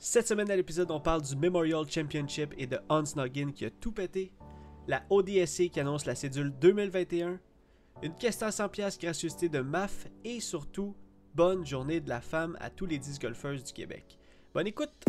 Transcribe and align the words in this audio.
Cette 0.00 0.28
semaine 0.28 0.50
à 0.50 0.54
l'épisode, 0.54 0.92
on 0.92 1.00
parle 1.00 1.22
du 1.22 1.34
Memorial 1.34 1.84
Championship 1.90 2.54
et 2.56 2.68
de 2.68 2.78
Hans 2.88 3.02
Noggin 3.16 3.50
qui 3.50 3.64
a 3.64 3.70
tout 3.70 3.90
pété, 3.90 4.30
la 4.86 5.02
ODSC 5.10 5.70
qui 5.70 5.80
annonce 5.80 6.06
la 6.06 6.14
cédule 6.14 6.52
2021, 6.60 7.40
une 8.04 8.14
question 8.14 8.46
à 8.46 8.52
100 8.52 8.68
pièces 8.68 8.98
gracieuseté 8.98 9.48
de 9.48 9.58
MAF 9.58 10.06
et 10.24 10.38
surtout, 10.38 10.94
bonne 11.34 11.66
journée 11.66 12.00
de 12.00 12.08
la 12.08 12.20
femme 12.20 12.56
à 12.60 12.70
tous 12.70 12.86
les 12.86 12.98
10 12.98 13.18
golfeurs 13.18 13.56
du 13.56 13.72
Québec. 13.72 14.20
Bonne 14.54 14.68
écoute! 14.68 15.04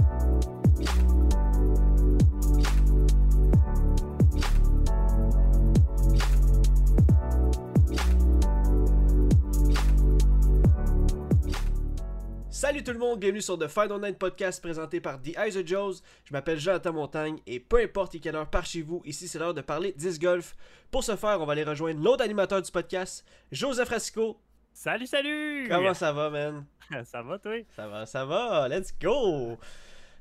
Salut 12.69 12.83
tout 12.83 12.91
le 12.91 12.99
monde, 12.99 13.19
bienvenue 13.19 13.41
sur 13.41 13.57
The 13.57 13.67
Fight 13.67 13.89
Online 13.89 14.13
Podcast 14.13 14.61
présenté 14.61 15.01
par 15.01 15.19
The 15.19 15.35
Eyes 15.39 15.57
of 15.57 15.65
Joes. 15.65 16.03
Je 16.23 16.31
m'appelle 16.31 16.59
Jonathan 16.59 16.93
Montagne 16.93 17.39
et 17.47 17.59
peu 17.59 17.81
importe 17.81 18.19
quelle 18.21 18.35
heure 18.35 18.47
par 18.47 18.63
chez 18.63 18.83
vous, 18.83 19.01
ici 19.05 19.27
c'est 19.27 19.39
l'heure 19.39 19.55
de 19.55 19.61
parler 19.61 19.91
10 19.97 20.19
golf. 20.19 20.55
Pour 20.91 21.03
ce 21.03 21.15
faire, 21.15 21.41
on 21.41 21.47
va 21.47 21.53
aller 21.53 21.63
rejoindre 21.63 21.99
l'autre 21.99 22.23
animateur 22.23 22.61
du 22.61 22.69
podcast, 22.69 23.25
Joseph 23.51 23.89
Rasco. 23.89 24.39
Salut, 24.71 25.07
salut! 25.07 25.67
Comment 25.67 25.95
ça 25.95 26.13
va, 26.13 26.29
man? 26.29 26.63
ça 27.05 27.23
va, 27.23 27.39
toi? 27.39 27.55
Ça 27.75 27.87
va, 27.87 28.05
ça 28.05 28.23
va, 28.23 28.67
let's 28.69 28.93
go! 29.01 29.57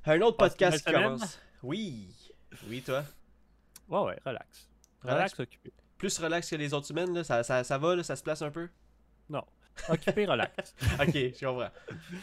Un 0.06 0.20
autre 0.23 0.39
Passe 0.39 0.53
podcast 0.53 0.87
qui 0.87 0.91
commence. 0.91 1.39
Oui, 1.62 2.09
oui, 2.67 2.80
toi? 2.80 3.05
Ouais, 3.91 4.01
ouais, 4.05 4.19
relax. 4.25 4.70
Relax? 5.03 5.17
Relax, 5.34 5.41
occupé. 5.41 5.70
Plus 5.98 6.19
relax 6.19 6.48
que 6.48 6.56
les 6.56 6.73
autres 6.73 6.87
semaines, 6.87 7.12
là? 7.12 7.25
Ça, 7.25 7.42
ça, 7.42 7.62
ça 7.62 7.77
va, 7.77 7.95
là, 7.95 8.03
ça 8.03 8.17
se 8.17 8.23
place 8.23 8.41
un 8.41 8.51
peu? 8.51 8.70
Non. 9.28 9.45
Occupé, 9.88 10.27
relax. 10.27 10.74
Ok, 11.00 11.12
je 11.14 11.46
comprends. 11.46 11.70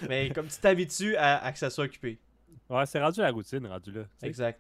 Mais 0.10 0.30
comme 0.32 0.48
tu 0.48 0.58
t'habitues 0.60 1.16
à, 1.16 1.44
à 1.44 1.52
que 1.52 1.58
ça 1.60 1.70
soit 1.70 1.86
occupé. 1.86 2.20
Ouais, 2.70 2.86
c'est 2.86 3.02
rendu 3.02 3.20
la 3.22 3.32
routine, 3.32 3.66
rendu 3.68 3.92
là. 3.92 4.04
Exact. 4.24 4.60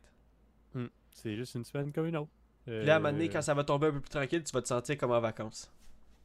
C'est 1.11 1.36
juste 1.38 1.55
une 1.55 1.64
semaine 1.64 1.94
comme 1.94 2.08
une 2.08 2.17
autre. 2.17 2.30
Euh, 2.67 2.80
Puis 2.80 2.88
là, 2.88 2.95
à 2.95 2.97
un 2.97 3.00
moment 3.00 3.14
donné, 3.14 3.30
quand 3.30 3.42
ça 3.42 3.53
va 3.53 3.64
tomber 3.64 3.88
un 3.88 3.92
peu 3.92 4.02
plus 4.02 4.09
tranquille, 4.09 4.44
tu 4.44 4.52
vas 4.52 4.61
te 4.61 4.67
sentir 4.67 4.97
comme 4.97 5.11
en 5.11 5.22
vacances. 5.22 5.72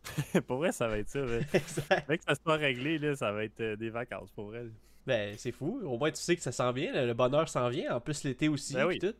pour 0.48 0.56
vrai, 0.58 0.72
ça 0.72 0.89
va 0.89 0.98
être 0.98 1.08
ça. 1.08 1.20
mais 1.20 1.47
exact. 1.55 2.08
Dès 2.08 2.19
que 2.19 2.25
ça 2.25 2.34
soit 2.34 2.56
réglé, 2.56 2.98
là, 2.98 3.14
ça 3.14 3.30
va 3.30 3.45
être 3.45 3.61
euh, 3.61 3.77
des 3.77 3.89
vacances, 3.91 4.33
pour 4.33 4.47
vrai. 4.47 4.64
Ben, 5.06 5.36
c'est 5.39 5.52
fou. 5.52 5.80
Au 5.84 5.97
moins, 5.97 6.11
tu 6.11 6.17
sais 6.20 6.34
que 6.34 6.42
ça 6.42 6.50
s'en 6.50 6.73
vient. 6.73 6.92
là. 6.92 7.06
Le 7.06 7.14
bonheur 7.14 7.48
s'en 7.48 7.69
vient. 7.69 7.95
En 7.95 8.00
plus, 8.00 8.25
l'été 8.25 8.48
aussi. 8.48 8.75
Ben 8.75 8.86
oui. 8.86 8.98
tout. 8.98 9.14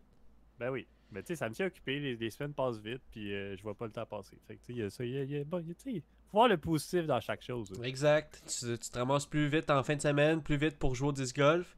Ben 0.59 0.71
oui. 0.71 0.89
Mais 1.13 1.23
tu 1.23 1.29
sais, 1.29 1.37
ça 1.37 1.49
me 1.49 1.55
tient 1.55 1.67
occupé, 1.67 2.01
les, 2.01 2.17
les 2.17 2.31
semaines 2.31 2.53
passent 2.55 2.79
vite, 2.81 3.03
puis 3.13 3.33
euh, 3.33 3.57
je 3.57 3.63
vois 3.63 3.75
pas 3.77 3.87
le 3.87 3.93
temps 3.93 4.07
passer. 4.07 4.37
Fait 4.49 4.57
que 4.57 4.61
tu 4.61 4.67
sais, 4.67 4.73
il 4.73 4.79
y 4.79 4.83
a 4.83 4.91
ça, 4.91 5.05
il 5.05 5.11
y 5.13 5.19
a, 5.19 5.23
y 5.25 5.37
a- 5.41 5.45
bon, 5.45 5.59
y 5.61 5.71
a- 5.71 6.01
voir 6.33 6.49
le 6.49 6.57
positif 6.57 7.07
dans 7.07 7.21
chaque 7.21 7.43
chose. 7.43 7.71
là. 7.73 7.87
Exact. 7.87 8.43
Tu, 8.47 8.79
tu 8.79 8.91
te 8.91 8.99
ramasses 8.99 9.27
plus 9.27 9.49
vite 9.49 9.71
en 9.71 9.83
fin 9.83 9.97
de 9.97 10.03
semaine, 10.03 10.43
plus 10.43 10.57
vite 10.57 10.79
pour 10.79 10.95
jouer 10.95 11.09
au 11.09 11.13
disc 11.13 11.37
golf. 11.37 11.77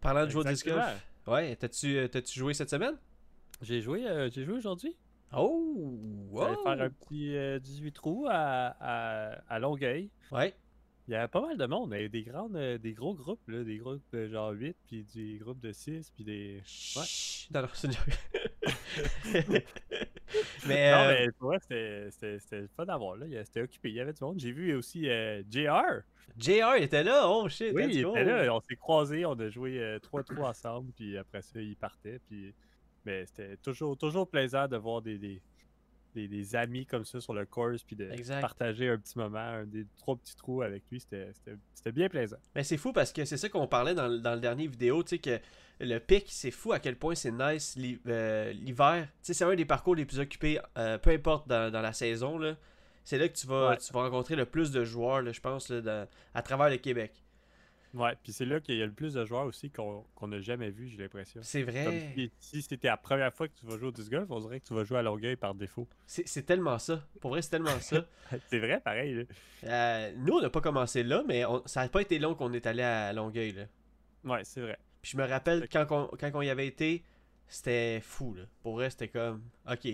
Parlant 0.00 0.24
de 0.24 0.30
jouer 0.30 0.40
au 0.40 0.44
disc 0.44 0.66
golf. 0.66 0.84
Ouais, 1.26 1.54
t'as-tu 1.56 1.96
euh, 1.96 2.08
t'as-tu 2.08 2.38
joué 2.38 2.52
cette 2.52 2.70
semaine? 2.70 2.96
J'ai 3.60 3.80
joué, 3.80 4.04
euh, 4.06 4.28
j'ai 4.30 4.44
joué 4.44 4.54
aujourd'hui. 4.54 4.96
Oh! 5.34 5.98
J'allais 6.34 6.56
wow. 6.56 6.62
faire 6.62 6.82
un 6.82 6.90
petit 6.90 7.36
euh, 7.36 7.58
18 7.60 7.92
trous 7.92 8.26
à, 8.28 8.76
à, 8.80 9.38
à 9.48 9.58
Longueuil. 9.60 10.10
Ouais. 10.32 10.54
Il 11.08 11.12
y 11.12 11.14
avait 11.16 11.28
pas 11.28 11.40
mal 11.40 11.56
de 11.56 11.66
monde. 11.66 11.90
Il 11.92 11.96
y 11.96 11.98
avait 12.00 12.08
des, 12.08 12.22
grandes, 12.22 12.56
euh, 12.56 12.78
des 12.78 12.92
gros 12.92 13.14
groupes, 13.14 13.48
là, 13.48 13.64
des 13.64 13.78
groupes 13.78 14.02
de 14.12 14.28
genre 14.28 14.50
8, 14.50 14.76
puis 14.86 15.06
des 15.14 15.38
groupes 15.38 15.60
de 15.60 15.72
6, 15.72 16.10
puis 16.14 16.24
des. 16.24 16.62
Chut. 16.64 17.50
Non, 17.52 17.62
non, 17.62 17.68
c'est. 17.72 17.88
mais, 20.66 20.92
Non, 20.92 20.98
euh, 20.98 21.14
mais 21.26 21.32
pour 21.38 21.54
c'était- 21.60 22.66
fun 22.76 22.84
d'avoir 22.86 23.16
là. 23.16 23.26
C'était 23.44 23.62
occupé. 23.62 23.90
Il 23.90 23.96
y 23.96 24.00
avait 24.00 24.12
du 24.12 24.22
monde. 24.22 24.38
J'ai 24.38 24.52
vu 24.52 24.74
aussi 24.74 25.08
euh, 25.08 25.42
JR. 25.50 26.02
JR 26.38 26.76
il 26.78 26.84
était 26.84 27.04
là. 27.04 27.28
Oh 27.28 27.48
shit. 27.48 27.72
Oui, 27.74 27.84
il 27.90 28.00
était 28.00 28.24
là. 28.24 28.54
On 28.54 28.60
s'est 28.60 28.76
croisés. 28.76 29.24
On 29.26 29.38
a 29.38 29.48
joué 29.48 29.98
3 30.02 30.22
trous 30.24 30.42
ensemble, 30.42 30.92
puis 30.92 31.16
après 31.18 31.42
ça, 31.42 31.60
il 31.60 31.76
partait. 31.76 32.20
Puis... 32.28 32.54
Mais 33.04 33.26
c'était 33.26 33.56
toujours, 33.56 33.96
toujours 33.98 34.28
plaisant 34.28 34.68
de 34.68 34.76
voir 34.76 35.02
des, 35.02 35.18
des, 35.18 35.42
des, 36.14 36.28
des 36.28 36.56
amis 36.56 36.86
comme 36.86 37.04
ça 37.04 37.20
sur 37.20 37.32
le 37.34 37.46
course, 37.46 37.82
puis 37.82 37.96
de 37.96 38.10
Exact. 38.10 38.40
partager 38.40 38.88
un 38.88 38.98
petit 38.98 39.16
moment, 39.18 39.38
un 39.38 39.64
des 39.64 39.86
trois 39.96 40.16
petits 40.16 40.36
trous 40.36 40.62
avec 40.62 40.82
lui. 40.90 41.00
C'était 41.00 41.92
bien 41.92 42.08
plaisant. 42.08 42.36
Mais 42.54 42.64
c'est 42.64 42.76
fou 42.76 42.92
parce 42.92 43.12
que 43.12 43.24
c'est 43.24 43.36
ça 43.36 43.48
qu'on 43.48 43.66
parlait 43.66 43.94
dans, 43.94 44.08
dans 44.20 44.34
le 44.34 44.40
dernier 44.40 44.66
vidéo, 44.66 45.02
tu 45.02 45.10
sais, 45.10 45.18
que 45.18 45.38
le 45.80 45.98
pic, 45.98 46.26
c'est 46.28 46.50
fou 46.50 46.72
à 46.72 46.78
quel 46.78 46.96
point 46.96 47.14
c'est 47.14 47.32
nice 47.32 47.76
euh, 48.06 48.52
l'hiver. 48.52 49.06
Tu 49.06 49.18
sais, 49.22 49.34
c'est 49.34 49.44
un 49.44 49.54
des 49.54 49.64
parcours 49.64 49.94
les 49.96 50.04
plus 50.04 50.20
occupés, 50.20 50.60
euh, 50.78 50.98
peu 50.98 51.10
importe 51.10 51.48
dans, 51.48 51.72
dans 51.72 51.80
la 51.80 51.92
saison, 51.92 52.38
là. 52.38 52.56
C'est 53.04 53.18
là 53.18 53.28
que 53.28 53.36
tu 53.36 53.48
vas, 53.48 53.70
Ouais. 53.70 53.76
tu 53.78 53.92
vas 53.92 54.02
rencontrer 54.02 54.36
le 54.36 54.44
plus 54.46 54.70
de 54.70 54.84
joueurs, 54.84 55.22
là, 55.22 55.32
je 55.32 55.40
pense, 55.40 55.68
là, 55.70 55.80
dans- 55.80 56.06
à 56.34 56.42
travers 56.42 56.70
le 56.70 56.76
Québec. 56.76 57.21
Ouais, 57.94 58.16
puis 58.22 58.32
c'est 58.32 58.46
là 58.46 58.58
qu'il 58.60 58.76
y 58.76 58.82
a 58.82 58.86
le 58.86 58.92
plus 58.92 59.12
de 59.12 59.24
joueurs 59.26 59.44
aussi 59.44 59.70
qu'on 59.70 60.06
qu'on 60.14 60.28
n'a 60.28 60.40
jamais 60.40 60.70
vu, 60.70 60.88
j'ai 60.88 60.96
l'impression. 60.96 61.42
C'est 61.42 61.62
Comme 61.62 61.74
vrai. 61.74 62.12
si, 62.16 62.32
si 62.38 62.62
c'était 62.62 62.88
la 62.88 62.96
première 62.96 63.32
fois 63.34 63.48
que 63.48 63.52
tu 63.54 63.66
vas 63.66 63.76
jouer 63.76 63.88
au 63.88 63.92
disc 63.92 64.10
golf, 64.10 64.30
on 64.30 64.40
dirait 64.40 64.60
que 64.60 64.66
tu 64.66 64.72
vas 64.74 64.82
jouer 64.84 64.98
à 64.98 65.02
Longueuil 65.02 65.36
par 65.36 65.54
défaut. 65.54 65.86
C'est 66.06 66.46
tellement 66.46 66.78
ça. 66.78 67.06
Pour 67.20 67.32
vrai, 67.32 67.42
c'est 67.42 67.50
tellement 67.50 67.78
ça. 67.80 68.06
c'est 68.48 68.58
vrai, 68.60 68.80
pareil. 68.80 69.14
là. 69.14 69.22
Euh, 69.64 70.12
nous, 70.16 70.34
on 70.34 70.40
n'a 70.40 70.48
pas 70.48 70.62
commencé 70.62 71.02
là, 71.02 71.22
mais 71.28 71.44
on- 71.44 71.62
ça 71.66 71.82
n'a 71.82 71.88
pas 71.90 72.00
été 72.00 72.18
long 72.18 72.34
qu'on 72.34 72.52
est 72.54 72.66
allé 72.66 72.82
à 72.82 73.12
Longueuil, 73.12 73.52
là. 73.52 73.64
Ouais, 74.24 74.42
c'est 74.44 74.62
vrai. 74.62 74.78
Puis 75.02 75.12
je 75.12 75.16
me 75.18 75.26
rappelle 75.26 75.68
quand 75.68 75.86
on, 75.90 76.06
quand 76.16 76.30
on 76.34 76.40
y 76.42 76.48
avait 76.48 76.66
été, 76.66 77.04
c'était 77.46 78.00
fou, 78.00 78.32
là. 78.34 78.44
Pour 78.62 78.74
vrai, 78.76 78.88
c'était 78.88 79.08
comme, 79.08 79.42
ok, 79.70 79.84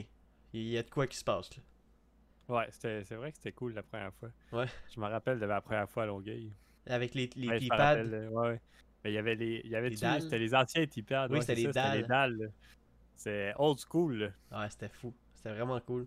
il 0.53 0.69
y 0.69 0.78
a 0.78 0.82
de 0.84 0.91
quoi 0.91 1.08
qui 1.08 1.16
se 1.16 1.25
passe, 1.25 1.50
là. 1.56 1.62
Ouais, 2.54 2.66
c'était- 2.70 3.03
c'est 3.04 3.16
vrai 3.16 3.31
que 3.32 3.38
c'était 3.38 3.53
cool 3.53 3.75
la 3.75 3.82
première 3.82 4.14
fois. 4.14 4.31
Ouais. 4.53 4.66
Je 4.94 5.00
me 5.00 5.06
rappelle 5.06 5.41
de 5.41 5.47
ma 5.47 5.60
première 5.60 5.88
fois 5.91 6.04
à 6.04 6.06
Longueuil. 6.06 6.53
Avec 6.87 7.15
les, 7.15 7.28
les 7.37 7.49
Ouais, 7.49 7.59
rappelle, 7.71 8.15
euh, 8.15 8.28
ouais. 8.31 8.61
Mais 9.05 9.11
il 9.11 9.15
y 9.15 9.19
avait 9.19 9.34
les. 9.34 9.61
Il 9.65 9.71
y 9.71 9.77
avait. 9.77 9.94
C'était 9.94 10.39
les 10.39 10.55
anciens 10.55 10.87
tipads. 10.87 11.28
Oui, 11.31 11.41
c'était 11.41 11.55
les 11.55 11.66
les 11.66 12.03
dalles. 12.06 12.53
C'est 13.16 13.53
old 13.59 13.78
school. 13.78 14.33
Ouais, 14.53 14.71
c'était 14.71 14.88
fou. 14.88 15.15
C'était 15.34 15.50
vraiment 15.50 15.81
cool. 15.81 16.06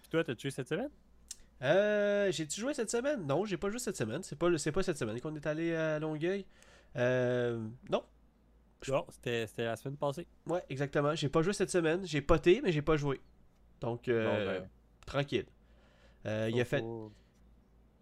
Puis 0.00 0.10
toi, 0.10 0.22
t'as 0.22 0.34
tué 0.34 0.50
cette 0.50 0.68
semaine? 0.68 0.90
Euh, 1.62 2.30
j'ai-tu 2.32 2.60
joué 2.60 2.74
cette 2.74 2.90
semaine? 2.90 3.26
Non, 3.26 3.44
j'ai 3.44 3.56
pas 3.56 3.68
joué 3.68 3.78
cette 3.78 3.96
semaine. 3.96 4.22
C'est 4.22 4.38
pas, 4.38 4.48
pas 4.50 4.82
cette 4.82 4.98
semaine 4.98 5.20
qu'on 5.20 5.34
est 5.34 5.46
allé 5.46 5.74
à 5.74 5.98
Longueuil. 5.98 6.46
Euh, 6.96 7.62
non. 7.90 8.02
Non, 8.88 9.06
c'était 9.10 9.46
c'était 9.46 9.64
la 9.64 9.76
semaine 9.76 9.96
passée. 9.96 10.26
Ouais, 10.46 10.62
exactement. 10.70 11.14
J'ai 11.14 11.28
pas 11.28 11.42
joué 11.42 11.52
cette 11.52 11.70
semaine. 11.70 12.06
J'ai 12.06 12.22
poté, 12.22 12.62
mais 12.62 12.72
j'ai 12.72 12.82
pas 12.82 12.96
joué. 12.96 13.20
Donc, 13.80 14.08
euh, 14.08 14.24
Bon, 14.24 14.52
ben, 14.52 14.68
tranquille. 15.06 15.46
Euh, 16.26 16.50
il, 16.52 16.60
a 16.60 16.64
fait, 16.64 16.82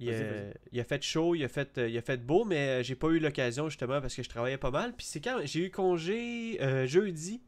il, 0.01 0.11
a, 0.11 0.13
Vas-y, 0.13 0.25
vas-y. 0.25 0.55
il 0.73 0.81
a 0.81 0.85
fait 0.85 1.03
chaud, 1.03 1.35
il 1.35 1.45
a 1.45 1.49
fait, 1.49 1.79
euh, 1.79 1.89
il 1.89 1.97
a 1.99 2.03
fait 2.03 2.19
beau, 2.25 2.45
mais 2.45 2.81
euh, 2.81 2.83
j'ai 2.83 2.95
pas 2.97 3.09
eu 3.09 3.19
l'occasion 3.19 3.69
justement 3.69 4.01
parce 4.01 4.15
que 4.15 4.23
je 4.23 4.29
travaillais 4.29 4.59
pas 4.59 4.71
mal. 4.71 4.95
Puis 4.97 5.07
c'est 5.07 5.21
quand 5.21 5.41
j'ai 5.45 5.67
eu 5.67 5.71
congé 5.71 6.59
euh, 6.63 6.87
jeudi, 6.87 7.43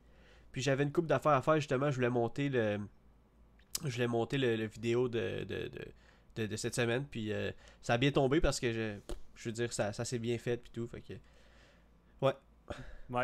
puis 0.52 0.62
j'avais 0.62 0.82
une 0.84 0.92
coupe 0.92 1.06
d'affaires 1.06 1.32
à 1.32 1.42
faire 1.42 1.56
justement. 1.56 1.90
Je 1.90 1.96
voulais 1.96 2.10
monter 2.10 2.48
le, 2.48 2.78
je 3.84 3.90
voulais 3.92 4.06
monter 4.08 4.38
le, 4.38 4.66
vidéo 4.66 5.08
de, 5.08 5.44
de, 5.44 5.68
de, 5.68 5.80
de- 6.36 6.46
de 6.46 6.56
cette 6.56 6.74
semaine. 6.74 7.04
Puis 7.10 7.32
euh, 7.32 7.50
ça 7.82 7.94
a 7.94 7.98
bien 7.98 8.10
tombé 8.12 8.40
parce 8.40 8.60
que 8.60 8.72
je, 8.72 8.96
je 9.36 9.48
veux 9.48 9.52
dire 9.52 9.72
ça, 9.72 9.92
ça 9.92 10.04
s'est 10.04 10.18
bien 10.18 10.38
fait 10.38 10.56
puis 10.58 10.72
tout. 10.72 10.86
Fait 10.86 11.00
que 11.00 11.14
Ouais, 12.22 12.34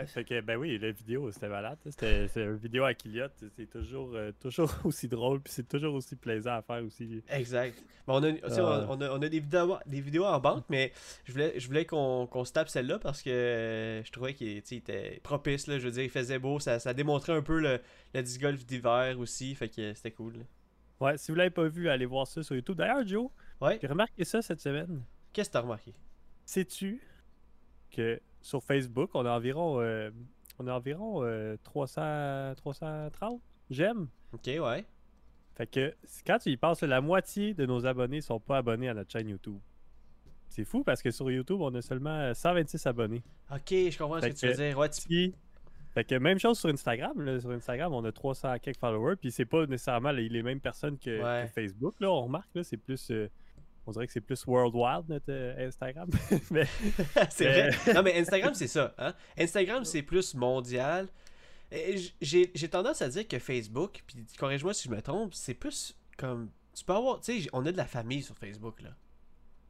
fait 0.06 0.24
que, 0.24 0.40
ben 0.40 0.56
oui, 0.56 0.78
la 0.78 0.90
vidéo, 0.90 1.30
c'était 1.30 1.48
malade. 1.48 1.78
C'était 1.86 2.26
une 2.36 2.56
vidéo 2.56 2.84
à 2.84 2.94
Kiliot. 2.94 3.28
C'est 3.56 3.70
toujours, 3.70 4.10
euh, 4.14 4.32
toujours 4.40 4.70
aussi 4.84 5.08
drôle, 5.08 5.40
puis 5.40 5.52
c'est 5.52 5.68
toujours 5.68 5.94
aussi 5.94 6.16
plaisant 6.16 6.54
à 6.56 6.62
faire 6.62 6.82
aussi. 6.84 7.22
exact. 7.28 7.82
Bon, 8.06 8.14
on, 8.20 8.22
a, 8.24 8.28
Euh. 8.28 8.86
on 8.88 9.00
a, 9.00 9.10
on 9.10 9.22
a 9.22 9.28
des 9.28 9.40
vidéos, 9.40 9.76
des 9.86 10.00
vidéos 10.00 10.24
en 10.24 10.38
banque, 10.40 10.64
mais 10.68 10.92
je 11.24 11.32
voulais, 11.32 11.58
je 11.58 11.66
voulais 11.66 11.84
qu'on 11.84 12.26
qu'on 12.26 12.44
se 12.44 12.52
tape 12.52 12.68
celle-là 12.68 12.98
parce 12.98 13.22
que 13.22 13.30
euh, 13.30 14.04
je 14.04 14.10
trouvais 14.12 14.34
qu'il 14.34 14.56
était 14.58 15.20
propice. 15.22 15.66
Là, 15.66 15.78
je 15.78 15.84
veux 15.84 15.92
dire, 15.92 16.02
il 16.04 16.10
faisait 16.10 16.38
beau. 16.38 16.58
Ça, 16.60 16.78
ça 16.78 16.92
démontrait 16.94 17.32
un 17.34 17.42
peu 17.42 17.60
le, 17.60 17.80
le 18.14 18.22
disc 18.22 18.40
golf 18.40 18.64
d'hiver 18.66 19.16
aussi. 19.18 19.54
Fait 19.54 19.68
que 19.68 19.94
c'était 19.94 20.10
cool. 20.12 20.34
là. 20.38 20.44
Ouais, 20.98 21.18
si 21.18 21.30
vous 21.30 21.36
l'avez 21.36 21.50
pas 21.50 21.68
vu, 21.68 21.88
allez 21.90 22.06
voir 22.06 22.26
ça 22.26 22.42
sur 22.42 22.54
YouTube. 22.56 22.76
D'ailleurs, 22.76 23.06
Joe, 23.06 23.28
Ouais. 23.60 23.78
j'ai 23.80 23.86
remarqué 23.86 24.24
ça 24.24 24.40
cette 24.42 24.60
semaine. 24.60 25.02
Qu'est-ce 25.32 25.50
que 25.50 25.52
t'as 25.54 25.60
remarqué? 25.60 25.92
Sais-tu 26.46 27.00
que 27.90 28.20
sur 28.46 28.62
Facebook, 28.62 29.10
on 29.14 29.26
a 29.26 29.30
environ, 29.36 29.80
euh, 29.80 30.10
on 30.58 30.66
a 30.68 30.72
environ 30.72 31.22
euh, 31.24 31.56
300, 31.64 32.54
330 32.56 33.40
j'aime. 33.70 34.08
Ok, 34.32 34.46
ouais. 34.46 34.84
Fait 35.56 35.66
que 35.66 35.94
quand 36.26 36.38
tu 36.38 36.50
y 36.50 36.56
penses, 36.56 36.82
la 36.82 37.00
moitié 37.00 37.54
de 37.54 37.66
nos 37.66 37.86
abonnés 37.86 38.20
sont 38.20 38.38
pas 38.38 38.58
abonnés 38.58 38.88
à 38.88 38.94
notre 38.94 39.10
chaîne 39.10 39.28
YouTube. 39.28 39.58
C'est 40.48 40.64
fou 40.64 40.84
parce 40.84 41.02
que 41.02 41.10
sur 41.10 41.30
YouTube, 41.30 41.60
on 41.60 41.74
a 41.74 41.82
seulement 41.82 42.10
euh, 42.20 42.34
126 42.34 42.86
abonnés. 42.86 43.22
Ok, 43.50 43.62
je 43.70 43.98
comprends 43.98 44.20
ce 44.20 44.26
que 44.28 44.32
tu 44.34 44.46
veux 44.46 44.54
dire. 44.54 44.78
Ouais, 44.78 44.88
tu- 44.90 45.02
Puis, 45.08 45.34
fait 45.92 46.04
que 46.04 46.14
même 46.14 46.38
chose 46.38 46.58
sur 46.58 46.68
Instagram. 46.68 47.20
là. 47.22 47.40
Sur 47.40 47.50
Instagram, 47.50 47.92
on 47.94 48.04
a 48.04 48.12
300 48.12 48.58
quelques 48.60 48.78
followers. 48.78 49.16
Puis 49.16 49.32
c'est 49.32 49.44
pas 49.46 49.66
nécessairement 49.66 50.12
les, 50.12 50.28
les 50.28 50.42
mêmes 50.42 50.60
personnes 50.60 50.98
que, 50.98 51.20
Ouais. 51.22 51.46
que 51.48 51.52
Facebook. 51.52 51.94
Là, 52.00 52.10
on 52.12 52.22
remarque, 52.22 52.54
là, 52.54 52.62
c'est 52.62 52.76
plus. 52.76 53.10
euh, 53.10 53.28
on 53.86 53.92
dirait 53.92 54.06
que 54.06 54.12
c'est 54.12 54.20
plus 54.20 54.44
worldwide 54.46 55.08
notre 55.08 55.24
euh, 55.30 55.66
Instagram. 55.68 56.08
Mais 56.50 56.66
c'est 57.30 57.46
Euh. 57.46 57.70
vrai. 57.70 57.94
Non, 57.94 58.02
mais 58.02 58.18
Instagram, 58.18 58.54
c'est 58.54 58.66
ça. 58.66 58.94
Hein? 58.98 59.14
Instagram, 59.38 59.84
c'est 59.84 60.02
plus 60.02 60.34
mondial. 60.34 61.08
J'ai 62.20 62.68
tendance 62.70 63.02
à 63.02 63.08
dire 63.08 63.26
que 63.26 63.38
Facebook, 63.38 64.02
puis 64.06 64.24
corrige-moi 64.38 64.72
si 64.74 64.88
je 64.88 64.94
me 64.94 65.00
trompe, 65.02 65.34
c'est 65.34 65.54
plus 65.54 65.96
comme. 66.16 66.50
Tu 66.74 66.84
peux 66.84 66.92
avoir. 66.92 67.20
Tu 67.20 67.42
sais, 67.42 67.48
on 67.52 67.64
a 67.66 67.72
de 67.72 67.76
la 67.76 67.86
famille 67.86 68.22
sur 68.22 68.36
Facebook, 68.36 68.82
là. 68.82 68.90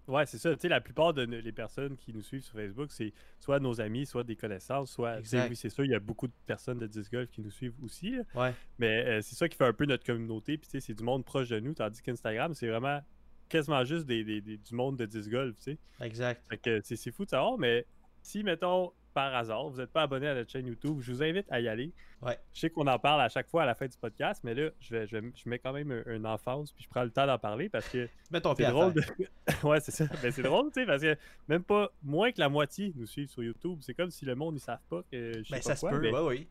Ouais, 0.08 0.24
c'est 0.24 0.38
ça. 0.38 0.54
Tu 0.54 0.60
sais, 0.60 0.68
la 0.68 0.80
plupart 0.80 1.14
de 1.14 1.22
les 1.22 1.52
personnes 1.52 1.96
qui 1.96 2.12
nous 2.12 2.22
suivent 2.22 2.44
sur 2.44 2.54
Facebook, 2.54 2.92
c'est 2.92 3.12
soit 3.40 3.58
nos 3.58 3.80
amis, 3.80 4.06
soit 4.06 4.22
des 4.22 4.36
connaissances, 4.36 4.92
soit. 4.92 5.16
Oui, 5.32 5.56
c'est 5.56 5.68
sûr, 5.68 5.84
il 5.84 5.90
y 5.90 5.94
a 5.96 5.98
beaucoup 6.00 6.28
de 6.28 6.32
personnes 6.46 6.78
de 6.78 6.86
Disc 6.86 7.10
Golf 7.10 7.28
qui 7.30 7.40
nous 7.40 7.50
suivent 7.50 7.74
aussi. 7.82 8.14
Ouais. 8.34 8.54
Mais 8.78 9.04
euh, 9.04 9.20
c'est 9.22 9.34
ça 9.34 9.48
qui 9.48 9.56
fait 9.56 9.64
un 9.66 9.72
peu 9.72 9.84
notre 9.84 10.04
communauté. 10.04 10.58
Puis, 10.58 10.68
tu 10.68 10.78
sais, 10.78 10.86
c'est 10.86 10.94
du 10.94 11.02
monde 11.02 11.24
proche 11.24 11.48
de 11.48 11.58
nous. 11.58 11.74
Tandis 11.74 12.02
qu'Instagram, 12.02 12.54
c'est 12.54 12.68
vraiment 12.68 13.00
quasiment 13.48 13.84
juste 13.84 14.06
des, 14.06 14.22
du 14.40 14.74
monde 14.74 14.96
de 14.96 15.06
Disc 15.06 15.30
Golf, 15.30 15.56
tu 15.56 15.72
sais. 15.72 15.78
Exact. 16.00 16.42
Fait 16.48 16.58
que 16.58 16.80
c'est 16.82 17.10
fou 17.10 17.24
de 17.24 17.30
savoir, 17.30 17.58
mais 17.58 17.86
si, 18.22 18.42
mettons, 18.42 18.92
par 19.16 19.34
hasard, 19.34 19.70
vous 19.70 19.78
n'êtes 19.78 19.90
pas 19.90 20.02
abonné 20.02 20.28
à 20.28 20.34
notre 20.34 20.50
chaîne 20.50 20.66
YouTube, 20.66 20.98
je 21.00 21.10
vous 21.10 21.22
invite 21.22 21.46
à 21.50 21.58
y 21.60 21.68
aller. 21.68 21.90
Ouais. 22.20 22.38
Je 22.52 22.60
sais 22.60 22.70
qu'on 22.70 22.86
en 22.86 22.98
parle 22.98 23.22
à 23.22 23.30
chaque 23.30 23.48
fois 23.48 23.62
à 23.62 23.66
la 23.66 23.74
fin 23.74 23.86
du 23.86 23.96
podcast, 23.96 24.42
mais 24.44 24.52
là, 24.52 24.68
je, 24.78 24.94
vais, 24.94 25.06
je, 25.06 25.48
mets 25.48 25.58
quand 25.58 25.72
même 25.72 26.02
une 26.06 26.26
enfance, 26.26 26.70
puis 26.72 26.84
je 26.84 26.88
prends 26.90 27.02
le 27.02 27.10
temps 27.10 27.26
d'en 27.26 27.38
parler 27.38 27.70
parce 27.70 27.88
que. 27.88 28.08
Mets 28.30 28.42
ton 28.42 28.54
pied 28.54 28.66
drôle. 28.66 28.92
ouais, 29.64 29.80
c'est 29.80 29.92
ça. 29.92 30.04
Mais 30.10 30.18
ben, 30.24 30.32
c'est 30.32 30.42
drôle, 30.42 30.70
tu 30.70 30.80
sais, 30.80 30.86
parce 30.86 31.00
que 31.00 31.16
même 31.48 31.62
pas 31.62 31.90
moins 32.02 32.30
que 32.30 32.40
la 32.40 32.50
moitié 32.50 32.92
nous 32.94 33.06
suivent 33.06 33.30
sur 33.30 33.42
YouTube. 33.42 33.78
C'est 33.80 33.94
comme 33.94 34.10
si 34.10 34.26
le 34.26 34.34
monde 34.34 34.54
ne 34.54 34.60
savent 34.60 34.84
pas 34.90 35.02
que 35.10 35.32
je 35.38 35.44
sais 35.44 35.50
ben, 35.50 35.56
pas 35.56 35.62
ça 35.62 35.76
se 35.76 35.86
peut, 35.86 35.98
mais... 35.98 36.12
oui. 36.12 36.46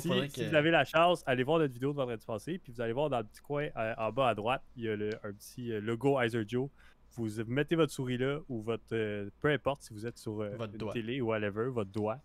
Si, 0.00 0.46
vous 0.46 0.54
avez 0.54 0.70
la 0.70 0.84
chance, 0.84 1.22
allez 1.26 1.42
voir 1.42 1.58
notre 1.58 1.72
vidéo 1.72 1.92
de 1.92 1.96
vendredi 1.96 2.24
passé, 2.24 2.58
puis 2.58 2.72
vous 2.72 2.80
allez 2.80 2.92
voir 2.92 3.10
dans 3.10 3.18
le 3.18 3.24
petit 3.24 3.40
coin 3.40 3.68
euh, 3.76 3.94
en 3.98 4.12
bas 4.12 4.28
à 4.28 4.34
droite, 4.34 4.62
il 4.76 4.84
y 4.84 4.88
a 4.88 4.96
le, 4.96 5.10
un 5.22 5.32
petit 5.32 5.72
euh, 5.72 5.80
logo 5.80 6.20
Iser 6.20 6.44
Joe 6.46 6.68
vous 7.16 7.28
mettez 7.46 7.76
votre 7.76 7.92
souris 7.92 8.18
là 8.18 8.38
ou 8.48 8.62
votre. 8.62 8.82
Euh, 8.92 9.28
peu 9.40 9.48
importe 9.48 9.82
si 9.82 9.92
vous 9.92 10.06
êtes 10.06 10.18
sur 10.18 10.40
euh, 10.40 10.50
votre 10.56 10.72
une 10.74 10.92
télé 10.92 11.20
ou 11.20 11.28
whatever, 11.28 11.66
votre 11.66 11.90
doigt. 11.90 12.18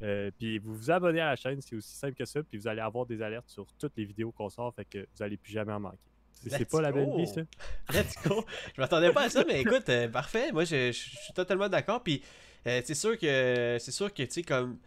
Puis 0.38 0.58
vous 0.58 0.74
vous 0.74 0.90
abonnez 0.90 1.20
à 1.20 1.30
la 1.30 1.36
chaîne, 1.36 1.60
c'est 1.60 1.76
aussi 1.76 1.94
simple 1.94 2.14
que 2.14 2.24
ça. 2.24 2.42
Puis 2.42 2.58
vous 2.58 2.68
allez 2.68 2.80
avoir 2.80 3.06
des 3.06 3.22
alertes 3.22 3.48
sur 3.48 3.66
toutes 3.78 3.96
les 3.96 4.04
vidéos 4.04 4.32
qu'on 4.32 4.50
sort, 4.50 4.74
fait 4.74 4.84
que 4.84 4.98
vous 4.98 5.18
n'allez 5.20 5.36
plus 5.36 5.52
jamais 5.52 5.72
en 5.72 5.80
manquer. 5.80 5.98
C'est 6.46 6.68
pas 6.68 6.82
la 6.82 6.92
belle 6.92 7.14
vie, 7.16 7.26
ça. 7.26 7.42
Let's 7.92 8.16
go. 8.26 8.44
Je 8.74 8.80
m'attendais 8.80 9.12
pas 9.12 9.22
à 9.22 9.30
ça, 9.30 9.44
mais 9.46 9.62
écoute, 9.62 9.90
parfait. 10.12 10.52
Moi, 10.52 10.64
je, 10.64 10.92
suis 10.92 11.32
totalement 11.34 11.68
d'accord. 11.68 12.02
Puis 12.02 12.22
c'est 12.64 12.94
sûr 12.94 13.16
que, 13.18 13.76
c'est 13.78 13.92
sûr 13.92 14.12
que, 14.12 14.22
tu 14.24 14.30
sais, 14.30 14.42
comme 14.42 14.78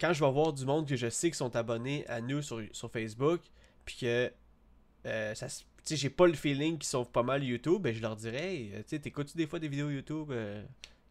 quand 0.00 0.12
je 0.12 0.24
vais 0.24 0.30
voir 0.30 0.52
du 0.52 0.64
monde 0.64 0.88
que 0.88 0.96
je 0.96 1.08
sais 1.08 1.30
qui 1.30 1.36
sont 1.36 1.54
abonnés 1.56 2.06
à 2.08 2.20
nous 2.20 2.42
sur, 2.42 2.62
sur 2.72 2.90
Facebook, 2.90 3.40
puis 3.84 3.96
que 4.00 4.32
ça 5.04 5.48
se 5.48 5.64
sais, 5.88 5.96
j'ai 5.96 6.10
pas 6.10 6.26
le 6.26 6.34
feeling 6.34 6.78
qu'ils 6.78 6.88
sauvent 6.88 7.10
pas 7.10 7.22
mal 7.22 7.42
YouTube, 7.42 7.82
ben 7.82 7.94
je 7.94 8.02
leur 8.02 8.16
dirais, 8.16 8.68
tu 8.70 8.82
sais, 8.86 8.98
t'écoutes-tu 8.98 9.36
des 9.36 9.46
fois 9.46 9.58
des 9.58 9.68
vidéos 9.68 9.90
YouTube 9.90 10.30
euh, 10.30 10.62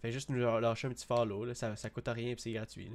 Fais 0.01 0.11
juste 0.11 0.29
nous 0.29 0.37
lâcher 0.37 0.87
un 0.87 0.91
petit 0.91 1.05
follow, 1.05 1.43
là, 1.43 1.55
ça, 1.55 1.75
ça 1.75 1.89
coûte 1.89 2.07
rien 2.07 2.29
et 2.29 2.35
c'est 2.37 2.51
gratuit. 2.51 2.91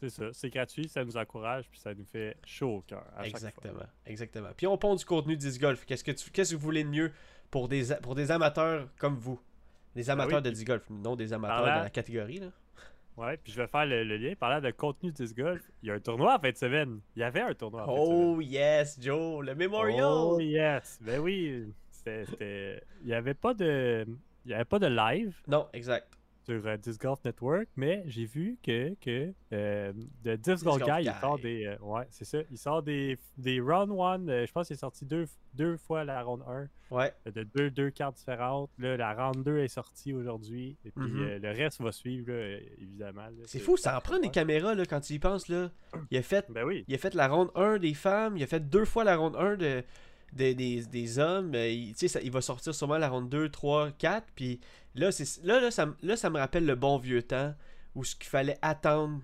C'est 0.00 0.10
ça, 0.10 0.32
c'est 0.32 0.48
gratuit, 0.48 0.88
ça 0.88 1.04
nous 1.04 1.16
encourage 1.16 1.68
puis 1.68 1.78
ça 1.78 1.92
nous 1.92 2.04
fait 2.04 2.36
chaud 2.44 2.76
au 2.76 2.80
cœur. 2.82 3.04
Exactement, 3.22 3.86
exactement. 4.06 4.50
Puis 4.56 4.66
on 4.66 4.78
pond 4.78 4.94
du 4.94 5.04
contenu 5.04 5.36
disc 5.36 5.60
golf. 5.60 5.84
Qu'est-ce 5.84 6.04
que 6.04 6.12
tu, 6.12 6.30
qu'est-ce 6.30 6.52
que 6.52 6.56
vous 6.56 6.62
voulez 6.62 6.84
de 6.84 6.88
mieux 6.88 7.12
pour 7.50 7.68
des 7.68 7.94
pour 8.00 8.14
des 8.14 8.30
amateurs 8.30 8.88
comme 8.98 9.16
vous, 9.16 9.40
des 9.96 10.08
amateurs 10.08 10.40
de 10.40 10.50
disc 10.50 10.66
golf, 10.66 10.88
non 10.88 11.16
des 11.16 11.32
amateurs 11.32 11.62
de 11.62 11.84
la 11.84 11.90
catégorie 11.90 12.38
là. 12.38 12.52
Ouais, 13.20 13.36
puis 13.36 13.52
je 13.52 13.60
vais 13.60 13.66
faire 13.66 13.84
le, 13.84 14.02
lien. 14.02 14.32
Parlant 14.34 14.62
de 14.62 14.70
contenu 14.70 15.12
disc 15.12 15.36
golf, 15.36 15.60
il 15.82 15.88
y 15.88 15.92
a 15.92 15.94
un 15.94 16.00
tournoi 16.00 16.36
en 16.36 16.38
fin 16.38 16.50
de 16.50 16.56
semaine. 16.56 17.00
Il 17.16 17.20
y 17.20 17.22
avait 17.22 17.42
un 17.42 17.52
tournoi 17.52 17.82
en 17.82 17.86
fin 17.86 17.92
de 17.92 18.06
semaine. 18.06 18.34
Oh 18.34 18.40
yes, 18.40 18.98
Joe, 18.98 19.44
le 19.44 19.54
Memorial. 19.54 20.04
Oh 20.06 20.40
yes, 20.40 20.98
ben 21.02 21.20
oui. 21.20 21.70
C'était, 21.90 22.82
il 23.02 23.08
n'y 23.08 23.12
avait 23.12 23.34
pas 23.34 23.52
de, 23.52 24.06
il 24.46 24.50
y 24.50 24.54
avait 24.54 24.64
pas 24.64 24.78
de 24.78 24.86
live. 24.86 25.36
Non, 25.46 25.68
exact 25.74 26.19
sur 26.44 26.66
euh, 26.66 26.76
Disc 26.76 27.00
Golf 27.00 27.20
Network, 27.24 27.68
mais 27.76 28.02
j'ai 28.06 28.24
vu 28.24 28.58
que, 28.62 28.94
que 29.00 29.32
euh, 29.52 29.92
de 30.24 30.36
Disc, 30.36 30.64
Golf 30.64 30.82
Guy, 30.82 31.04
il 31.04 31.12
sort 31.20 31.38
des. 31.38 31.66
Euh, 31.66 31.76
ouais, 31.80 32.06
c'est 32.10 32.24
ça. 32.24 32.38
Il 32.50 32.58
sort 32.58 32.82
des, 32.82 33.18
des 33.36 33.60
round 33.60 33.90
1. 34.28 34.46
je 34.46 34.52
pense 34.52 34.66
qu'il 34.66 34.74
est 34.74 34.80
sorti 34.80 35.04
deux, 35.04 35.26
deux 35.54 35.76
fois 35.76 36.04
la 36.04 36.22
round 36.22 36.42
1. 36.46 36.68
Ouais. 36.90 37.12
de 37.26 37.44
deux, 37.44 37.70
deux 37.70 37.90
cartes 37.90 38.16
différentes. 38.16 38.70
Là, 38.78 38.96
la 38.96 39.14
round 39.14 39.44
2 39.44 39.58
est 39.58 39.68
sortie 39.68 40.12
aujourd'hui. 40.12 40.76
Et 40.84 40.90
puis 40.90 41.06
mm-hmm. 41.06 41.38
le 41.38 41.50
reste 41.50 41.80
va 41.80 41.92
suivre, 41.92 42.32
évidemment. 42.78 43.28
c'est 43.46 43.60
fou, 43.60 43.76
ça 43.76 43.96
en 43.96 44.00
prend 44.00 44.18
des 44.18 44.30
caméras 44.30 44.74
là, 44.74 44.84
quand 44.84 45.00
tu 45.00 45.12
y 45.12 45.18
penses. 45.20 45.48
Là. 45.48 45.70
Il, 46.10 46.18
a 46.18 46.22
fait, 46.22 46.46
ben 46.50 46.64
oui. 46.64 46.84
il 46.88 46.94
a 46.94 46.98
fait 46.98 47.14
la 47.14 47.28
round 47.28 47.50
1 47.54 47.78
des 47.78 47.94
femmes. 47.94 48.36
Il 48.36 48.42
a 48.42 48.46
fait 48.46 48.60
deux 48.68 48.84
fois 48.84 49.04
la 49.04 49.16
round 49.16 49.36
1 49.36 49.56
de. 49.56 49.84
Des, 50.32 50.54
des, 50.54 50.84
des, 50.84 51.18
hommes, 51.18 51.54
il, 51.54 51.92
ça, 51.96 52.20
il 52.22 52.30
va 52.30 52.40
sortir 52.40 52.72
sûrement 52.72 52.98
la 52.98 53.08
ronde 53.08 53.28
2, 53.28 53.48
3, 53.48 53.90
4, 53.98 54.26
puis 54.36 54.60
Là, 54.94 55.10
là, 55.44 55.60
là, 55.60 55.70
ça, 55.70 55.94
là, 56.02 56.16
ça 56.16 56.30
me 56.30 56.38
rappelle 56.38 56.66
le 56.66 56.74
bon 56.74 56.98
vieux 56.98 57.22
temps 57.22 57.54
où 57.94 58.04
ce 58.04 58.16
qu'il 58.16 58.28
fallait 58.28 58.58
attendre 58.62 59.20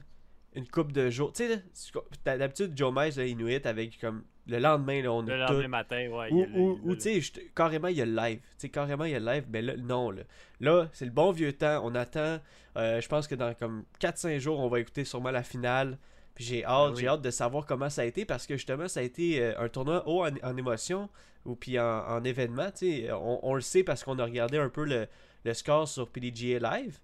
une 0.55 0.67
coupe 0.67 0.93
de 0.93 1.11
jours. 1.11 1.33
Tu 1.33 1.45
sais, 1.73 1.93
d'habitude, 2.25 2.73
Joe 2.77 2.93
Mice, 2.95 3.17
là, 3.17 3.27
Inuit, 3.27 3.67
avec 3.67 3.99
comme 4.01 4.25
le 4.47 4.59
lendemain, 4.59 5.03
là, 5.03 5.13
on 5.13 5.23
le 5.23 5.37
lendemain 5.37 5.69
matin, 5.69 6.09
ouais. 6.09 6.31
Ou, 6.55 6.95
tu 6.95 7.21
sais, 7.21 7.51
carrément, 7.55 7.89
il 7.89 7.97
y 7.97 8.03
a 8.03 8.07
le 8.07 8.15
live. 8.15 8.39
Tu 8.39 8.45
sais, 8.59 8.69
carrément, 8.69 9.05
il 9.05 9.13
y 9.13 9.15
a 9.17 9.21
le 9.21 9.27
live, 9.27 9.45
mais 9.51 9.61
là, 9.61 9.77
non, 9.77 10.11
là. 10.11 10.23
Là, 10.61 10.89
c'est 10.93 11.05
le 11.05 11.11
bon 11.11 11.33
vieux 11.33 11.53
temps. 11.53 11.81
On 11.85 11.95
attend. 11.95 12.39
Euh, 12.77 13.01
je 13.01 13.09
pense 13.09 13.27
que 13.27 13.35
dans 13.35 13.55
comme 13.55 13.85
4-5 14.01 14.39
jours, 14.39 14.61
on 14.61 14.69
va 14.69 14.81
écouter 14.81 15.05
sûrement 15.05 15.33
la 15.33 15.43
finale. 15.43 15.99
Puis 16.37 16.45
j'ai 16.45 16.65
hâte, 16.65 16.93
ben 16.93 17.01
j'ai 17.01 17.09
hâte 17.09 17.23
de 17.23 17.31
savoir 17.31 17.67
comment 17.67 17.91
ça 17.91 18.03
a 18.03 18.05
été 18.05 18.25
parce 18.25 18.47
que 18.47 18.57
justement, 18.57 18.87
ça 18.87 19.01
a 19.01 19.03
été 19.03 19.43
euh, 19.43 19.59
un 19.59 19.69
tournoi 19.69 20.07
haut 20.07 20.25
en, 20.25 20.57
émotion 20.57 21.09
ou 21.45 21.57
puis 21.57 21.81
en, 21.81 22.23
événement. 22.23 22.71
Tu 22.71 23.03
sais, 23.03 23.13
on, 23.13 23.45
on, 23.45 23.55
le 23.55 23.61
sait 23.61 23.83
parce 23.83 24.05
qu'on 24.05 24.19
a 24.21 24.25
regardé 24.25 24.59
un 24.59 24.69
peu 24.69 24.85
le, 24.85 25.09
le 25.45 25.55
score 25.55 25.89
sur 25.89 26.09
PDGA 26.09 26.59
Live. 26.59 27.01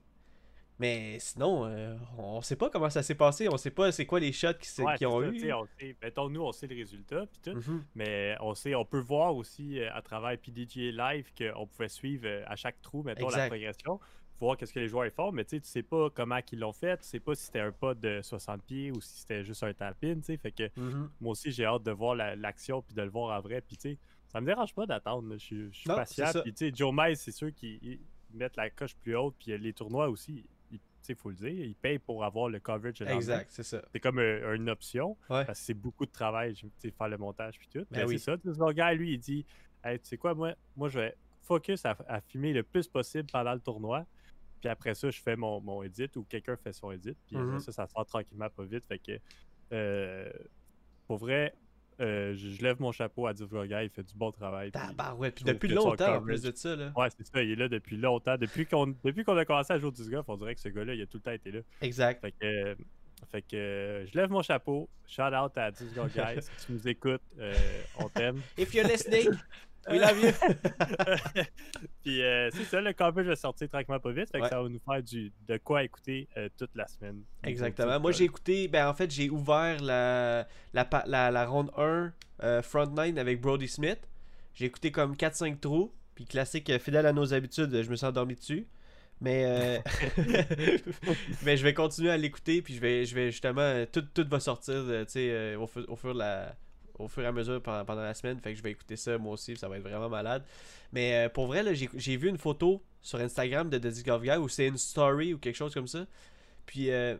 Mais 0.82 1.18
sinon, 1.20 1.66
euh, 1.66 1.96
on 2.18 2.40
sait 2.40 2.56
pas 2.56 2.68
comment 2.68 2.90
ça 2.90 3.04
s'est 3.04 3.14
passé. 3.14 3.48
On 3.48 3.56
sait 3.56 3.70
pas 3.70 3.92
c'est 3.92 4.04
quoi 4.04 4.18
les 4.18 4.32
shots 4.32 4.54
qui, 4.98 5.06
ont 5.06 5.22
eu. 5.22 5.52
On 5.52 5.68
mettons, 6.02 6.28
nous, 6.28 6.42
on 6.42 6.50
sait 6.50 6.66
le 6.66 6.74
résultat. 6.74 7.26
tout, 7.44 7.52
mhm. 7.52 7.84
Mais 7.94 8.34
on 8.40 8.52
sait, 8.54 8.74
on 8.74 8.84
peut 8.84 8.98
voir 8.98 9.36
aussi 9.36 9.78
euh, 9.78 9.94
à 9.94 10.02
travers 10.02 10.36
PDGA 10.38 10.90
Live 10.90 11.30
qu'on 11.38 11.68
pouvait 11.68 11.88
suivre 11.88 12.26
euh, 12.26 12.42
à 12.48 12.56
chaque 12.56 12.82
trou, 12.82 13.04
mettons, 13.04 13.28
la 13.28 13.46
progression. 13.46 14.00
Voir 14.40 14.56
qu'est-ce 14.56 14.72
que 14.72 14.80
les 14.80 14.88
joueurs 14.88 15.10
font. 15.12 15.30
Mais 15.32 15.44
tu 15.44 15.60
sais 15.62 15.82
pas 15.82 16.10
comment 16.10 16.38
ils 16.50 16.58
l'ont 16.58 16.72
fait. 16.72 16.96
Tu 16.98 17.04
sais 17.06 17.20
pas 17.20 17.34
si 17.34 17.46
c'était 17.46 17.60
un 17.60 17.72
pas 17.72 17.94
de 17.94 18.20
60 18.22 18.62
pieds 18.64 18.90
ou 18.90 19.00
si 19.00 19.20
c'était 19.20 19.44
juste 19.44 19.62
un 19.62 19.72
tapin. 19.72 20.18
Fait 20.22 20.52
que 20.52 20.68
mhm. 20.76 21.10
moi 21.20 21.32
aussi, 21.32 21.52
j'ai 21.52 21.64
hâte 21.64 21.84
de 21.84 21.92
voir 21.92 22.14
l'action 22.14 22.82
puis 22.82 22.94
de 22.94 23.02
le 23.02 23.10
voir 23.10 23.36
en 23.36 23.40
vrai. 23.40 23.60
Puis 23.60 23.76
tu 23.76 23.90
sais, 23.90 23.98
ça 24.28 24.40
me 24.40 24.46
dérange 24.46 24.74
pas 24.74 24.86
d'attendre. 24.86 25.36
Je 25.36 25.68
suis 25.70 25.86
patient. 25.86 26.30
Puis 26.42 26.52
tu 26.52 26.68
sais, 26.68 26.72
Joe 26.74 26.92
Mize, 26.92 27.20
c'est 27.20 27.32
sûr 27.32 27.54
qu'il 27.54 28.00
mettre 28.32 28.58
la 28.58 28.70
coche 28.70 28.96
plus 28.96 29.16
haute. 29.16 29.34
Puis 29.38 29.56
les 29.56 29.72
tournois 29.72 30.08
aussi, 30.08 30.44
il 31.08 31.16
faut 31.16 31.30
le 31.30 31.36
dire, 31.36 31.50
ils 31.50 31.74
payent 31.74 31.98
pour 31.98 32.24
avoir 32.24 32.48
le 32.48 32.60
coverage. 32.60 33.02
exact, 33.02 33.50
c'est 33.50 33.62
ça. 33.62 33.82
C'est 33.92 34.00
comme 34.00 34.18
une 34.18 34.70
option. 34.70 35.16
Parce 35.28 35.46
que 35.46 35.54
c'est 35.54 35.74
beaucoup 35.74 36.06
de 36.06 36.12
travail, 36.12 36.54
faire 36.80 37.08
le 37.08 37.18
montage 37.18 37.58
puis 37.58 37.68
tout. 37.68 37.86
Ben 37.90 38.06
c'est 38.08 38.18
ça. 38.18 38.36
Le 38.44 38.72
gars, 38.72 38.92
lui, 38.92 39.14
il 39.14 39.18
dit 39.18 39.44
hey, 39.84 39.98
Tu 39.98 40.08
sais 40.08 40.16
quoi, 40.16 40.34
moi, 40.34 40.54
moi, 40.76 40.88
je 40.88 40.98
vais 40.98 41.16
focus 41.42 41.84
à, 41.84 42.20
filmer 42.28 42.52
le 42.52 42.62
plus 42.62 42.86
possible 42.86 43.28
pendant 43.30 43.52
le 43.52 43.60
tournoi. 43.60 44.06
Puis 44.62 44.70
après 44.70 44.94
ça, 44.94 45.10
je 45.10 45.20
fais 45.20 45.34
mon, 45.34 45.60
mon 45.60 45.82
edit 45.82 46.08
ou 46.14 46.22
quelqu'un 46.22 46.56
fait 46.56 46.72
son 46.72 46.92
edit. 46.92 47.16
Puis 47.26 47.36
mm-hmm. 47.36 47.58
ça, 47.58 47.72
ça 47.72 47.86
sort 47.88 48.06
tranquillement 48.06 48.48
pas 48.48 48.64
vite. 48.64 48.84
Fait 48.86 49.00
que, 49.00 49.18
euh, 49.72 50.30
pour 51.08 51.18
vrai, 51.18 51.52
euh, 52.00 52.34
je, 52.36 52.62
lève 52.62 52.80
mon 52.80 52.92
chapeau 52.92 53.26
à 53.26 53.34
Divulga, 53.34 53.82
il 53.82 53.90
fait 53.90 54.04
du 54.04 54.14
bon 54.14 54.30
travail. 54.30 54.70
bah 54.96 55.14
ouais, 55.14 55.32
puis 55.32 55.44
depuis 55.44 55.68
longtemps 55.68 56.16
en 56.16 56.22
plus 56.22 56.42
de 56.42 56.52
ça. 56.54 56.76
Là. 56.76 56.92
Ouais, 56.96 57.08
c'est 57.10 57.26
ça, 57.26 57.42
il 57.42 57.50
est 57.50 57.56
là 57.56 57.68
depuis 57.68 57.96
longtemps. 57.96 58.36
Depuis 58.38 58.66
qu'on 58.66 58.92
a 58.92 59.44
commencé 59.44 59.72
à 59.72 59.78
jouer 59.78 59.90
disc 59.90 60.10
golf, 60.10 60.28
on 60.28 60.36
dirait 60.36 60.54
que 60.54 60.60
ce 60.60 60.68
gars-là, 60.68 60.94
il 60.94 61.02
a 61.02 61.06
tout 61.06 61.18
le 61.18 61.22
temps 61.22 61.32
été 61.32 61.50
là. 61.50 61.60
Exact. 61.80 62.20
Fait 62.20 62.32
que, 62.32 62.44
euh, 62.44 62.74
fait 63.30 63.42
que 63.42 63.56
euh, 63.56 64.06
je 64.06 64.16
lève 64.16 64.30
mon 64.30 64.42
chapeau. 64.42 64.88
Shout 65.06 65.22
out 65.22 65.56
à 65.56 65.72
Disc 65.72 65.92
Golf 65.94 66.14
Guys. 66.14 66.42
si 66.56 66.66
tu 66.66 66.72
nous 66.72 66.88
écoutes, 66.88 67.22
on 67.98 68.08
t'aime. 68.08 68.40
If 68.56 68.74
you're 68.74 68.86
listening, 68.86 69.30
We 69.90 69.98
love 69.98 70.20
you! 70.22 70.30
Puis 72.02 72.22
euh, 72.22 72.50
c'est 72.52 72.64
ça, 72.64 72.80
le 72.80 72.92
coverage 72.92 73.26
va 73.26 73.36
sortir 73.36 73.68
tranquillement 73.68 74.00
pas 74.00 74.12
vite. 74.12 74.30
Fait 74.30 74.40
que 74.40 74.48
ça 74.48 74.62
va 74.62 74.68
nous 74.68 74.78
faire 74.78 75.02
du, 75.02 75.32
de 75.46 75.56
quoi 75.58 75.82
écouter 75.82 76.28
euh, 76.36 76.48
toute 76.56 76.74
la 76.74 76.86
semaine. 76.86 77.22
Exactement. 77.44 77.98
Moi, 77.98 78.12
j'ai 78.12 78.24
écouté, 78.24 78.68
ben 78.68 78.88
en 78.88 78.94
fait, 78.94 79.10
j'ai 79.10 79.28
ouvert 79.30 79.80
la, 79.82 80.46
la, 80.72 80.88
la, 81.06 81.30
la 81.30 81.46
ronde 81.46 81.70
1 81.76 82.12
euh, 82.42 82.62
Front 82.62 82.86
9 82.86 83.16
avec 83.18 83.40
Brody 83.40 83.68
Smith. 83.68 84.08
J'ai 84.54 84.66
écouté 84.66 84.92
comme 84.92 85.14
4-5 85.14 85.58
trous. 85.58 85.92
Puis 86.14 86.26
classique, 86.26 86.70
fidèle 86.78 87.06
à 87.06 87.12
nos 87.12 87.32
habitudes, 87.32 87.82
je 87.82 87.88
me 87.88 87.96
suis 87.96 88.06
endormi 88.06 88.34
dessus. 88.34 88.66
Mais, 89.20 89.82
mais 91.42 91.56
je 91.56 91.62
vais 91.62 91.74
continuer 91.74 92.10
à 92.10 92.16
l'écouter. 92.16 92.60
Puis 92.62 92.74
je 92.74 92.80
vais, 92.80 93.04
je 93.04 93.14
vais 93.14 93.30
justement, 93.30 93.84
tout, 93.90 94.02
tout 94.02 94.26
va 94.28 94.38
sortir 94.38 94.84
au, 95.58 95.70
au 95.88 95.96
fur 95.96 96.12
de 96.14 96.18
la 96.18 96.54
au 96.98 97.08
fur 97.08 97.22
et 97.22 97.26
à 97.26 97.32
mesure 97.32 97.62
pendant, 97.62 97.94
la 97.94 98.14
semaine. 98.14 98.38
Fait 98.40 98.52
que 98.52 98.58
je 98.58 98.62
vais 98.62 98.70
écouter 98.70 98.96
ça 98.96 99.18
moi 99.18 99.32
aussi, 99.34 99.56
ça 99.56 99.68
va 99.68 99.76
être 99.76 99.82
vraiment 99.82 100.08
malade. 100.08 100.44
Mais 100.92 101.26
euh, 101.26 101.28
pour 101.28 101.46
vrai, 101.46 101.64
j'ai 101.74 102.16
vu 102.16 102.28
une 102.28 102.38
photo 102.38 102.82
sur 103.00 103.18
Instagram 103.18 103.68
de 103.68 103.78
The 103.78 103.86
Disc 103.86 104.06
Guy 104.06 104.36
où 104.36 104.48
c'est 104.48 104.68
une 104.68 104.78
story 104.78 105.34
ou 105.34 105.38
quelque 105.38 105.56
chose 105.56 105.74
comme 105.74 105.88
ça. 105.88 106.06
Puis, 106.66 106.90
euh, 106.90 107.16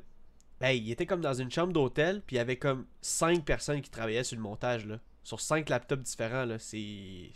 il 0.63 0.91
était 0.91 1.07
comme 1.07 1.21
dans 1.21 1.35
une 1.35 1.51
chambre 1.51 1.73
d'hôtel, 1.73 2.23
puis 2.27 2.37
il 2.37 2.39
y 2.39 2.41
avait 2.41 2.57
comme 2.57 2.87
5 3.01 3.45
personnes 3.45 3.81
qui 3.81 3.91
travaillaient 3.91 4.25
sur 4.25 4.37
le 4.37 4.43
montage, 4.43 4.87
là. 4.87 5.01
Sur 5.25 5.41
5 5.41 5.69
laptops 5.69 6.03
différents, 6.03 6.45
là. 6.45 6.59
C'est 6.59 7.31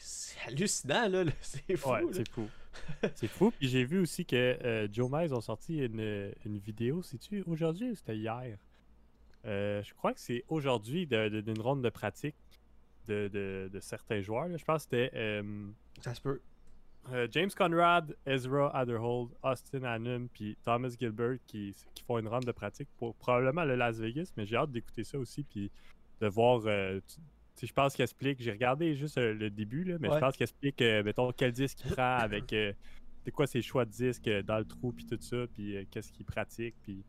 hallucinant, 0.46 1.08
là. 1.08 1.24
C'est 1.40 1.76
fou. 1.76 1.90
c'est 2.12 2.28
fou. 2.28 2.48
c'est 3.14 3.28
fou. 3.28 3.52
Puis 3.58 3.68
j'ai 3.68 3.84
vu 3.84 3.98
aussi 3.98 4.24
que 4.24 4.36
euh, 4.36 4.86
Joe 4.92 5.10
Mize 5.10 5.32
ont 5.32 5.40
sorti 5.40 5.78
une, 5.78 6.32
une 6.44 6.58
vidéo, 6.58 7.02
c'est-tu 7.02 7.42
aujourd'hui 7.46 7.90
ou 7.90 7.94
c'était 7.96 8.16
hier? 8.16 8.58
Euh, 9.44 9.82
je 9.82 9.94
crois 9.94 10.12
que 10.12 10.20
c'est 10.20 10.44
aujourd'hui 10.48 11.06
d'une 11.06 11.60
ronde 11.60 11.82
de 11.82 11.90
pratique 11.90 12.34
de, 13.06 13.78
certains 13.80 14.20
joueurs. 14.20 14.48
Je 14.56 14.64
pense 14.64 14.86
que 14.86 14.96
c'était. 14.96 15.10
Euh, 15.14 15.68
ça 16.00 16.14
se 16.14 16.20
peut. 16.20 16.40
euh, 17.12 17.28
James 17.30 17.50
Conrad, 17.56 18.16
Ezra 18.26 18.76
Adderhold, 18.76 19.30
Austin 19.42 19.84
Hannum, 19.84 20.28
puis 20.28 20.56
Thomas 20.64 20.94
Gilbert 20.98 21.38
qui, 21.46 21.74
qui 21.94 22.04
font 22.04 22.18
une 22.18 22.28
ronde 22.28 22.44
de 22.44 22.52
pratique 22.52 22.88
pour 22.98 23.14
probablement 23.14 23.64
le 23.64 23.76
Las 23.76 23.98
Vegas, 23.98 24.32
mais 24.36 24.46
j'ai 24.46 24.56
hâte 24.56 24.72
d'écouter 24.72 25.04
ça 25.04 25.18
aussi, 25.18 25.44
puis 25.44 25.70
de 26.20 26.26
voir. 26.26 26.62
Euh, 26.66 27.00
je 27.62 27.72
pense 27.72 27.94
qu'il 27.94 28.02
explique. 28.02 28.42
J'ai 28.42 28.50
regardé 28.50 28.94
juste 28.94 29.16
le 29.16 29.48
début, 29.48 29.84
là, 29.84 29.96
mais 29.98 30.10
je 30.10 30.18
pense 30.18 30.36
qu'il 30.36 30.44
explique, 30.44 30.80
mettons, 30.80 31.32
quel 31.32 31.52
disque 31.52 31.78
il 31.84 31.92
prend 31.92 32.16
avec. 32.16 32.54
c'est 33.24 33.30
quoi 33.30 33.46
ses 33.46 33.62
choix 33.62 33.86
de 33.86 33.90
disques 33.90 34.28
dans 34.44 34.58
le 34.58 34.66
trou, 34.66 34.92
puis 34.92 35.06
tout 35.06 35.16
ça, 35.20 35.46
puis 35.54 35.86
qu'est-ce 35.90 36.12
qu'il 36.12 36.26
pratique, 36.26 36.74
puis 36.82 37.02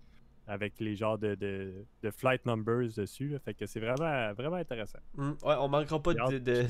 avec 0.47 0.79
les 0.79 0.95
genres 0.95 1.17
de, 1.17 1.35
de, 1.35 2.11
flight 2.11 2.45
numbers 2.45 2.93
dessus. 2.95 3.37
fait 3.43 3.53
que 3.53 3.65
c'est 3.65 3.81
vraiment, 3.81 4.33
vraiment 4.33 4.55
intéressant. 4.55 4.99
Mm, 5.15 5.31
ouais, 5.43 5.55
on 5.59 5.67
manquera 5.67 6.01
pas 6.01 6.13
de, 6.13 6.67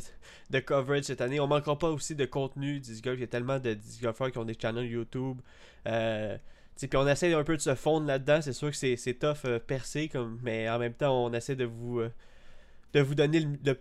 de, 0.49 0.59
coverage 0.59 1.03
cette 1.03 1.21
année. 1.21 1.39
On 1.39 1.47
manquera 1.47 1.77
pas 1.77 1.89
aussi 1.89 2.15
de 2.15 2.25
contenu 2.25 2.79
disc 2.79 3.03
golf. 3.03 3.17
Il 3.17 3.21
y 3.21 3.23
a 3.23 3.27
tellement 3.27 3.59
de 3.59 3.75
disc 3.75 4.01
golfers 4.01 4.31
qui 4.31 4.37
ont 4.39 4.45
des 4.45 4.57
channels 4.59 4.89
YouTube. 4.89 5.39
Euh, 5.87 6.37
puis 6.85 6.89
on 6.95 7.07
essaie 7.07 7.33
un 7.33 7.43
peu 7.43 7.57
de 7.57 7.61
se 7.61 7.73
fondre 7.75 8.05
là-dedans. 8.05 8.41
C'est 8.41 8.53
sûr 8.53 8.69
que 8.69 8.75
c'est 8.75 9.13
tough 9.19 9.45
euh, 9.45 9.59
percer, 9.59 10.09
comme, 10.09 10.39
mais 10.43 10.69
en 10.69 10.77
même 10.77 10.93
temps, 10.93 11.25
on 11.25 11.33
essaie 11.33 11.55
de 11.55 11.65
vous, 11.65 11.99
euh, 11.99 12.11
de 12.93 13.01
vous 13.01 13.15
donner 13.15 13.39
le, 13.39 13.79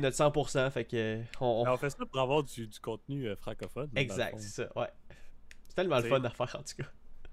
notre 0.00 0.16
100%. 0.16 0.70
Fait 0.70 0.84
que, 0.84 1.20
on, 1.40 1.64
on... 1.66 1.76
fait 1.76 1.90
ça 1.90 2.06
pour 2.06 2.20
avoir 2.20 2.42
du, 2.42 2.66
du 2.66 2.80
contenu 2.80 3.26
euh, 3.26 3.36
francophone. 3.36 3.90
Exact, 3.94 4.36
c'est 4.38 4.62
ça. 4.64 4.78
Ouais. 4.78 4.88
C'est 5.68 5.74
tellement 5.74 5.98
le 5.98 6.08
fun 6.08 6.22
à 6.22 6.30
faire 6.30 6.56
en 6.58 6.62
tout 6.62 6.76
cas. 6.82 6.88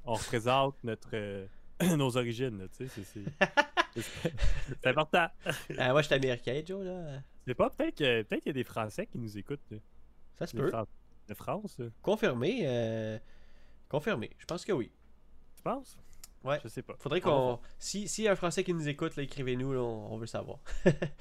On 0.05 0.13
représente 0.13 0.75
notre 0.83 1.47
nos 1.97 2.17
origines, 2.17 2.67
tu 2.75 2.87
sais, 2.87 3.03
c'est 4.01 4.87
important. 4.87 5.27
Ah, 5.77 5.91
moi, 5.91 6.01
je 6.01 6.07
suis 6.07 6.15
américain, 6.15 6.61
Joe, 6.65 6.85
là. 6.85 7.21
C'est 7.45 7.55
pas 7.55 7.69
peut-être 7.69 7.95
qu'il 7.95 8.25
peut 8.25 8.41
y 8.45 8.49
a 8.49 8.53
des 8.53 8.63
Français 8.63 9.05
qui 9.05 9.17
nous 9.17 9.37
écoutent. 9.37 9.61
Ça 10.35 10.47
se 10.47 10.55
peut. 10.55 10.71
De 11.27 11.33
France. 11.33 11.77
Confirmé. 12.01 12.61
Euh... 12.63 13.19
Confirmé. 13.89 14.31
Je 14.37 14.45
pense 14.45 14.65
que 14.65 14.71
oui. 14.71 14.91
Tu 15.55 15.63
penses? 15.63 15.97
Ouais. 16.43 16.59
Je 16.63 16.67
sais 16.67 16.81
pas. 16.81 16.95
Faudrait 16.99 17.21
qu'on. 17.21 17.59
Si, 17.77 18.07
si 18.07 18.23
y 18.23 18.27
a 18.27 18.31
un 18.31 18.35
Français 18.35 18.63
qui 18.63 18.73
nous 18.73 18.87
écoute, 18.87 19.17
écrivez-nous, 19.17 19.73
on, 19.75 20.17
veut 20.17 20.25
savoir. 20.25 20.59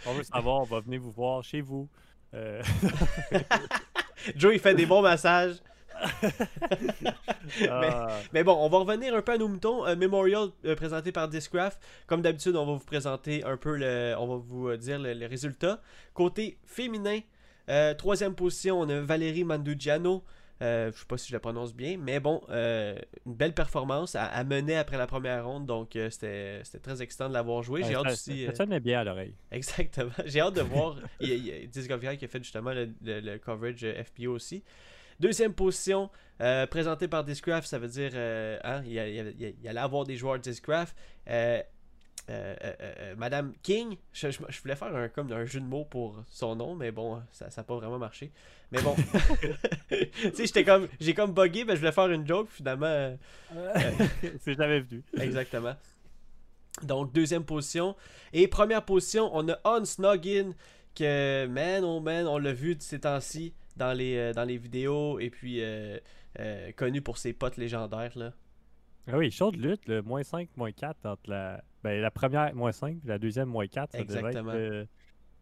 on 0.07 0.15
veut 0.15 0.23
savoir, 0.23 0.61
on 0.61 0.65
va 0.65 0.81
venir 0.81 1.01
vous 1.01 1.11
voir 1.11 1.43
chez 1.43 1.61
vous. 1.61 1.89
Euh... 2.35 2.63
Joe, 4.37 4.55
il 4.55 4.61
fait 4.61 4.75
des 4.75 4.87
bons 4.87 5.03
massages. 5.03 5.57
Ah. 7.71 8.19
mais, 8.33 8.43
bon, 8.43 8.57
on 8.59 8.69
va 8.69 8.79
revenir 8.79 9.15
un 9.15 9.23
peu 9.23 9.33
à 9.33 9.39
nos 9.39 9.49
moutons. 9.49 9.87
Euh, 9.87 9.97
Memorial 9.97 10.49
euh, 10.65 10.75
présenté 10.75 11.13
par 11.13 11.29
Discraft. 11.29 11.81
Comme 12.07 12.23
d'habitude, 12.23 12.57
on 12.57 12.67
va 12.67 12.73
vous 12.73 12.85
présenter 12.85 13.45
un 13.45 13.57
peu 13.57 13.77
le. 13.77 14.15
On 14.19 14.27
va 14.27 14.37
vous 14.37 14.69
euh, 14.69 14.77
dire 14.77 14.99
les 14.99 15.27
résultats. 15.27 15.81
Côté 16.15 16.59
féminin, 16.65 17.21
troisième 17.99 18.35
position, 18.35 18.81
on 18.81 18.89
a 18.89 19.01
Valérie 19.01 19.45
Mandugiano. 19.45 20.25
je 20.61 20.91
sais 20.93 21.05
pas 21.07 21.19
si 21.19 21.29
je 21.29 21.35
la 21.35 21.41
prononce 21.41 21.75
bien, 21.75 21.99
mais 21.99 22.21
bon, 22.21 22.43
une 22.49 23.35
belle 23.35 23.55
performance 23.55 24.17
à, 24.17 24.43
mener 24.45 24.77
après 24.77 24.97
la 24.97 25.07
première 25.07 25.45
ronde, 25.45 25.67
donc 25.67 25.91
c'était 25.93 26.63
très 26.83 27.03
excitant 27.03 27.29
de 27.29 27.35
l'avoir 27.35 27.63
joué. 27.63 27.83
J'ai 27.85 27.95
hâte 27.95 28.13
aussi. 28.13 28.47
Ça 28.47 28.55
sonne 28.55 28.79
bien 28.79 29.01
à 29.01 29.05
l'oreille. 29.05 29.35
Exactement. 29.51 30.11
J'ai 30.27 30.41
hâte 30.41 30.55
de 30.55 30.63
voir. 30.63 30.97
il 31.21 31.47
y 31.47 31.53
a, 31.53 31.67
Discovery 31.67 32.17
qui 32.17 32.25
a 32.25 32.29
fait 32.29 32.43
justement 32.43 32.73
le 32.73 33.37
coverage 33.39 33.87
FPO 34.05 34.33
aussi. 34.33 34.63
Deuxième 35.21 35.55
position, 35.55 36.11
euh, 36.41 36.67
présenté 36.67 37.09
par 37.09 37.25
Discraft, 37.25 37.67
ça 37.67 37.79
veut 37.79 37.89
dire 37.89 38.11
euh, 38.15 38.59
hein, 38.63 38.83
il, 38.85 38.93
y 38.93 39.69
allait 39.69 39.81
avoir 39.81 40.05
des 40.05 40.17
joueurs 40.17 40.39
Discraft. 40.39 40.95
Euh, 41.29 41.63
Madame 43.17 43.55
King, 43.63 43.97
je, 44.13 44.29
voulais 44.61 44.75
faire 44.75 44.95
un, 44.95 45.09
comme 45.09 45.31
un 45.31 45.45
jeu 45.45 45.61
de 45.61 45.65
mots 45.65 45.85
pour 45.85 46.23
son 46.27 46.57
nom, 46.57 46.75
mais 46.75 46.91
bon, 46.91 47.23
ça 47.31 47.49
n'a 47.57 47.63
pas 47.63 47.77
vraiment 47.77 47.99
marché. 47.99 48.33
Mais 48.73 48.83
bon, 48.83 48.97
tu 49.89 50.07
sais, 50.35 50.47
j'étais 50.47 50.65
comme, 50.65 50.89
j'ai 50.99 51.15
comme 51.15 51.33
bugué, 51.33 51.65
mais 51.65 51.75
je 51.75 51.81
voulais 51.81 51.93
faire 51.93 52.11
une 52.11 52.27
joke, 52.27 52.49
finalement. 52.51 53.17
C'est 54.41 54.55
jamais 54.55 54.81
venu. 54.81 55.05
Exactement. 55.19 55.77
Donc, 56.83 57.13
deuxième 57.13 57.45
position. 57.45 57.95
Et 58.33 58.49
première 58.49 58.85
position, 58.85 59.31
on 59.33 59.49
a 59.49 59.59
On 59.65 59.85
Snoggin, 59.85 60.51
que, 60.95 61.47
man, 61.47 61.85
oh 61.85 62.01
man, 62.01 62.27
on 62.27 62.39
l'a 62.39 62.53
vu 62.53 62.77
ces 62.81 63.01
temps-ci 63.01 63.55
dans 63.77 63.93
les, 63.93 64.17
euh, 64.17 64.33
dans 64.33 64.45
les 64.45 64.57
vidéos 64.57 65.19
et 65.19 65.31
puis 65.31 65.63
euh, 65.63 65.99
euh, 66.41 66.73
connu 66.73 67.03
pour 67.03 67.19
ses 67.19 67.33
potes 67.33 67.57
légendaires. 67.57 68.17
Là. 68.17 68.33
Ah 69.07 69.17
oui, 69.17 69.31
show 69.31 69.51
de 69.51 69.59
lutte, 69.59 69.87
le 69.87 70.03
moins 70.03 70.23
5, 70.23 70.49
moins 70.57 70.73
4 70.73 71.07
entre 71.07 71.31
la, 71.31 71.63
ben, 71.85 72.01
la 72.01 72.11
première 72.11 72.55
moins 72.55 72.73
5 72.73 72.97
et 73.05 73.09
la 73.09 73.19
deuxième 73.19 73.49
moins 73.49 73.67
4. 73.67 73.93
Ça 73.93 73.99
Exactement. 73.99 74.53
Devait 74.53 74.81
être, 74.81 74.89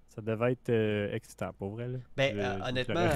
ça 0.08 0.22
devait 0.22 0.52
être 0.52 1.14
excitant, 1.14 1.52
pour 1.54 1.70
vrai. 1.70 1.88
Là. 1.88 1.98
Ben, 2.16 2.60
honnêtement, 2.66 3.08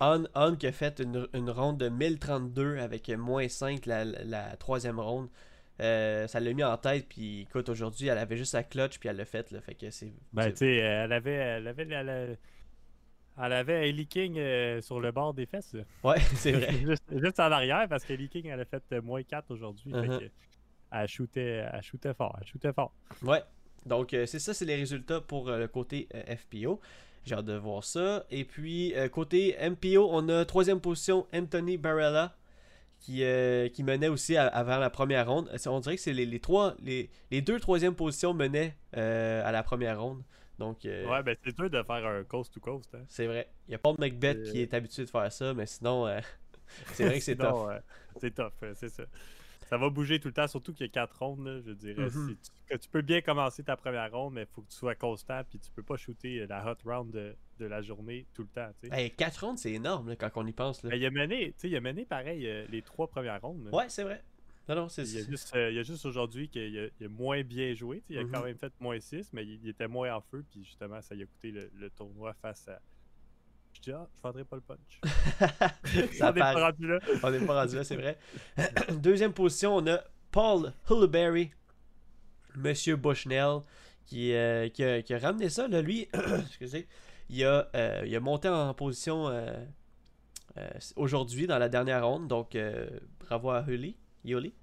On, 0.00 0.24
On 0.34 0.56
qui 0.56 0.66
a 0.66 0.72
fait 0.72 1.00
une, 1.00 1.28
une, 1.34 1.50
ronde 1.50 1.78
de 1.78 1.88
1032 1.88 2.78
avec 2.78 3.08
moins 3.10 3.46
5 3.46 3.86
la, 3.86 4.04
la, 4.04 4.56
troisième 4.56 4.98
ronde. 4.98 5.28
ça 5.78 6.40
l'a 6.40 6.52
mis 6.54 6.64
en 6.64 6.76
tête, 6.78 7.06
puis 7.08 7.42
écoute, 7.42 7.68
aujourd'hui, 7.68 8.08
elle 8.08 8.18
avait 8.18 8.36
juste 8.36 8.52
sa 8.52 8.62
clutch, 8.62 8.98
puis 8.98 9.10
elle 9.10 9.16
l'a 9.16 9.26
fait, 9.26 9.50
là, 9.52 9.60
fait 9.60 9.74
que 9.74 9.90
c'est... 9.90 10.12
Ben, 10.32 10.50
tu 10.50 10.58
sais, 10.58 10.76
elle 10.76 11.12
avait, 11.12 11.34
elle 11.34 11.68
avait, 11.68 11.86
elle, 11.88 12.38
elle 13.42 13.52
avait 13.52 13.88
Ellie 13.88 14.06
King 14.06 14.38
euh, 14.38 14.80
sur 14.80 15.00
le 15.00 15.10
bord 15.10 15.34
des 15.34 15.46
fesses. 15.46 15.76
Ouais, 16.02 16.20
c'est 16.36 16.52
vrai. 16.52 16.72
juste, 17.10 17.40
en 17.40 17.50
arrière, 17.50 17.86
parce 17.88 18.04
qu'Ellie 18.04 18.28
King, 18.28 18.46
elle 18.46 18.60
a 18.60 18.64
fait 18.64 18.82
euh, 18.92 19.02
moins 19.02 19.22
4 19.22 19.50
aujourd'hui. 19.50 19.90
Uh-huh. 19.92 20.30
Elle 20.92 21.08
shootait, 21.08 21.66
elle 21.72 21.82
shootait 21.82 22.14
fort. 22.14 22.36
Elle 22.40 22.46
shootait 22.46 22.72
fort. 22.72 22.94
Ouais. 23.22 23.42
Donc, 23.86 24.14
euh, 24.14 24.26
c'est 24.26 24.38
ça, 24.38 24.54
c'est 24.54 24.64
les 24.64 24.76
résultats 24.76 25.20
pour 25.20 25.50
le 25.50 25.66
côté 25.66 26.08
FPO. 26.12 26.80
J'ai 27.24 27.34
hâte 27.34 27.46
de 27.46 27.56
voir 27.56 27.82
ça. 27.82 28.24
Et 28.30 28.44
puis, 28.44 28.94
côté 29.12 29.56
MPO, 29.60 30.08
on 30.10 30.28
a 30.28 30.44
troisième 30.44 30.80
position 30.80 31.26
Anthony 31.34 31.76
Barella. 31.76 32.36
Qui, 33.00 33.22
qui 33.74 33.82
menait 33.82 34.08
aussi 34.08 34.34
avant 34.34 34.78
la 34.78 34.88
première 34.88 35.28
ronde. 35.28 35.50
On 35.66 35.80
dirait 35.80 35.96
que 35.96 36.00
c'est 36.00 36.14
les, 36.14 36.40
trois, 36.40 36.74
les, 36.82 37.10
les 37.30 37.42
deux 37.42 37.60
troisième 37.60 37.94
positions 37.94 38.32
menaient 38.32 38.74
à 38.94 39.52
la 39.52 39.62
première 39.62 40.00
ronde. 40.00 40.22
Donc, 40.58 40.84
euh, 40.84 41.08
ouais, 41.08 41.22
ben 41.22 41.36
c'est 41.42 41.56
dur 41.56 41.68
de 41.68 41.82
faire 41.82 42.06
un 42.06 42.24
coast-to-coast. 42.24 42.94
Hein. 42.94 43.04
C'est 43.08 43.26
vrai. 43.26 43.48
Il 43.68 43.72
y 43.72 43.74
a 43.74 43.78
Paul 43.78 43.96
Macbeth 43.98 44.42
qui 44.44 44.60
est 44.60 44.72
habitué 44.72 45.04
de 45.04 45.10
faire 45.10 45.32
ça, 45.32 45.52
mais 45.54 45.66
sinon, 45.66 46.06
euh, 46.06 46.20
c'est 46.92 47.06
vrai 47.06 47.18
que 47.18 47.24
c'est 47.24 47.36
tough. 47.36 47.70
c'est 48.20 48.34
tough, 48.34 48.52
c'est 48.74 48.88
ça. 48.88 49.04
Ça 49.66 49.78
va 49.78 49.88
bouger 49.88 50.20
tout 50.20 50.28
le 50.28 50.34
temps, 50.34 50.46
surtout 50.46 50.72
qu'il 50.72 50.86
y 50.86 50.88
a 50.88 50.92
quatre 50.92 51.18
rondes, 51.18 51.62
je 51.66 51.72
dirais. 51.72 52.06
Mm-hmm. 52.06 52.78
tu, 52.78 52.88
peux 52.90 53.00
bien 53.00 53.22
commencer 53.22 53.64
ta 53.64 53.76
première 53.76 54.12
ronde, 54.12 54.34
mais 54.34 54.42
il 54.42 54.46
faut 54.46 54.60
que 54.60 54.70
tu 54.70 54.76
sois 54.76 54.94
constant, 54.94 55.42
puis 55.48 55.58
tu 55.58 55.70
peux 55.70 55.82
pas 55.82 55.96
shooter 55.96 56.46
la 56.46 56.70
hot 56.70 56.76
round 56.84 57.10
de, 57.10 57.34
de 57.58 57.66
la 57.66 57.82
journée 57.82 58.26
tout 58.34 58.42
le 58.42 58.48
temps. 58.48 58.70
Hey, 58.92 59.10
quatre 59.10 59.44
rondes, 59.44 59.58
c'est 59.58 59.72
énorme 59.72 60.16
quand 60.16 60.30
on 60.36 60.46
y 60.46 60.52
pense. 60.52 60.82
Là. 60.82 60.90
Ben, 60.90 60.96
il, 60.96 61.06
a 61.06 61.10
mené, 61.10 61.54
il 61.62 61.76
a 61.76 61.80
mené 61.80 62.04
pareil 62.04 62.46
euh, 62.46 62.66
les 62.70 62.82
trois 62.82 63.08
premières 63.08 63.40
rondes. 63.40 63.68
Ouais, 63.72 63.88
c'est 63.88 64.02
vrai. 64.02 64.22
Non, 64.68 64.74
non, 64.74 64.88
c'est 64.88 65.02
Il 65.02 65.18
y 65.18 65.20
a 65.20 65.24
juste, 65.24 65.54
euh, 65.54 65.82
juste 65.82 66.06
aujourd'hui 66.06 66.48
qu'il 66.48 66.78
a, 66.78 67.08
moins 67.08 67.42
bien 67.42 67.74
joué. 67.74 68.02
Il 68.08 68.18
a 68.18 68.22
quand 68.22 68.38
mhm. 68.38 68.46
même 68.46 68.58
fait 68.58 68.72
moins 68.80 68.98
6, 68.98 69.30
mais 69.32 69.44
il, 69.44 69.68
était 69.68 69.88
moins 69.88 70.14
en 70.14 70.20
feu. 70.22 70.44
Puis 70.50 70.64
justement, 70.64 71.00
ça 71.02 71.14
lui 71.14 71.24
a 71.24 71.26
coûté 71.26 71.50
le, 71.50 71.90
tournoi 71.90 72.32
face 72.34 72.66
à. 72.68 72.80
Je 73.74 73.80
dis, 73.80 73.92
ah, 73.92 74.08
je 74.16 74.22
vendrai 74.22 74.44
pas 74.44 74.56
le 74.56 74.62
punch. 74.62 75.00
ça 76.12 76.30
on 76.30 76.32
n'est 76.32 76.40
pas 76.40 76.66
rendu 76.66 76.86
là. 76.86 76.98
on 77.22 77.30
n'est 77.30 77.44
pas 77.44 77.60
rendu 77.62 77.76
là, 77.76 77.84
c'est 77.84 77.96
vrai. 77.96 78.18
Deuxième 78.92 79.34
position, 79.34 79.76
on 79.76 79.86
a 79.86 80.00
Paul 80.30 80.72
Hullberry, 80.88 81.50
Monsieur 82.56 82.96
Bushnell, 82.96 83.60
qui, 84.06 84.32
euh, 84.32 84.68
qui, 84.70 84.82
a, 84.82 85.02
qui, 85.02 85.12
a, 85.12 85.18
ramené 85.18 85.50
ça. 85.50 85.68
Là, 85.68 85.82
lui, 85.82 86.08
excusez, 86.46 86.88
il 87.28 87.44
a, 87.44 87.68
euh, 87.74 88.02
il 88.06 88.16
a 88.16 88.20
monté 88.20 88.48
en 88.48 88.72
position 88.72 89.30
aujourd'hui 90.96 91.46
dans 91.46 91.58
la 91.58 91.68
dernière 91.68 92.06
ronde. 92.06 92.28
Donc, 92.28 92.56
bravo 93.20 93.50
à 93.50 93.62
Hully. 93.68 93.98
Yoli. 94.24 94.54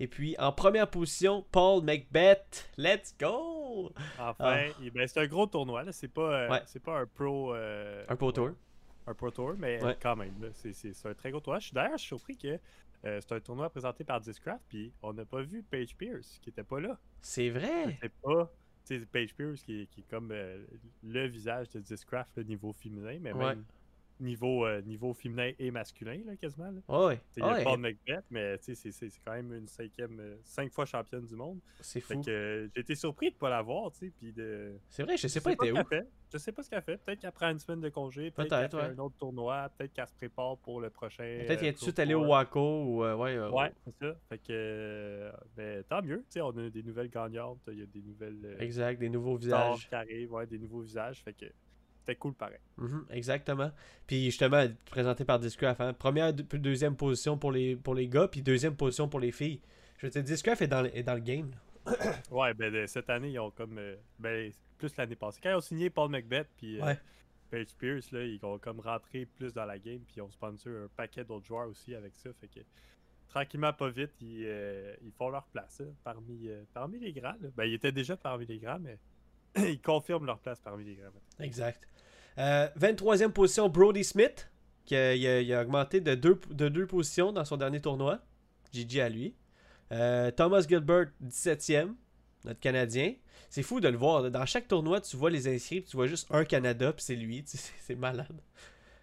Et 0.00 0.06
puis 0.06 0.36
en 0.38 0.52
première 0.52 0.88
position, 0.88 1.44
Paul 1.50 1.82
Macbeth. 1.82 2.70
Let's 2.76 3.14
go! 3.18 3.92
Enfin, 4.18 4.34
ah. 4.38 4.90
ben, 4.94 5.08
c'est 5.08 5.20
un 5.20 5.26
gros 5.26 5.46
tournoi. 5.46 5.84
C'est 5.92 6.08
pas, 6.08 6.50
euh, 6.50 6.60
c'est 6.66 6.82
pas 6.82 7.00
un 7.00 7.06
pro. 7.06 7.54
Euh, 7.54 8.04
un 8.08 8.16
pro 8.16 8.30
tour. 8.30 8.50
Un 9.06 9.14
pro 9.14 9.30
tour, 9.30 9.54
mais 9.58 9.80
quand 10.00 10.16
même. 10.16 10.34
C'est 10.52 11.06
un 11.06 11.14
très 11.14 11.30
gros 11.30 11.40
tournoi. 11.40 11.60
D'ailleurs, 11.72 11.96
je 11.96 12.02
suis 12.02 12.08
surpris 12.08 12.36
que 12.36 12.58
euh, 13.04 13.20
c'est 13.20 13.32
un 13.32 13.40
tournoi 13.40 13.70
présenté 13.70 14.04
par 14.04 14.20
Discraft. 14.20 14.62
Puis 14.68 14.92
on 15.02 15.12
n'a 15.12 15.24
pas 15.24 15.42
vu 15.42 15.62
Paige 15.62 15.96
Pierce 15.96 16.38
qui 16.42 16.50
était 16.50 16.64
pas 16.64 16.80
là. 16.80 16.98
C'est 17.20 17.50
vrai! 17.50 17.98
C'est 18.00 18.12
pas. 18.22 18.52
Paige 19.12 19.34
Pierce 19.34 19.62
qui, 19.62 19.86
qui 19.88 20.00
est 20.00 20.08
comme 20.08 20.32
le 20.32 21.26
visage 21.26 21.68
de 21.70 21.80
Discraft, 21.80 22.38
le 22.38 22.44
niveau 22.44 22.72
féminin, 22.72 23.18
mais 23.20 23.34
même 23.34 23.64
niveau, 24.20 24.66
euh, 24.66 24.82
niveau 24.82 25.12
féminin 25.14 25.52
et 25.58 25.70
masculin, 25.70 26.20
là, 26.26 26.36
quasiment. 26.36 26.70
Là. 26.70 27.18
Il 27.36 27.42
y 27.42 27.46
a 27.46 27.64
pas 27.64 27.76
de 27.76 27.80
Macbeth, 27.80 28.24
mais 28.30 28.56
c'est 28.60 29.10
quand 29.24 29.32
même 29.32 29.52
une 29.54 29.68
cinquième, 29.68 30.18
euh, 30.20 30.36
cinq 30.44 30.72
fois 30.72 30.84
championne 30.84 31.26
du 31.26 31.36
monde. 31.36 31.58
C'est 31.80 32.00
fou. 32.00 32.20
Euh, 32.28 32.68
j'ai 32.74 32.80
été 32.80 32.94
surpris 32.94 33.30
de 33.30 33.34
ne 33.34 33.38
pas 33.38 33.50
l'avoir, 33.50 33.92
tu 33.92 34.12
sais, 34.20 34.32
de... 34.32 34.78
C'est 34.88 35.02
vrai, 35.02 35.16
je 35.16 35.28
sais 35.28 35.40
pas, 35.40 35.52
était 35.52 35.72
où. 35.72 35.78
Je 36.30 36.36
sais 36.36 36.52
pas 36.52 36.62
ce 36.62 36.68
qu'elle 36.68 36.82
fait. 36.82 36.98
Peut-être 36.98 37.20
qu'elle 37.20 37.32
prend 37.32 37.48
une 37.48 37.58
semaine 37.58 37.80
de 37.80 37.88
congé, 37.88 38.30
peut-être 38.30 38.50
qu'elle 38.50 38.80
fait 38.80 38.86
un 38.86 38.98
autre 38.98 39.16
tournoi, 39.16 39.70
peut-être 39.76 39.94
qu'elle 39.94 40.06
se 40.06 40.14
prépare 40.14 40.58
pour 40.58 40.80
le 40.80 40.90
prochain. 40.90 41.38
Peut-être 41.46 41.60
qu'elle 41.60 41.68
est 41.68 41.72
tout 41.72 41.78
de 41.78 41.84
suite 41.84 41.98
allée 41.98 42.12
au 42.12 42.26
Waco 42.26 42.82
ou 42.84 43.02
ouais. 43.02 43.38
ouais, 43.38 43.72
c'est 43.86 44.06
ça. 44.06 44.14
Fait 44.28 44.38
que 44.38 45.32
ben, 45.56 45.82
tant 45.84 46.02
mieux, 46.02 46.18
tu 46.18 46.24
sais, 46.34 46.40
on 46.42 46.50
a 46.50 46.68
des 46.68 46.82
nouvelles 46.82 47.08
gagnantes, 47.08 47.60
il 47.68 47.78
y 47.78 47.82
a 47.82 47.86
des 47.86 48.02
nouvelles. 48.02 48.56
exact, 48.58 48.98
des 48.98 49.08
nouveaux 49.08 49.36
visages. 49.36 49.88
qui 49.88 49.94
arrivent, 49.94 50.32
ouais, 50.32 50.46
des 50.46 50.58
nouveaux 50.58 50.80
visages. 50.80 51.22
Fait 51.22 51.32
que 51.32 51.46
c'était 52.08 52.18
cool 52.18 52.34
pareil. 52.34 52.58
Mhm, 52.78 53.06
exactement. 53.10 53.70
Puis 54.06 54.26
justement, 54.26 54.64
présenté 54.86 55.24
par 55.24 55.38
Discraft. 55.38 55.80
Hein. 55.80 55.92
Première, 55.92 56.32
deuxième 56.32 56.96
position 56.96 57.36
pour 57.36 57.52
les, 57.52 57.76
pour 57.76 57.94
les 57.94 58.08
gars, 58.08 58.28
puis 58.28 58.40
deuxième 58.40 58.76
position 58.76 59.08
pour 59.08 59.20
les 59.20 59.30
filles. 59.30 59.60
Je 59.98 60.06
veux 60.06 60.10
dire, 60.10 60.22
Discraft 60.22 60.62
est 60.62 60.68
dans, 60.68 60.84
est 60.84 61.02
dans 61.02 61.14
le 61.14 61.20
game. 61.20 61.50
ouais, 62.30 62.54
ben 62.54 62.86
cette 62.86 63.10
année, 63.10 63.30
ils 63.30 63.38
ont 63.38 63.50
comme. 63.50 63.78
Euh, 63.78 63.96
ben, 64.18 64.50
plus 64.78 64.96
l'année 64.96 65.16
passée. 65.16 65.40
Quand 65.42 65.50
ils 65.50 65.56
ont 65.56 65.60
signé 65.60 65.90
Paul 65.90 66.08
Macbeth, 66.08 66.48
puis 66.56 66.80
euh, 66.80 66.94
Paige 67.50 67.74
Pierce, 67.76 68.12
là, 68.12 68.22
ils 68.24 68.42
ont 68.44 68.58
comme 68.58 68.80
rentré 68.80 69.26
plus 69.26 69.52
dans 69.52 69.64
la 69.64 69.78
game, 69.78 70.00
puis 70.00 70.14
ils 70.18 70.22
ont 70.22 70.30
sponsor 70.30 70.72
un 70.84 70.88
paquet 70.96 71.24
d'autres 71.24 71.46
joueurs 71.46 71.68
aussi 71.68 71.94
avec 71.94 72.14
ça. 72.14 72.30
Fait 72.40 72.46
que 72.46 72.60
tranquillement, 73.28 73.72
pas 73.72 73.90
vite, 73.90 74.12
ils, 74.20 74.44
euh, 74.46 74.94
ils 75.02 75.12
font 75.12 75.30
leur 75.30 75.46
place 75.48 75.82
parmi, 76.04 76.48
parmi 76.72 77.00
les 77.00 77.12
grands. 77.12 77.34
Ben, 77.56 77.64
ils 77.64 77.74
étaient 77.74 77.92
déjà 77.92 78.16
parmi 78.16 78.46
les 78.46 78.58
grands, 78.58 78.78
mais 78.78 78.98
ils 79.56 79.80
confirment 79.80 80.26
leur 80.26 80.38
place 80.38 80.60
parmi 80.60 80.84
les 80.84 80.94
grands. 80.94 81.10
Exact. 81.40 81.86
23e 82.38 83.30
position, 83.30 83.68
Brody 83.68 84.04
Smith, 84.04 84.48
qui 84.84 84.96
a, 84.96 85.60
augmenté 85.60 86.00
de 86.00 86.14
deux, 86.14 86.40
de 86.50 86.68
deux 86.68 86.86
positions 86.86 87.32
dans 87.32 87.44
son 87.44 87.56
dernier 87.56 87.80
tournoi. 87.80 88.20
GG 88.72 89.00
à 89.00 89.08
lui. 89.08 89.34
Euh, 89.92 90.30
Thomas 90.30 90.62
Gilbert, 90.68 91.06
17e, 91.24 91.94
notre 92.44 92.60
Canadien. 92.60 93.14
C'est 93.50 93.62
fou 93.62 93.80
de 93.80 93.88
le 93.88 93.96
voir. 93.96 94.30
Dans 94.30 94.46
chaque 94.46 94.68
tournoi, 94.68 95.00
tu 95.00 95.16
vois 95.16 95.30
les 95.30 95.48
inscrits, 95.48 95.82
tu 95.82 95.96
vois 95.96 96.06
juste 96.06 96.26
un 96.30 96.44
Canada, 96.44 96.92
puis 96.92 97.04
c'est 97.04 97.16
lui. 97.16 97.44
C'est 97.46 97.94
malade. 97.94 98.40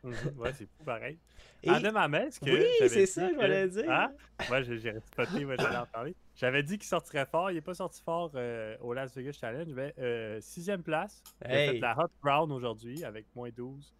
Mhm. 0.03 0.13
ouais, 0.37 0.53
c'est 0.53 0.69
pareil. 0.85 1.17
Et... 1.65 1.69
Adam 1.69 1.95
Ames, 1.95 2.29
que 2.43 2.49
Oui, 2.49 2.65
c'est 2.87 3.05
ça, 3.05 3.29
je 3.29 3.35
voulais 3.35 3.67
dire. 3.67 3.85
Ah, 3.89 4.11
moi, 4.49 4.61
j'ai 4.61 4.79
spoté, 4.79 5.45
moi, 5.45 5.55
j'allais 5.59 5.77
en 5.77 5.85
parler. 5.85 6.15
J'avais 6.35 6.63
dit 6.63 6.77
qu'il 6.77 6.87
sortirait 6.87 7.25
fort. 7.25 7.51
Il 7.51 7.55
n'est 7.55 7.61
pas 7.61 7.73
sorti 7.73 8.01
fort 8.03 8.31
euh, 8.35 8.75
au 8.81 8.93
Las 8.93 9.15
Vegas 9.15 9.37
Challenge. 9.39 9.71
Mais 9.73 9.93
euh, 9.99 10.39
sixième 10.41 10.83
place. 10.83 11.23
Il 11.43 11.51
a 11.51 11.55
fait 11.55 11.79
la 11.79 11.97
Hot 11.97 12.11
Brown 12.21 12.51
aujourd'hui 12.51 13.03
avec 13.03 13.25
moins 13.35 13.49
12. 13.49 13.93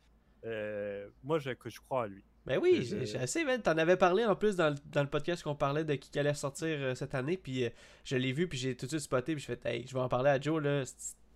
moi, 1.24 1.40
je, 1.40 1.52
je 1.66 1.80
crois 1.80 2.04
à 2.04 2.08
lui. 2.08 2.24
Ben 2.46 2.60
oui, 2.62 2.84
j'ai 2.84 3.18
assez, 3.18 3.44
Tu 3.44 3.62
T'en 3.62 3.78
avais 3.78 3.98
parlé 3.98 4.24
en 4.24 4.36
plus 4.36 4.56
dans 4.56 4.70
le, 4.70 5.08
podcast 5.08 5.42
qu'on 5.42 5.56
parlait 5.56 5.84
de 5.84 5.96
qui 5.96 6.18
allait 6.20 6.34
sortir 6.36 6.68
euh, 6.70 6.94
cette 6.94 7.16
année. 7.16 7.38
Puis 7.38 7.66
euh, 7.66 7.70
je 8.04 8.18
l'ai 8.18 8.34
vu, 8.34 8.48
puis 8.48 8.58
j'ai 8.58 8.76
tout 8.76 8.86
de 8.86 8.92
suite 8.92 9.02
spoté. 9.02 9.34
Puis 9.34 9.42
je 9.42 9.48
fais, 9.48 9.60
hey, 9.66 9.88
je 9.88 9.94
vais 9.94 10.00
en 10.00 10.10
parler 10.10 10.30
à 10.30 10.40
Joe. 10.40 10.62
Là. 10.62 10.84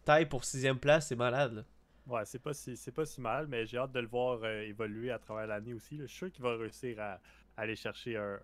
Taille 0.06 0.28
pour 0.28 0.46
sixième 0.46 0.78
place, 0.78 1.08
c'est 1.08 1.16
malade. 1.16 1.66
Ouais, 2.10 2.26
c'est 2.26 2.40
pas, 2.40 2.54
si, 2.54 2.76
pas 2.92 3.06
si 3.06 3.22
mal, 3.22 3.48
mais 3.48 3.66
j'ai 3.66 3.78
hâte 3.78 3.92
de 3.92 4.00
le 4.00 4.08
voir 4.08 4.40
euh, 4.44 4.62
évoluer 4.62 5.12
à 5.12 5.20
travers 5.20 5.48
l'année 5.48 5.74
aussi. 5.74 5.98
Je 5.98 6.06
suis 6.06 6.18
sûr 6.18 6.32
qu'il 6.32 6.44
va 6.44 6.58
réussir 6.58 7.00
à, 7.00 7.20
aller 7.56 7.76
chercher 7.76 8.18
un, 8.18 8.40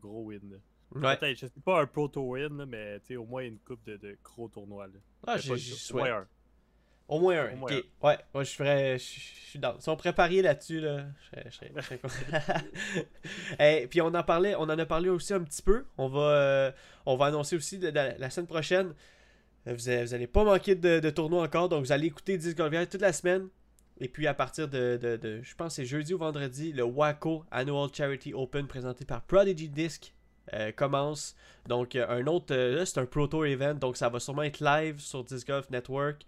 gros 0.00 0.24
win. 0.24 0.58
Ouais. 0.94 1.18
Je 1.34 1.46
sais 1.46 1.52
pas 1.64 1.82
un 1.82 1.86
proto-win, 1.86 2.64
mais 2.66 3.00
au 3.16 3.24
moins 3.24 3.42
une 3.42 3.58
coupe 3.58 3.84
de, 3.84 4.16
gros 4.22 4.48
tournois. 4.48 4.86
Là. 4.86 4.98
Ah, 5.26 5.36
j'ai 5.36 5.56
au 7.08 7.18
moins 7.20 7.40
un. 7.40 7.62
ok. 7.62 7.72
Ouais, 8.02 8.18
moi 8.34 8.44
je 8.44 8.52
ferais. 8.52 8.98
Je 8.98 9.04
suis 9.04 9.58
dans. 9.58 9.80
Si 9.80 9.88
on 9.88 9.96
préparait 9.96 10.42
là-dessus, 10.42 10.80
là, 10.80 11.06
je 11.22 11.28
serais, 11.50 11.72
je 11.74 11.80
serais, 11.80 11.98
puis 13.88 14.02
on 14.02 14.14
en 14.14 14.22
parlait, 14.22 14.54
on 14.56 14.64
en 14.64 14.78
a 14.78 14.86
parlé 14.86 15.08
aussi 15.08 15.32
un 15.32 15.40
petit 15.40 15.62
peu. 15.62 15.86
On 15.96 16.08
va, 16.08 16.20
euh, 16.20 16.70
on 17.06 17.16
va 17.16 17.26
annoncer 17.26 17.56
aussi 17.56 17.78
la, 17.78 18.30
semaine 18.30 18.46
prochaine. 18.46 18.94
Euh, 19.68 19.74
vous 19.74 19.88
allez, 19.88 20.04
vous 20.04 20.14
allez 20.14 20.26
pas 20.26 20.44
manquer 20.44 20.74
de, 20.74 21.10
tournois 21.10 21.42
encore, 21.42 21.68
donc 21.68 21.84
vous 21.84 21.92
allez 21.92 22.06
écouter 22.06 22.38
Disc 22.38 22.56
toute 22.90 23.00
la 23.00 23.12
semaine. 23.12 23.48
Et 24.00 24.08
puis 24.08 24.26
à 24.28 24.34
partir 24.34 24.68
de, 24.68 25.18
je 25.42 25.54
pense 25.56 25.74
c'est 25.74 25.84
jeudi 25.84 26.14
ou 26.14 26.18
vendredi, 26.18 26.72
le 26.72 26.84
WACO 26.84 27.44
Annual 27.50 27.88
Charity 27.92 28.32
Open 28.32 28.68
présenté 28.68 29.04
par 29.04 29.22
Prodigy 29.22 29.68
Disc 29.68 30.14
euh, 30.54 30.70
commence. 30.70 31.34
Donc 31.66 31.96
un 31.96 32.26
autre, 32.28 32.54
là 32.54 32.86
c'est 32.86 33.00
un 33.00 33.06
proto 33.06 33.44
event, 33.44 33.74
donc 33.74 33.96
ça 33.96 34.08
va 34.08 34.20
sûrement 34.20 34.44
être 34.44 34.60
live 34.60 35.00
sur 35.00 35.24
Disc 35.24 35.48
Golf 35.48 35.68
Network. 35.70 36.24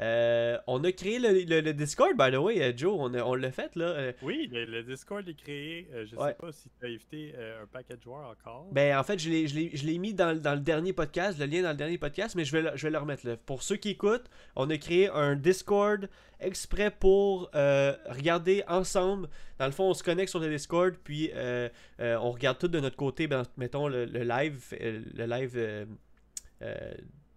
Euh, 0.00 0.58
on 0.66 0.82
a 0.84 0.92
créé 0.92 1.18
le, 1.18 1.72
Discord, 1.72 2.16
by 2.16 2.30
the 2.32 2.38
way, 2.38 2.60
euh, 2.62 2.72
Joe, 2.76 2.96
on, 2.98 3.14
on 3.14 3.34
l'a 3.34 3.52
fait 3.52 3.74
là. 3.76 3.86
Euh. 3.86 4.12
Oui, 4.22 4.48
le, 4.52 4.82
Discord 4.82 5.28
est 5.28 5.34
créé. 5.34 5.88
je 5.92 6.10
sais 6.10 6.36
pas 6.38 6.52
si 6.52 6.68
tu 6.78 6.86
as 6.86 6.88
invité 6.88 7.34
un 7.62 7.66
paquet 7.66 7.96
de 7.96 8.02
joueurs 8.02 8.28
encore. 8.30 8.68
Ben 8.72 8.96
en 8.96 9.02
fait, 9.02 9.18
je 9.18 9.30
l'ai 9.30 9.98
mis 9.98 10.14
dans, 10.14 10.32
le 10.32 10.60
dernier 10.60 10.92
podcast, 10.92 11.38
le 11.38 11.46
lien 11.46 11.62
dans 11.62 11.70
le 11.70 11.76
dernier 11.76 11.98
podcast, 11.98 12.34
mais 12.34 12.44
je 12.44 12.56
vais, 12.56 12.76
je 12.76 12.86
vais 12.86 12.90
le 12.90 12.98
remettre 12.98 13.26
là. 13.26 13.36
Pour 13.36 13.62
ceux 13.62 13.76
qui 13.76 13.90
écoutent, 13.90 14.28
on 14.56 14.68
a 14.70 14.76
créé 14.76 15.08
un 15.08 15.36
Discord 15.36 16.08
exprès 16.40 16.90
pour 16.90 17.50
regarder 17.52 18.64
ensemble. 18.68 19.28
Dans 19.58 19.66
le 19.66 19.72
fond, 19.72 19.84
on 19.84 19.94
se 19.94 20.02
connecte 20.02 20.30
sur 20.30 20.40
le 20.40 20.48
Discord, 20.48 20.94
puis 21.04 21.30
on 22.00 22.30
regarde 22.30 22.58
tout 22.58 22.68
de 22.68 22.80
notre 22.80 22.96
côté, 22.96 23.26
ben, 23.26 23.44
mettons 23.56 23.88
le, 23.88 24.04
live, 24.04 24.60
le 24.72 25.26
live 25.26 25.86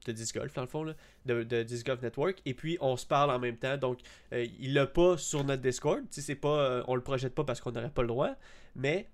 de 0.07 0.13
Disc 0.13 0.35
Golf, 0.35 0.53
dans 0.53 0.61
le 0.61 0.67
fond, 0.67 0.85
de, 1.25 1.43
de 1.43 1.63
Disc 1.63 1.85
Golf 1.85 2.01
Network. 2.01 2.41
Et 2.45 2.53
puis, 2.53 2.77
on 2.81 2.97
se 2.97 3.05
parle 3.05 3.29
en 3.31 3.39
même 3.39 3.57
temps. 3.57 3.77
Donc, 3.77 3.99
euh, 4.33 4.47
il 4.59 4.73
l'a 4.73 4.87
pas 4.87 5.17
sur 5.17 5.43
notre 5.43 5.61
Discord. 5.61 6.03
C'est 6.09 6.35
pas, 6.35 6.59
euh, 6.59 6.83
on 6.87 6.95
le 6.95 7.01
projette 7.01 7.35
pas 7.35 7.43
parce 7.43 7.61
qu'on 7.61 7.71
n'aurait 7.71 7.89
pas 7.89 8.01
le 8.01 8.07
droit. 8.07 8.35
Mais 8.75 9.09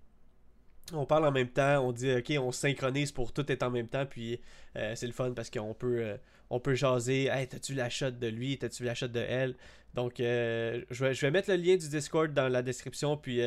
on 0.94 1.06
parle 1.06 1.26
en 1.26 1.32
même 1.32 1.50
temps. 1.50 1.86
On 1.86 1.92
dit, 1.92 2.14
OK, 2.14 2.32
on 2.40 2.52
synchronise 2.52 3.12
pour 3.12 3.34
tout 3.34 3.52
être 3.52 3.64
en 3.64 3.72
même 3.72 3.88
temps. 3.88 4.06
Puis, 4.06 4.40
euh, 4.78 4.94
c'est 4.96 5.08
le 5.08 5.14
fun 5.14 5.32
parce 5.32 5.50
qu'on 5.50 5.74
peut, 5.74 6.18
on 6.50 6.60
peut 6.60 6.76
jaser. 6.76 7.26
Hey, 7.26 7.48
t'as-tu 7.48 7.74
la 7.74 7.90
shot 7.90 8.12
de 8.12 8.28
lui? 8.28 8.58
T'as-tu 8.58 8.84
la 8.84 8.96
shot 8.96 9.08
de 9.08 9.20
elle? 9.20 9.56
Donc, 9.94 10.16
je, 10.18 10.84
vais, 10.90 11.14
je 11.14 11.22
vais 11.22 11.32
mettre 11.32 11.50
le 11.50 11.58
lien 11.58 11.76
du 11.76 11.90
Discord 11.90 12.32
dans 12.34 12.48
la 12.50 12.62
description. 12.62 13.18
Puis, 13.18 13.42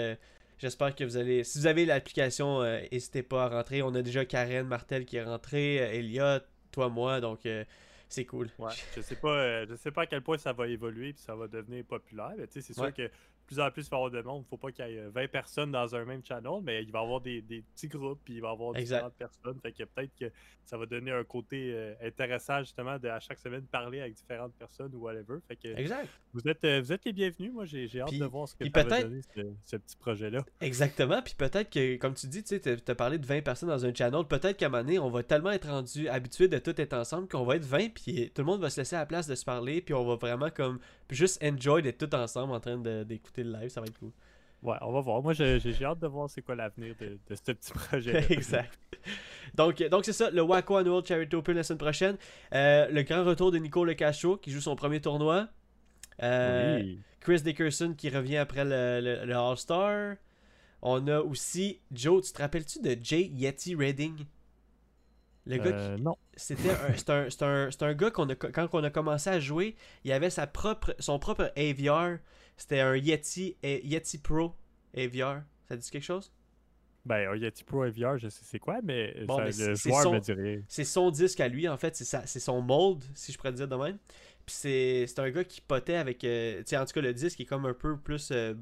J'espère 0.59 0.94
que 0.94 1.04
vous 1.04 1.18
allez. 1.18 1.44
Si 1.44 1.59
vous 1.59 1.66
avez 1.66 1.85
l'application, 1.85 2.62
n'hésitez 2.62 3.22
pas 3.22 3.44
à 3.44 3.48
rentrer. 3.50 3.82
On 3.82 3.94
a 3.94 4.00
déjà 4.00 4.24
Karen 4.24 4.66
Martel 4.66 5.04
qui 5.04 5.18
est 5.18 5.22
rentrée, 5.22 5.74
Elliot, 5.74 6.40
toi, 6.76 6.90
moi, 6.90 7.22
donc 7.22 7.46
euh, 7.46 7.64
c'est 8.06 8.26
cool. 8.26 8.50
Ouais, 8.58 8.70
je 8.94 9.00
sais 9.00 9.16
pas, 9.16 9.30
euh, 9.30 9.66
je 9.66 9.76
sais 9.76 9.90
pas 9.90 10.02
à 10.02 10.06
quel 10.06 10.20
point 10.20 10.36
ça 10.36 10.52
va 10.52 10.68
évoluer 10.68 11.14
puis 11.14 11.22
ça 11.22 11.34
va 11.34 11.48
devenir 11.48 11.84
populaire. 11.86 12.34
C'est 12.50 12.60
sûr 12.74 12.92
que 12.92 13.10
plus 13.46 13.61
en 13.61 13.70
plus 13.70 13.87
il 13.87 13.90
va 13.90 13.96
y 13.96 14.00
avoir 14.00 14.11
de 14.11 14.22
monde. 14.22 14.44
Il 14.46 14.48
faut 14.48 14.56
pas 14.56 14.72
qu'il 14.72 14.87
y 14.87 14.96
ait 14.96 15.09
20 15.09 15.20
euh, 15.20 15.28
personnes 15.28 15.72
dans 15.72 15.94
un 15.94 16.04
même 16.04 16.22
channel, 16.24 16.61
mais 16.62 16.82
il 16.82 16.90
va 16.90 17.00
y 17.00 17.02
avoir 17.02 17.20
des, 17.20 17.42
petits 17.42 17.88
groupes, 17.88 18.20
puis 18.24 18.35
il 18.35 18.40
va 18.40 18.48
y 18.48 18.52
avoir 18.52 18.74
différentes 18.74 19.14
personnes. 19.14 19.59
Fait 19.62 19.72
que 19.72 19.85
peut-être 19.85 20.14
que 20.18 20.32
ça 20.64 20.76
va 20.76 20.87
donner 20.87 21.12
un 21.12 21.24
côté 21.24 21.72
euh, 21.72 21.94
intéressant 22.02 22.59
justement 22.61 22.98
de 22.98 23.09
à 23.09 23.20
chaque 23.20 23.38
semaine 23.38 23.62
parler 23.62 24.00
avec 24.00 24.14
différentes 24.14 24.52
personnes 24.54 24.92
ou 24.94 24.98
whatever. 24.98 25.38
Fait 25.46 25.56
que 25.56 25.68
exact. 25.78 26.09
Vous 26.32 26.46
êtes, 26.48 26.64
euh, 26.64 26.80
vous 26.80 26.92
êtes 26.92 27.04
les 27.04 27.12
bienvenus. 27.12 27.52
Moi, 27.52 27.64
j'ai 27.64 27.88
hâte 28.00 28.12
de 28.12 28.24
voir 28.24 28.48
ce 28.48 28.56
que 28.56 28.64
ça 28.64 28.82
va 28.82 29.02
donner 29.02 29.20
ce, 29.64 29.76
petit 29.76 29.96
projet-là. 29.96 30.44
Exactement. 30.61 31.22
Puis 31.22 31.35
peut-être 31.35 31.70
que, 31.70 31.96
comme 31.96 32.14
tu 32.14 32.26
dis, 32.26 32.42
tu 32.42 32.54
as 32.54 32.94
parlé 32.94 33.18
de 33.18 33.26
20 33.26 33.42
personnes 33.42 33.68
dans 33.68 33.87
un 33.87 33.94
channel. 33.94 34.24
Peut-être 34.28 34.56
qu'à 34.56 34.66
un 34.66 34.68
moment 34.68 34.82
donné, 34.82 34.98
on 34.98 35.09
va 35.09 35.22
tellement 35.22 35.52
être 35.52 35.68
rendu 35.68 36.09
habitué 36.09 36.48
de 36.48 36.59
tout 36.59 36.78
être 36.80 36.94
ensemble 36.94 37.28
qu'on 37.28 37.44
va 37.44 37.56
être 37.56 37.64
20, 37.64 37.94
puis 37.94 38.30
tout 38.35 38.42
le 38.42 38.46
monde 38.46 38.61
va 38.61 38.70
se 38.70 38.80
laisser 38.80 38.96
à 38.96 39.00
la 39.00 39.06
place 39.06 39.26
de 39.26 39.35
se 39.35 39.44
parler, 39.44 39.80
puis 39.80 39.94
on 39.94 40.04
va 40.04 40.16
vraiment 40.16 40.50
comme 40.50 40.80
juste 41.10 41.42
enjoy 41.42 41.82
d'être 41.82 41.98
tout 41.98 42.14
ensemble 42.14 42.52
en 42.52 42.60
train 42.60 42.76
d'écouter 43.04 43.44
le 43.44 43.52
live. 43.52 43.68
Ça 43.68 43.80
va 43.80 43.86
être 43.86 43.98
cool. 43.98 44.12
Ouais, 44.62 44.76
on 44.80 44.92
va 44.92 45.00
voir. 45.00 45.22
Moi, 45.22 45.32
j'ai 45.32 45.84
hâte 45.84 46.00
de 46.00 46.06
voir 46.06 46.28
c'est 46.28 46.42
quoi 46.42 46.54
l'avenir 46.54 46.94
de, 46.98 47.18
de, 47.28 47.34
ce 47.34 47.52
petit 47.52 47.72
projet. 47.72 48.24
exact. 48.32 48.78
Donc, 49.54 49.82
donc 49.84 50.04
c'est 50.04 50.12
ça, 50.12 50.30
le 50.30 50.42
Waco 50.42 50.76
Annual 50.76 51.04
Charity 51.04 51.36
Open 51.36 51.56
la 51.56 51.62
semaine 51.62 51.78
prochaine. 51.78 52.16
Euh, 52.54 52.88
le 52.88 53.02
grand 53.02 53.24
retour 53.24 53.52
de 53.52 53.58
Nico 53.58 53.84
Le 53.84 53.94
Castro 53.94 54.36
qui 54.36 54.50
joue 54.50 54.60
son 54.60 54.74
premier 54.74 55.00
tournoi. 55.00 55.48
Euh, 56.22 56.80
oui. 56.80 56.98
Chris 57.20 57.42
Dickerson 57.42 57.94
qui 57.96 58.08
revient 58.08 58.38
après 58.38 58.64
le, 58.64 59.24
le, 59.24 59.36
All-Star. 59.36 60.16
On 60.82 61.06
a 61.08 61.20
aussi, 61.20 61.80
Joe, 61.92 62.24
tu 62.24 62.32
te 62.32 62.40
rappelles-tu 62.40 62.80
de 62.80 62.96
Jay 63.02 63.24
Yeti 63.24 63.74
Redding? 63.74 64.24
Le 65.46 65.59
gars 65.59 65.64
euh, 65.66 65.98
non. 65.98 66.16
C'était 66.37 66.70
un, 66.70 67.26
un, 67.46 67.68
un, 67.80 67.94
gars 67.94 68.11
qu'on 68.11 68.28
a, 68.28 68.35
quand 68.35 68.68
on 68.72 68.85
a 68.85 68.90
commencé 68.90 69.30
à 69.30 69.40
jouer, 69.40 69.76
il 70.04 70.12
avait 70.12 70.30
sa 70.30 70.46
propre, 70.46 70.94
son 70.98 71.18
propre 71.18 71.52
AVR. 71.56 72.18
C'était 72.56 72.80
un 72.80 72.96
Yeti, 72.96 73.56
Yeti 73.62 74.18
Pro 74.18 74.54
AVR. 74.96 75.42
Ça 75.68 75.76
dit 75.76 75.90
quelque 75.90 76.02
chose? 76.02 76.32
Ben, 77.04 77.28
un 77.28 77.37
Yeti 77.37 77.62
Pro 77.62 77.82
AVR, 77.82 78.18
je 78.18 78.28
sais 78.28 78.42
c'est 78.44 78.59
quoi, 78.59 78.80
mais, 78.82 79.14
le 79.14 79.74
joueur 79.74 80.02
son, 80.02 80.12
me 80.14 80.18
dirait. 80.18 80.64
C'est 80.66 80.85
son 80.85 81.11
disque 81.11 81.38
à 81.40 81.48
lui, 81.48 81.68
en 81.68 81.76
fait. 81.76 81.94
C'est 81.94 82.40
son 82.40 82.61
mold, 82.61 83.04
si 83.14 83.30
je 83.30 83.38
pourrais 83.38 83.52
dire 83.52 83.68
de 83.68 83.76
même. 83.76 83.98
Puis 84.44 84.54
c'est 84.54 85.18
un 85.18 85.30
gars 85.30 85.44
qui 85.44 85.61
potait 85.61 85.96
avec. 85.96 86.24
Euh, 86.24 86.62
en 86.72 86.85
tout 86.85 86.92
cas, 86.92 87.00
le 87.00 87.14
disque 87.14 87.40
est 87.40 87.44
comme 87.44 87.66
un 87.66 87.74
peu 87.74 87.96
plus. 87.96 88.30
Euh, 88.32 88.54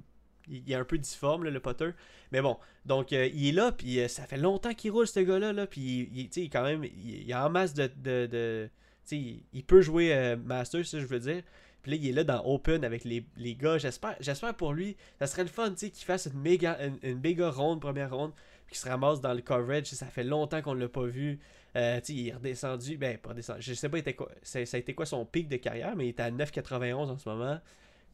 il 0.48 0.70
est 0.70 0.74
un 0.74 0.84
peu 0.84 0.98
difforme, 0.98 1.44
le 1.44 1.60
potter. 1.60 1.90
Mais 2.32 2.40
bon, 2.40 2.56
donc 2.86 3.12
euh, 3.12 3.28
il 3.32 3.48
est 3.48 3.52
là, 3.52 3.72
puis 3.72 4.00
ça 4.08 4.24
fait 4.24 4.36
longtemps 4.36 4.74
qu'il 4.74 4.90
roule, 4.90 5.06
ce 5.06 5.20
gars-là. 5.20 5.52
Là, 5.52 5.66
puis 5.66 6.08
il, 6.12 6.28
il, 6.34 6.50
quand 6.50 6.64
même, 6.64 6.84
il, 6.84 7.32
a 7.32 7.46
en 7.46 7.50
masse 7.50 7.74
de. 7.74 7.90
de, 7.96 8.70
il 9.10 9.64
peut 9.66 9.82
jouer 9.82 10.36
Master, 10.44 10.84
ça 10.84 10.98
je 10.98 11.06
veux 11.06 11.20
dire. 11.20 11.42
Puis 11.84 11.92
là, 11.92 11.98
il 12.00 12.08
est 12.08 12.12
là 12.12 12.24
dans 12.24 12.42
Open 12.46 12.82
avec 12.82 13.04
les, 13.04 13.54
gars. 13.54 13.76
J'espère, 13.76 14.54
pour 14.56 14.72
lui, 14.72 14.96
ça 15.18 15.26
serait 15.26 15.42
le 15.42 15.50
fun, 15.50 15.70
qu'il 15.74 15.92
fasse 15.92 16.26
une 16.32 16.40
méga, 16.40 16.78
une, 17.02 17.20
méga 17.20 17.50
ronde, 17.50 17.82
première 17.82 18.16
ronde, 18.16 18.32
puis 18.64 18.74
qu'il 18.74 18.78
se 18.78 18.88
ramasse 18.88 19.20
dans 19.20 19.34
le 19.34 19.42
coverage. 19.42 19.84
Ça 19.84 20.06
fait 20.06 20.24
longtemps 20.24 20.62
qu'on 20.62 20.74
ne 20.74 20.80
l'a 20.80 20.88
pas 20.88 21.04
vu. 21.04 21.38
Euh, 21.76 22.00
il 22.08 22.28
est 22.28 22.32
redescendu, 22.32 22.96
ben, 22.96 23.18
pas. 23.18 23.34
Je 23.58 23.74
sais 23.74 23.90
pas, 23.90 23.98
était 23.98 24.14
quoi, 24.14 24.30
ça, 24.42 24.60
a 24.60 24.78
été 24.78 24.94
quoi 24.94 25.04
son 25.04 25.26
pic 25.26 25.46
de 25.46 25.56
carrière, 25.56 25.94
mais 25.94 26.06
il 26.06 26.08
est 26.08 26.20
à 26.20 26.30
9,91 26.30 26.94
en 26.94 27.18
ce 27.18 27.28
moment. 27.28 27.60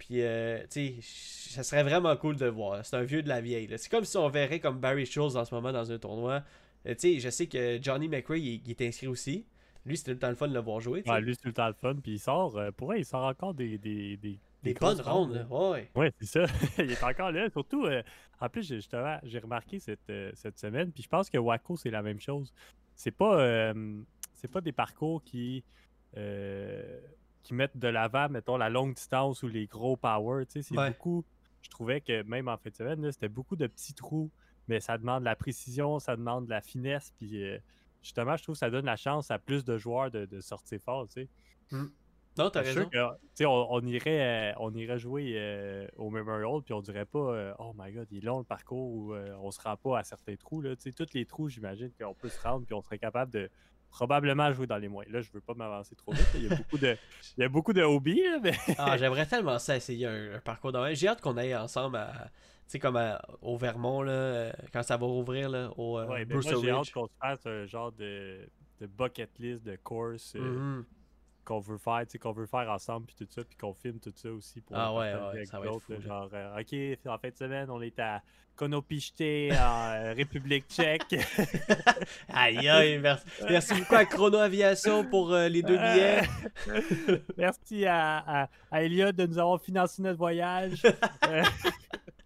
Puis, 0.00 0.22
euh, 0.22 0.62
tu 0.70 1.02
sais, 1.02 1.50
ça 1.50 1.62
serait 1.62 1.82
vraiment 1.82 2.16
cool 2.16 2.34
de 2.36 2.46
le 2.46 2.50
voir. 2.50 2.84
C'est 2.86 2.96
un 2.96 3.02
vieux 3.02 3.22
de 3.22 3.28
la 3.28 3.42
vieille. 3.42 3.68
C'est 3.76 3.90
comme 3.90 4.06
si 4.06 4.16
on 4.16 4.30
verrait 4.30 4.58
comme 4.58 4.80
Barry 4.80 5.04
Schultz 5.04 5.36
en 5.36 5.44
ce 5.44 5.54
moment 5.54 5.72
dans 5.72 5.92
un 5.92 5.98
tournoi. 5.98 6.42
Euh, 6.86 6.94
tu 6.94 7.00
sais, 7.00 7.20
je 7.20 7.28
sais 7.28 7.46
que 7.46 7.78
Johnny 7.82 8.08
McRae, 8.08 8.38
il, 8.38 8.62
il 8.64 8.70
est 8.70 8.80
inscrit 8.80 9.08
aussi. 9.08 9.44
Lui, 9.84 9.98
c'était 9.98 10.12
tout 10.12 10.14
le 10.14 10.18
temps 10.20 10.28
le 10.30 10.36
fun 10.36 10.48
de 10.48 10.54
le 10.54 10.60
voir 10.60 10.80
jouer. 10.80 11.02
Ouais, 11.06 11.20
lui, 11.20 11.34
c'est 11.34 11.42
tout 11.42 11.48
le 11.48 11.52
temps 11.52 11.66
le 11.66 11.74
fun. 11.74 11.96
Puis 12.02 12.12
il 12.12 12.18
sort, 12.18 12.56
euh, 12.56 12.70
pour 12.70 12.86
vrai, 12.86 13.00
il 13.00 13.04
sort 13.04 13.24
encore 13.24 13.52
des, 13.52 13.76
des, 13.76 14.16
des 14.16 14.40
Des, 14.62 14.72
bonnes 14.72 15.02
rondes. 15.02 15.46
Ouais. 15.50 15.90
Ouais, 15.94 16.10
c'est 16.18 16.26
ça. 16.26 16.46
il 16.78 16.90
est 16.90 17.04
encore 17.04 17.30
là. 17.30 17.50
Surtout, 17.50 17.86
en 18.40 18.48
plus, 18.48 18.66
justement, 18.66 19.18
j'ai 19.22 19.38
remarqué 19.38 19.80
cette, 19.80 20.10
cette 20.32 20.58
semaine, 20.58 20.92
puis 20.92 21.02
je 21.02 21.08
pense 21.10 21.28
que 21.28 21.36
Waco, 21.36 21.76
c'est 21.76 21.90
la 21.90 22.00
même 22.00 22.20
chose. 22.20 22.54
C'est 22.96 23.10
pas, 23.10 23.74
c'est 24.32 24.48
pas 24.50 24.62
des 24.62 24.72
parcours 24.72 25.22
qui, 25.22 25.62
qui 27.42 27.54
mettent 27.54 27.76
de 27.76 27.88
l'avant, 27.88 28.28
mettons, 28.28 28.56
la 28.56 28.68
longue 28.68 28.94
distance 28.94 29.42
ou 29.42 29.48
les 29.48 29.66
gros 29.66 29.96
power. 29.96 30.46
Tu 30.46 30.62
sais, 30.62 30.74
c'est 30.74 30.90
beaucoup. 30.90 31.24
Je 31.62 31.68
trouvais 31.68 32.00
que 32.00 32.22
même 32.22 32.48
en 32.48 32.56
fin 32.56 32.70
de 32.70 32.74
semaine, 32.74 33.12
c'était 33.12 33.28
beaucoup 33.28 33.56
de 33.56 33.66
petits 33.66 33.94
trous, 33.94 34.30
mais 34.68 34.80
ça 34.80 34.96
demande 34.96 35.20
de 35.20 35.26
la 35.26 35.36
précision, 35.36 35.98
ça 35.98 36.16
demande 36.16 36.46
de 36.46 36.50
la 36.50 36.62
finesse, 36.62 37.12
puis 37.18 37.42
justement, 38.02 38.36
je 38.36 38.42
trouve 38.42 38.54
que 38.54 38.60
ça 38.60 38.70
donne 38.70 38.86
la 38.86 38.96
chance 38.96 39.30
à 39.30 39.38
plus 39.38 39.64
de 39.64 39.76
joueurs 39.76 40.10
de, 40.10 40.40
sortir 40.40 40.80
fort, 40.80 41.06
tu 41.08 41.22
sais. 41.22 41.28
Mmh. 41.70 41.86
Non, 42.38 42.48
t'as 42.48 42.62
raison. 42.62 42.88
on, 43.46 43.86
irait, 43.86 44.52
euh, 44.52 44.58
on 44.58 44.72
irait 44.74 44.98
jouer 44.98 45.34
euh, 45.36 45.86
au 45.96 46.10
Memorial, 46.10 46.62
puis 46.62 46.72
on 46.72 46.80
dirait 46.80 47.04
pas 47.04 47.18
euh, 47.18 47.52
Oh 47.58 47.72
my 47.76 47.92
god, 47.92 48.06
il 48.10 48.18
est 48.18 48.20
long 48.26 48.38
le 48.38 48.44
parcours, 48.44 48.92
ou 48.92 49.14
on 49.14 49.50
se 49.50 49.60
rend 49.60 49.76
pas 49.76 49.98
à 49.98 50.04
certains 50.04 50.36
trous. 50.36 50.60
Là. 50.60 50.74
Tous 50.76 51.12
les 51.14 51.26
trous, 51.26 51.48
j'imagine 51.48 51.90
qu'on 52.00 52.14
peut 52.14 52.28
se 52.28 52.40
rendre, 52.40 52.64
puis 52.64 52.74
on 52.74 52.82
serait 52.82 52.98
capable 52.98 53.32
de 53.32 53.50
probablement 53.90 54.52
jouer 54.52 54.66
dans 54.66 54.78
les 54.78 54.88
mois. 54.88 55.04
Là, 55.08 55.20
je 55.20 55.30
veux 55.32 55.40
pas 55.40 55.54
m'avancer 55.54 55.94
trop 55.94 56.12
vite. 56.12 56.26
Il 56.34 56.48
y 56.48 56.52
a 56.52 56.56
beaucoup 56.56 56.78
de, 56.78 56.96
il 57.36 57.40
y 57.40 57.44
a 57.44 57.48
beaucoup 57.48 57.72
de 57.72 57.82
hobbies. 57.82 58.22
mais... 58.42 58.54
ah, 58.78 58.96
j'aimerais 58.96 59.26
tellement 59.26 59.58
ça 59.58 59.76
essayer 59.76 60.06
un, 60.06 60.40
parcours 60.44 60.72
dans 60.72 60.92
J'ai 60.94 61.08
hâte 61.08 61.20
qu'on 61.20 61.36
aille 61.36 61.56
ensemble 61.56 61.96
à. 61.96 62.30
Comme 62.80 63.00
au 63.42 63.56
Vermont, 63.56 64.00
là, 64.00 64.52
quand 64.72 64.84
ça 64.84 64.96
va 64.96 65.04
rouvrir, 65.04 65.50
là, 65.50 65.72
au 65.76 65.98
ouais, 65.98 66.24
ben 66.24 66.40
moi, 66.40 66.54
j'ai 66.62 66.70
hâte 66.70 66.92
qu'on 66.92 67.08
se 67.08 67.12
fasse 67.20 67.44
un 67.44 67.66
genre 67.66 67.90
de, 67.90 68.48
de 68.80 68.86
bucket 68.86 69.28
list 69.40 69.64
de 69.64 69.74
course. 69.74 70.36
Mm-hmm 70.36 70.84
qu'on 71.44 71.60
veut 71.60 71.78
faire, 71.78 72.00
tu 72.04 72.12
sais, 72.12 72.18
qu'on 72.18 72.32
veut 72.32 72.46
faire 72.46 72.70
ensemble, 72.70 73.06
puis 73.06 73.16
tout 73.16 73.26
ça, 73.30 73.42
puis 73.44 73.56
qu'on 73.56 73.74
filme 73.74 73.98
tout 73.98 74.12
ça 74.14 74.30
aussi 74.30 74.60
pour 74.60 74.76
ah 74.76 74.94
ouais, 74.94 75.14
ouais 75.34 75.44
ça 75.44 75.58
va 75.58 75.66
être 75.66 75.80
fou, 75.80 76.00
genre, 76.00 76.28
euh, 76.32 76.60
ok, 76.60 77.08
en 77.08 77.18
fin 77.18 77.28
de 77.30 77.36
semaine, 77.36 77.70
on 77.70 77.80
est 77.80 77.98
à 77.98 78.22
Konopichte 78.56 79.20
en 79.20 79.92
euh, 79.92 80.12
République 80.14 80.66
tchèque. 80.68 81.16
aïe, 82.28 82.68
aïe, 82.68 82.98
merci, 82.98 83.24
merci 83.48 83.74
beaucoup 83.74 83.94
à 83.94 84.04
Chrono 84.04 84.38
Aviation 84.38 85.04
pour 85.04 85.32
euh, 85.32 85.48
les 85.48 85.62
deux 85.62 85.78
billets. 85.78 86.22
merci 87.38 87.86
à, 87.86 88.48
à, 88.70 88.82
Elliot 88.82 89.12
de 89.12 89.26
nous 89.26 89.38
avoir 89.38 89.60
financé 89.60 90.02
notre 90.02 90.18
voyage. 90.18 90.82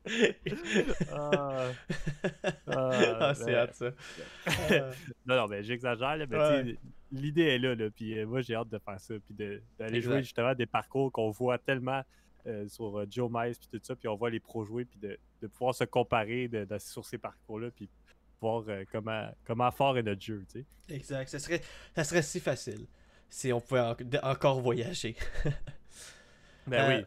ah, 1.12 1.70
ah, 2.66 3.32
c'est 3.34 3.46
ben, 3.46 3.54
hâte 3.54 3.74
ça. 3.74 3.90
non, 5.26 5.36
non, 5.36 5.46
mais 5.48 5.62
j'exagère, 5.62 6.16
mais 6.28 6.76
l'idée 7.10 7.42
est 7.42 7.58
là, 7.58 7.74
là 7.74 7.90
puis 7.90 8.18
euh, 8.18 8.26
moi 8.26 8.42
j'ai 8.42 8.54
hâte 8.54 8.68
de 8.68 8.78
faire 8.78 9.00
ça, 9.00 9.14
puis 9.24 9.34
d'aller 9.78 10.00
jouer 10.00 10.22
justement 10.22 10.54
des 10.54 10.66
parcours 10.66 11.10
qu'on 11.10 11.30
voit 11.30 11.58
tellement 11.58 12.02
euh, 12.46 12.68
sur 12.68 12.98
euh, 12.98 13.06
Joe 13.08 13.30
Mice, 13.32 13.58
puis 13.58 13.68
tout 13.72 13.80
ça, 13.82 13.96
puis 13.96 14.08
on 14.08 14.14
voit 14.14 14.30
les 14.30 14.40
pros 14.40 14.64
jouer, 14.64 14.84
puis 14.84 14.98
de, 14.98 15.18
de 15.40 15.46
pouvoir 15.46 15.74
se 15.74 15.84
comparer 15.84 16.48
de, 16.48 16.66
sur 16.78 17.04
ces 17.04 17.18
parcours-là, 17.18 17.70
puis 17.74 17.88
voir 18.40 18.64
comment, 18.92 19.30
comment 19.44 19.70
fort 19.70 19.96
est 19.96 20.02
notre 20.02 20.20
jeu, 20.20 20.44
tu 20.52 20.60
sais. 20.60 20.94
Exact, 20.94 21.28
ça 21.28 21.38
serait, 21.38 21.62
ça 21.94 22.04
serait 22.04 22.22
si 22.22 22.40
facile 22.40 22.86
si 23.34 23.52
on 23.52 23.60
pouvait 23.60 23.80
encore 24.22 24.60
voyager. 24.60 25.16
ben 26.68 26.88
oui. 26.88 27.04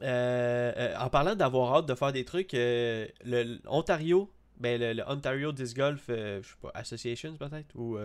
En 0.00 1.08
parlant 1.10 1.34
d'avoir 1.34 1.76
hâte 1.76 1.86
de 1.86 1.94
faire 1.94 2.12
des 2.12 2.24
trucs, 2.24 2.52
le, 2.52 3.58
Ontario, 3.66 4.30
ben 4.58 4.80
le, 4.80 5.02
Ontario 5.08 5.52
Disc 5.52 5.76
Golf, 5.76 6.04
je 6.08 6.40
sais 6.42 6.54
pas, 6.60 6.70
Association 6.74 7.36
peut-être, 7.36 7.74
ou 7.74 7.98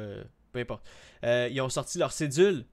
peu 0.51 0.59
importe. 0.59 0.85
Euh, 1.23 1.49
ils 1.51 1.61
ont 1.61 1.69
sorti 1.69 1.97
leur 1.97 2.11
cédule 2.11 2.65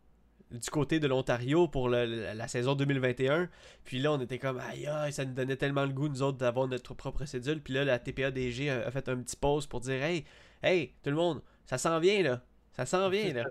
du 0.50 0.70
côté 0.70 1.00
de 1.00 1.07
l'Ontario 1.07 1.66
pour 1.68 1.88
la, 1.88 2.48
saison 2.48 2.74
2021. 2.74 3.48
Puis 3.85 3.98
là, 3.98 4.12
on 4.12 4.20
était 4.20 4.38
comme, 4.38 4.59
aïe, 4.59 4.87
aïe, 4.87 5.12
ça 5.12 5.24
nous 5.24 5.35
donnait 5.35 5.57
tellement 5.57 5.85
le 5.85 5.92
goût, 5.92 6.09
nous 6.09 6.22
autres, 6.22 6.38
d'avoir 6.38 6.68
notre 6.68 6.94
propre 6.94 7.24
cédule. 7.24 7.61
Puis 7.61 7.74
là, 7.74 7.85
la 7.85 7.98
TPA-DG 7.98 8.70
a, 8.70 8.87
a, 8.87 8.90
fait 8.90 9.09
un 9.09 9.16
petit 9.16 9.37
pause 9.37 9.66
pour 9.66 9.81
dire, 9.81 10.03
hey, 10.03 10.24
hey, 10.62 10.94
tout 11.03 11.11
le 11.11 11.16
monde, 11.16 11.42
ça 11.66 11.79
s'en 11.79 11.98
vient, 11.98 12.22
là. 12.22 12.42
Ça 12.76 12.87
s'en 12.87 13.08
vient, 13.08 13.32
là. 13.32 13.44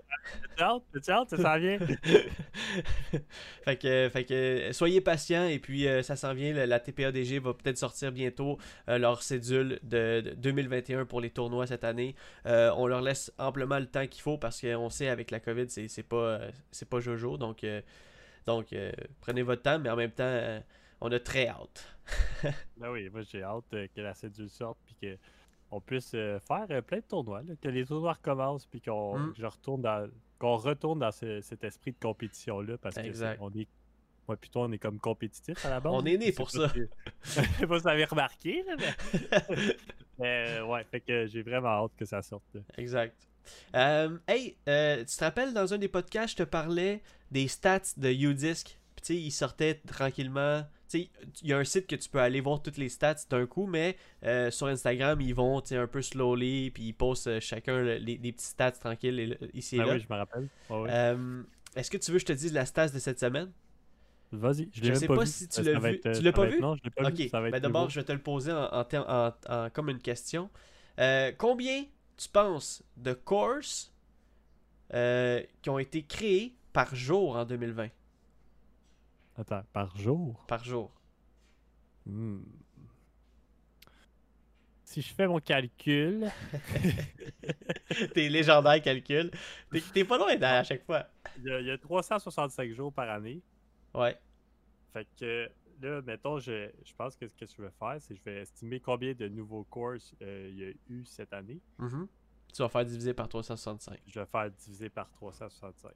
Hâte, 0.58 0.82
ça 1.02 1.26
s'en 1.36 1.58
vient. 1.58 1.78
fait, 3.64 3.76
que, 3.76 4.10
fait 4.12 4.24
que 4.26 4.68
soyez 4.72 5.00
patients 5.00 5.46
et 5.46 5.58
puis 5.58 5.88
euh, 5.88 6.02
ça 6.02 6.14
s'en 6.14 6.34
vient. 6.34 6.52
La, 6.52 6.78
TPADG 6.78 7.40
va 7.40 7.54
peut-être 7.54 7.78
sortir 7.78 8.12
bientôt 8.12 8.58
euh, 8.90 8.98
leur 8.98 9.22
cédule 9.22 9.80
de, 9.82 10.34
2021 10.36 11.06
pour 11.06 11.22
les 11.22 11.30
tournois 11.30 11.66
cette 11.66 11.84
année. 11.84 12.14
Euh, 12.44 12.70
on 12.76 12.86
leur 12.86 13.00
laisse 13.00 13.32
amplement 13.38 13.78
le 13.78 13.86
temps 13.86 14.06
qu'il 14.06 14.20
faut 14.20 14.36
parce 14.36 14.60
qu'on 14.60 14.90
sait 14.90 15.08
avec 15.08 15.30
la 15.30 15.40
COVID, 15.40 15.70
c'est 15.70 16.02
pas, 16.02 16.40
c'est 16.70 16.88
pas 16.88 17.00
Jojo. 17.00 17.38
Donc, 17.38 17.64
donc 18.46 18.74
prenez 19.22 19.42
votre 19.42 19.62
temps, 19.62 19.78
mais 19.78 19.88
en 19.88 19.96
même 19.96 20.12
temps, 20.12 20.60
on 21.00 21.10
a 21.10 21.18
très 21.18 21.48
hâte. 21.48 21.88
ben 22.76 22.90
oui, 22.90 23.08
moi 23.08 23.22
j'ai 23.22 23.42
hâte 23.42 23.64
que 23.70 24.00
la 24.02 24.12
cédule 24.12 24.50
sorte 24.50 24.78
puis 24.84 24.96
que 25.00 25.18
on 25.74 25.80
puisse 25.80 26.12
euh, 26.14 26.38
faire 26.38 26.66
euh, 26.70 26.80
plein 26.82 26.98
de 26.98 27.04
tournois, 27.04 27.42
que 27.60 27.68
les 27.68 27.84
tournois 27.84 28.12
recommencent, 28.12 28.66
puis 28.66 28.80
qu'on 28.80 29.18
mm. 29.18 29.34
retourne 29.42 29.82
dans, 29.82 30.08
qu'on 30.38 30.56
retourne 30.56 31.00
dans 31.00 31.10
cet 31.10 31.64
esprit 31.64 31.92
de 31.92 31.98
compétition-là, 32.00 32.78
parce 32.78 32.94
que 32.94 33.40
on 33.40 33.50
est 33.50 33.66
moi, 34.26 34.38
plutôt, 34.38 34.62
on 34.62 34.72
est 34.72 34.78
comme 34.78 34.98
compétitif 34.98 35.66
à 35.66 35.68
la 35.68 35.80
base. 35.80 35.92
On 35.94 36.02
est 36.06 36.16
né 36.16 36.32
pour 36.32 36.50
ça. 36.50 36.72
Je 37.22 37.30
sais 37.30 37.66
pas 37.66 37.76
si 37.76 37.82
vous 37.82 37.88
avez 37.88 38.06
remarqué, 38.06 38.64
mais... 40.18 40.60
ouais, 40.62 40.84
fait 40.90 41.00
que 41.00 41.26
j'ai 41.26 41.42
vraiment 41.42 41.84
hâte 41.84 41.92
que 41.94 42.06
ça 42.06 42.22
sorte. 42.22 42.56
Exact. 42.78 43.14
Euh, 43.76 44.16
hey, 44.26 44.56
tu 44.64 45.16
te 45.16 45.24
rappelles, 45.24 45.52
dans 45.52 45.74
un 45.74 45.76
des 45.76 45.88
podcasts, 45.88 46.30
je 46.30 46.42
te 46.42 46.48
parlais 46.48 47.02
des 47.30 47.48
stats 47.48 47.92
de 47.98 48.08
Udisk. 48.08 48.78
Puis, 48.96 49.02
tu 49.02 49.14
sais, 49.14 49.20
ils 49.20 49.30
sortaient 49.30 49.74
tranquillement 49.86 50.64
il 50.92 51.08
y 51.42 51.52
a 51.52 51.58
un 51.58 51.64
site 51.64 51.86
que 51.86 51.96
tu 51.96 52.08
peux 52.08 52.20
aller 52.20 52.40
voir 52.40 52.62
toutes 52.62 52.76
les 52.76 52.88
stats 52.88 53.16
d'un 53.30 53.46
coup, 53.46 53.66
mais 53.66 53.96
euh, 54.24 54.50
sur 54.50 54.66
Instagram, 54.66 55.20
ils 55.20 55.34
vont 55.34 55.62
un 55.70 55.86
peu 55.86 56.02
slowly, 56.02 56.70
puis 56.70 56.84
ils 56.84 56.92
postent 56.92 57.26
euh, 57.26 57.40
chacun 57.40 57.82
les, 57.82 58.16
petits 58.18 58.44
stats 58.44 58.72
tranquilles 58.72 59.38
ici 59.52 59.76
et 59.76 59.80
ah 59.80 59.86
là. 59.86 59.92
oui, 59.94 60.00
je 60.00 60.12
me 60.12 60.18
rappelle. 60.18 60.48
Euh, 60.70 61.42
est-ce 61.74 61.90
que 61.90 61.96
tu 61.96 62.10
veux 62.12 62.18
que 62.18 62.22
je 62.22 62.26
te 62.26 62.32
dise 62.32 62.52
la 62.52 62.66
stats 62.66 62.88
de 62.88 62.98
cette 62.98 63.18
semaine? 63.18 63.50
Vas-y, 64.32 64.68
je 64.72 64.90
ne 64.90 64.94
sais 64.94 65.06
pas, 65.06 65.26
si 65.26 65.48
tu 65.48 65.62
l'as 65.62 65.78
vu. 65.78 66.00
tu 66.00 66.22
l'as 66.22 66.32
pas 66.32 66.46
vu? 66.46 66.60
Non, 66.60 66.76
je 66.76 66.82
l'ai 66.84 66.90
pas 66.90 67.10
vu. 67.10 67.50
Ben 67.50 67.60
d'abord, 67.60 67.88
je 67.88 68.00
vais 68.00 68.04
te 68.04 68.12
le 68.12 68.18
poser 68.18 68.52
en, 68.52 69.70
comme 69.72 69.90
une 69.90 70.00
question. 70.00 70.50
combien 71.38 71.84
tu 72.16 72.28
penses 72.28 72.82
de 72.96 73.12
courses 73.12 73.92
qui 74.90 75.70
ont 75.70 75.78
été 75.78 76.02
créés 76.02 76.56
par 76.72 76.94
jour 76.94 77.36
en 77.36 77.44
2020? 77.44 77.88
Attends, 79.36 79.62
par 79.72 79.96
jour? 79.96 80.44
Par 80.46 80.64
jour. 80.64 80.92
Hmm. 82.06 82.42
Si 84.84 85.02
je 85.02 85.12
fais 85.12 85.26
mon 85.26 85.40
calcul. 85.40 86.30
Tes 88.14 88.28
légendaires 88.28 88.80
calculs. 88.80 89.30
T'es 89.92 90.04
pas 90.04 90.18
loin 90.18 90.40
à 90.40 90.62
chaque 90.62 90.84
fois. 90.84 91.06
Il 91.38 91.66
y, 91.66 91.70
a, 91.70 91.78
365 91.78 92.70
jours 92.72 92.92
par 92.92 93.10
année. 93.10 93.42
Ouais. 93.92 94.16
Fait 94.92 95.08
que 95.18 95.50
là, 95.82 96.02
mettons, 96.02 96.38
je, 96.38 96.70
je 96.84 96.94
pense 96.94 97.16
que 97.16 97.26
ce 97.26 97.34
que 97.34 97.46
je 97.46 97.62
vais 97.62 97.70
faire, 97.70 97.96
c'est 97.98 98.14
que 98.14 98.20
je 98.20 98.24
vais 98.24 98.42
estimer 98.42 98.78
combien 98.78 99.14
de 99.14 99.26
nouveaux 99.26 99.64
courses 99.64 100.14
euh, 100.22 100.48
il 100.50 100.58
y 100.58 100.64
a 100.64 100.72
eu 100.88 101.04
cette 101.04 101.32
année. 101.32 101.60
Mm-hmm. 101.80 102.06
Tu 102.54 102.62
vas 102.62 102.68
faire 102.68 102.84
diviser 102.84 103.14
par 103.14 103.28
365. 103.28 103.98
Je 104.06 104.20
vais 104.20 104.26
faire 104.26 104.50
diviser 104.50 104.88
par 104.88 105.10
365. 105.10 105.92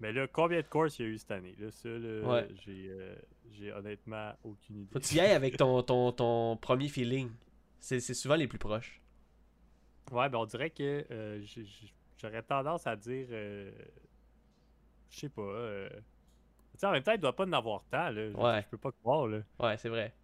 Mais 0.00 0.12
là, 0.12 0.26
combien 0.26 0.58
de 0.58 0.66
courses 0.66 0.98
il 0.98 1.04
y 1.04 1.08
a 1.08 1.10
eu 1.12 1.18
cette 1.18 1.30
année? 1.30 1.54
Là, 1.58 1.70
ça, 1.70 1.88
là, 1.90 1.96
euh, 1.98 3.16
j'ai, 3.52 3.72
honnêtement 3.72 4.32
aucune 4.42 4.78
idée. 4.80 4.92
Faut 4.92 4.98
que 4.98 5.04
tu 5.04 5.16
y 5.16 5.20
ailles 5.20 5.32
avec 5.32 5.58
ton, 5.58 5.82
ton, 5.82 6.10
ton 6.10 6.56
premier 6.56 6.88
feeling. 6.88 7.30
C'est, 7.78 8.00
souvent 8.00 8.36
les 8.36 8.48
plus 8.48 8.58
proches. 8.58 9.00
Ouais, 10.10 10.28
ben 10.28 10.38
on 10.38 10.46
dirait 10.46 10.70
que 10.70 11.04
euh, 11.10 11.40
j'aurais 12.18 12.42
tendance 12.42 12.86
à 12.86 12.96
dire. 12.96 13.28
Euh, 13.30 13.70
je 15.10 15.20
sais 15.20 15.28
pas. 15.28 15.42
tu 16.72 16.78
sais, 16.78 16.86
en 16.86 16.92
même 16.92 17.02
temps, 17.02 17.12
il 17.12 17.20
doit 17.20 17.36
pas 17.36 17.44
en 17.44 17.52
avoir 17.52 17.84
tant. 17.90 18.10
Là. 18.10 18.30
Ouais. 18.30 18.62
Je 18.62 18.68
peux 18.70 18.78
pas 18.78 18.92
croire. 18.92 19.26
Là. 19.26 19.40
Ouais, 19.58 19.76
c'est 19.76 19.90
vrai. 19.90 20.14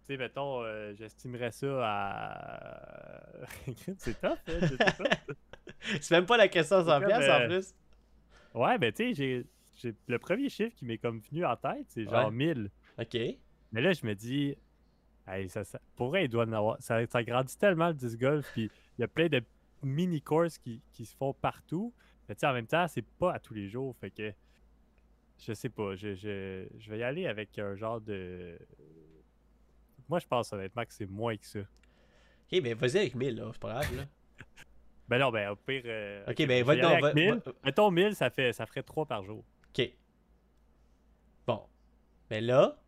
Tu 0.00 0.06
sais, 0.06 0.16
mettons, 0.18 0.62
j'estimerais 0.94 1.50
ça 1.50 1.80
à. 1.82 3.22
c'est 3.98 4.20
tough, 4.20 4.38
hein? 4.48 5.34
c'est 6.00 6.10
même 6.10 6.26
pas 6.26 6.36
la 6.36 6.48
question 6.48 6.84
sans 6.84 7.00
pièce 7.00 7.28
en 7.30 7.46
plus. 7.46 7.74
Ouais, 8.54 8.78
ben 8.78 8.92
tu 8.92 9.14
sais, 9.14 9.44
j'ai 9.76 9.94
le 10.06 10.18
premier 10.18 10.48
chiffre 10.48 10.74
qui 10.76 10.84
m'est 10.84 10.98
comme 10.98 11.20
venu 11.20 11.44
en 11.44 11.56
tête, 11.56 11.86
c'est 11.88 12.04
genre 12.04 12.30
1000. 12.30 12.70
OK. 12.98 13.16
Mais 13.72 13.80
là, 13.80 13.92
je 13.92 14.06
me 14.06 14.14
dis, 14.14 14.56
ça, 15.48 15.64
ça, 15.64 15.80
pour 15.96 16.08
vrai, 16.08 16.26
il 16.26 16.28
doit 16.28 16.44
en 16.44 16.52
avoir. 16.52 16.76
Ça, 16.80 17.04
ça 17.06 17.22
grandit 17.24 17.56
tellement 17.58 17.88
le 17.88 17.94
disc 17.94 18.18
golf, 18.18 18.48
puis 18.52 18.70
il 18.98 19.00
y 19.00 19.04
a 19.04 19.08
plein 19.08 19.28
de 19.28 19.42
mini-courses 19.82 20.58
qui, 20.58 20.80
qui, 20.92 21.04
se 21.04 21.16
font 21.16 21.34
partout. 21.34 21.92
Mais 22.28 22.34
tu 22.34 22.40
sais, 22.40 22.46
en 22.46 22.52
même 22.52 22.66
temps, 22.66 22.86
c'est 22.88 23.04
pas 23.18 23.32
à 23.32 23.38
tous 23.38 23.54
les 23.54 23.68
jours, 23.68 23.96
fait 23.96 24.10
que. 24.10 24.32
Je 25.36 25.52
sais 25.52 25.68
pas, 25.68 25.96
je, 25.96 26.14
je, 26.14 26.68
je 26.78 26.90
vais 26.90 27.00
y 27.00 27.02
aller 27.02 27.26
avec 27.26 27.58
un 27.58 27.74
genre 27.74 28.00
de. 28.00 28.56
Moi, 30.08 30.20
je 30.20 30.26
pense 30.26 30.52
honnêtement 30.52 30.84
que 30.84 30.92
c'est 30.92 31.10
moins 31.10 31.36
que 31.36 31.46
ça. 31.46 31.58
Ok, 31.58 32.60
mais 32.62 32.74
vas-y 32.74 32.98
avec 32.98 33.14
1000, 33.16 33.36
là, 33.36 33.50
c'est 33.52 33.60
pas 33.60 33.70
grave, 33.70 33.96
là. 33.96 34.04
Ben 35.08 35.18
non, 35.18 35.30
ben 35.30 35.50
au 35.50 35.56
pire. 35.56 35.82
Euh, 35.84 36.24
ok, 36.28 36.46
ben 36.46 36.64
va 36.64 36.76
dans. 36.76 37.14
1000. 37.14 37.42
Mettons 37.64 37.90
1000, 37.90 38.14
ça, 38.14 38.30
fait, 38.30 38.52
ça 38.52 38.64
ferait 38.66 38.82
3 38.82 39.06
par 39.06 39.22
jour. 39.24 39.44
Ok. 39.76 39.90
Bon. 41.46 41.62
Mais 42.30 42.40
là, 42.40 42.80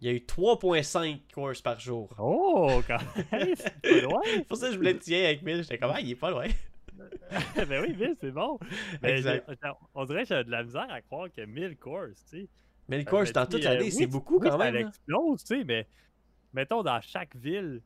il 0.00 0.06
y 0.08 0.10
a 0.10 0.14
eu 0.14 0.18
3.5 0.26 1.20
courses 1.32 1.62
par 1.62 1.78
jour. 1.78 2.08
Oh, 2.18 2.80
quand 2.86 2.98
même, 3.32 3.54
c'est 3.54 3.80
pas 3.80 4.00
loin. 4.02 4.20
pour 4.48 4.56
ça 4.56 4.66
que 4.68 4.72
je 4.72 4.78
voulais 4.78 4.94
te 4.94 5.04
tirer 5.04 5.26
avec 5.26 5.42
1000. 5.42 5.62
J'étais 5.62 5.78
comme, 5.78 5.92
ah, 5.94 6.00
il 6.00 6.10
est 6.10 6.16
pas 6.16 6.30
loin. 6.30 6.46
ben 7.68 7.82
oui, 7.82 7.94
1000, 7.96 8.16
c'est 8.20 8.30
bon. 8.32 8.58
Mais 9.02 9.22
j'ai- 9.22 9.40
on 9.94 10.04
dirait 10.04 10.22
que 10.22 10.28
j'ai 10.28 10.44
de 10.44 10.50
la 10.50 10.64
misère 10.64 10.86
à 10.90 11.00
croire 11.00 11.28
que 11.30 11.42
1000 11.42 11.76
courses, 11.78 12.24
tu 12.28 12.40
sais. 12.42 12.48
1000 12.88 13.00
Euh, 13.00 13.04
courses 13.04 13.32
dans 13.32 13.46
toute 13.46 13.64
euh, 13.64 13.68
l'année, 13.68 13.84
oui, 13.84 13.92
c'est 13.92 14.06
beaucoup 14.08 14.38
oui, 14.38 14.48
quand 14.50 14.58
ça 14.58 14.64
même. 14.64 14.74
là. 14.74 14.80
explose, 14.88 15.44
tu 15.44 15.58
sais, 15.58 15.64
mais 15.64 15.86
mettons 16.52 16.82
dans 16.82 17.00
chaque 17.00 17.36
ville, 17.36 17.80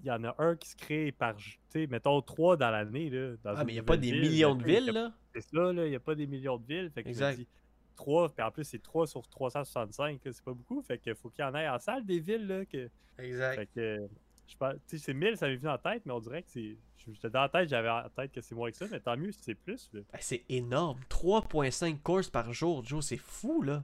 il 0.00 0.06
y 0.06 0.10
en 0.10 0.24
a 0.24 0.34
un 0.38 0.56
qui 0.56 0.68
se 0.70 0.76
crée 0.76 1.12
par, 1.12 1.36
tu 1.36 1.57
sais, 1.70 1.86
mettons 1.86 2.20
trois 2.22 2.56
dans 2.56 2.70
l'année, 2.70 3.10
Ah, 3.44 3.64
mais 3.64 3.72
il 3.72 3.76
n'y 3.76 3.80
a 3.80 3.82
pas 3.82 3.96
des 3.96 4.12
ville, 4.12 4.20
millions 4.20 4.54
de 4.54 4.64
villes, 4.64 4.90
là. 4.90 5.12
C'est 5.34 5.42
ça, 5.42 5.72
là, 5.72 5.86
il 5.86 5.90
n'y 5.90 5.96
a 5.96 6.00
pas 6.00 6.14
des 6.14 6.26
millions 6.26 6.56
de 6.56 6.66
villes. 6.66 6.90
Fait 6.90 7.02
que 7.02 7.08
Exact. 7.08 7.32
je 7.32 7.38
me 7.38 7.44
dis, 7.44 7.48
3, 7.96 8.28
puis 8.30 8.42
en 8.42 8.50
plus, 8.50 8.64
c'est 8.64 8.82
3 8.82 9.06
sur 9.06 9.26
365, 9.28 10.24
là, 10.24 10.32
c'est 10.32 10.44
pas 10.44 10.52
beaucoup. 10.52 10.80
Fait 10.82 10.98
que 10.98 11.14
faut 11.14 11.30
qu'il 11.30 11.44
y 11.44 11.48
en 11.48 11.54
ait 11.54 11.68
en 11.68 11.78
salle 11.78 12.04
des 12.06 12.20
villes, 12.20 12.46
là. 12.46 12.64
Que... 12.64 12.88
Exact. 13.18 13.56
Fait 13.56 13.68
que, 13.74 14.08
je 14.46 14.56
pense, 14.56 14.74
tu 14.88 14.96
sais, 14.96 14.98
c'est 14.98 15.14
1000, 15.14 15.36
ça 15.36 15.48
m'est 15.48 15.56
venu 15.56 15.68
en 15.68 15.78
tête, 15.78 16.02
mais 16.06 16.12
on 16.12 16.20
dirait 16.20 16.42
que 16.42 16.50
c'est. 16.50 16.76
J'étais 16.96 17.30
dans 17.30 17.40
la 17.42 17.48
tête, 17.48 17.68
j'avais 17.70 17.88
en 17.88 18.08
tête 18.10 18.32
que 18.32 18.40
c'est 18.40 18.54
moins 18.54 18.70
que 18.70 18.76
ça, 18.76 18.86
mais 18.90 19.00
tant 19.00 19.16
mieux 19.16 19.32
si 19.32 19.38
c'est 19.42 19.54
plus. 19.54 19.90
Ben, 19.92 20.04
c'est 20.20 20.44
énorme. 20.48 21.00
3.5 21.08 22.00
courses 22.00 22.28
par 22.28 22.52
jour, 22.52 22.84
Joe, 22.84 23.04
c'est 23.04 23.16
fou, 23.16 23.62
là. 23.62 23.82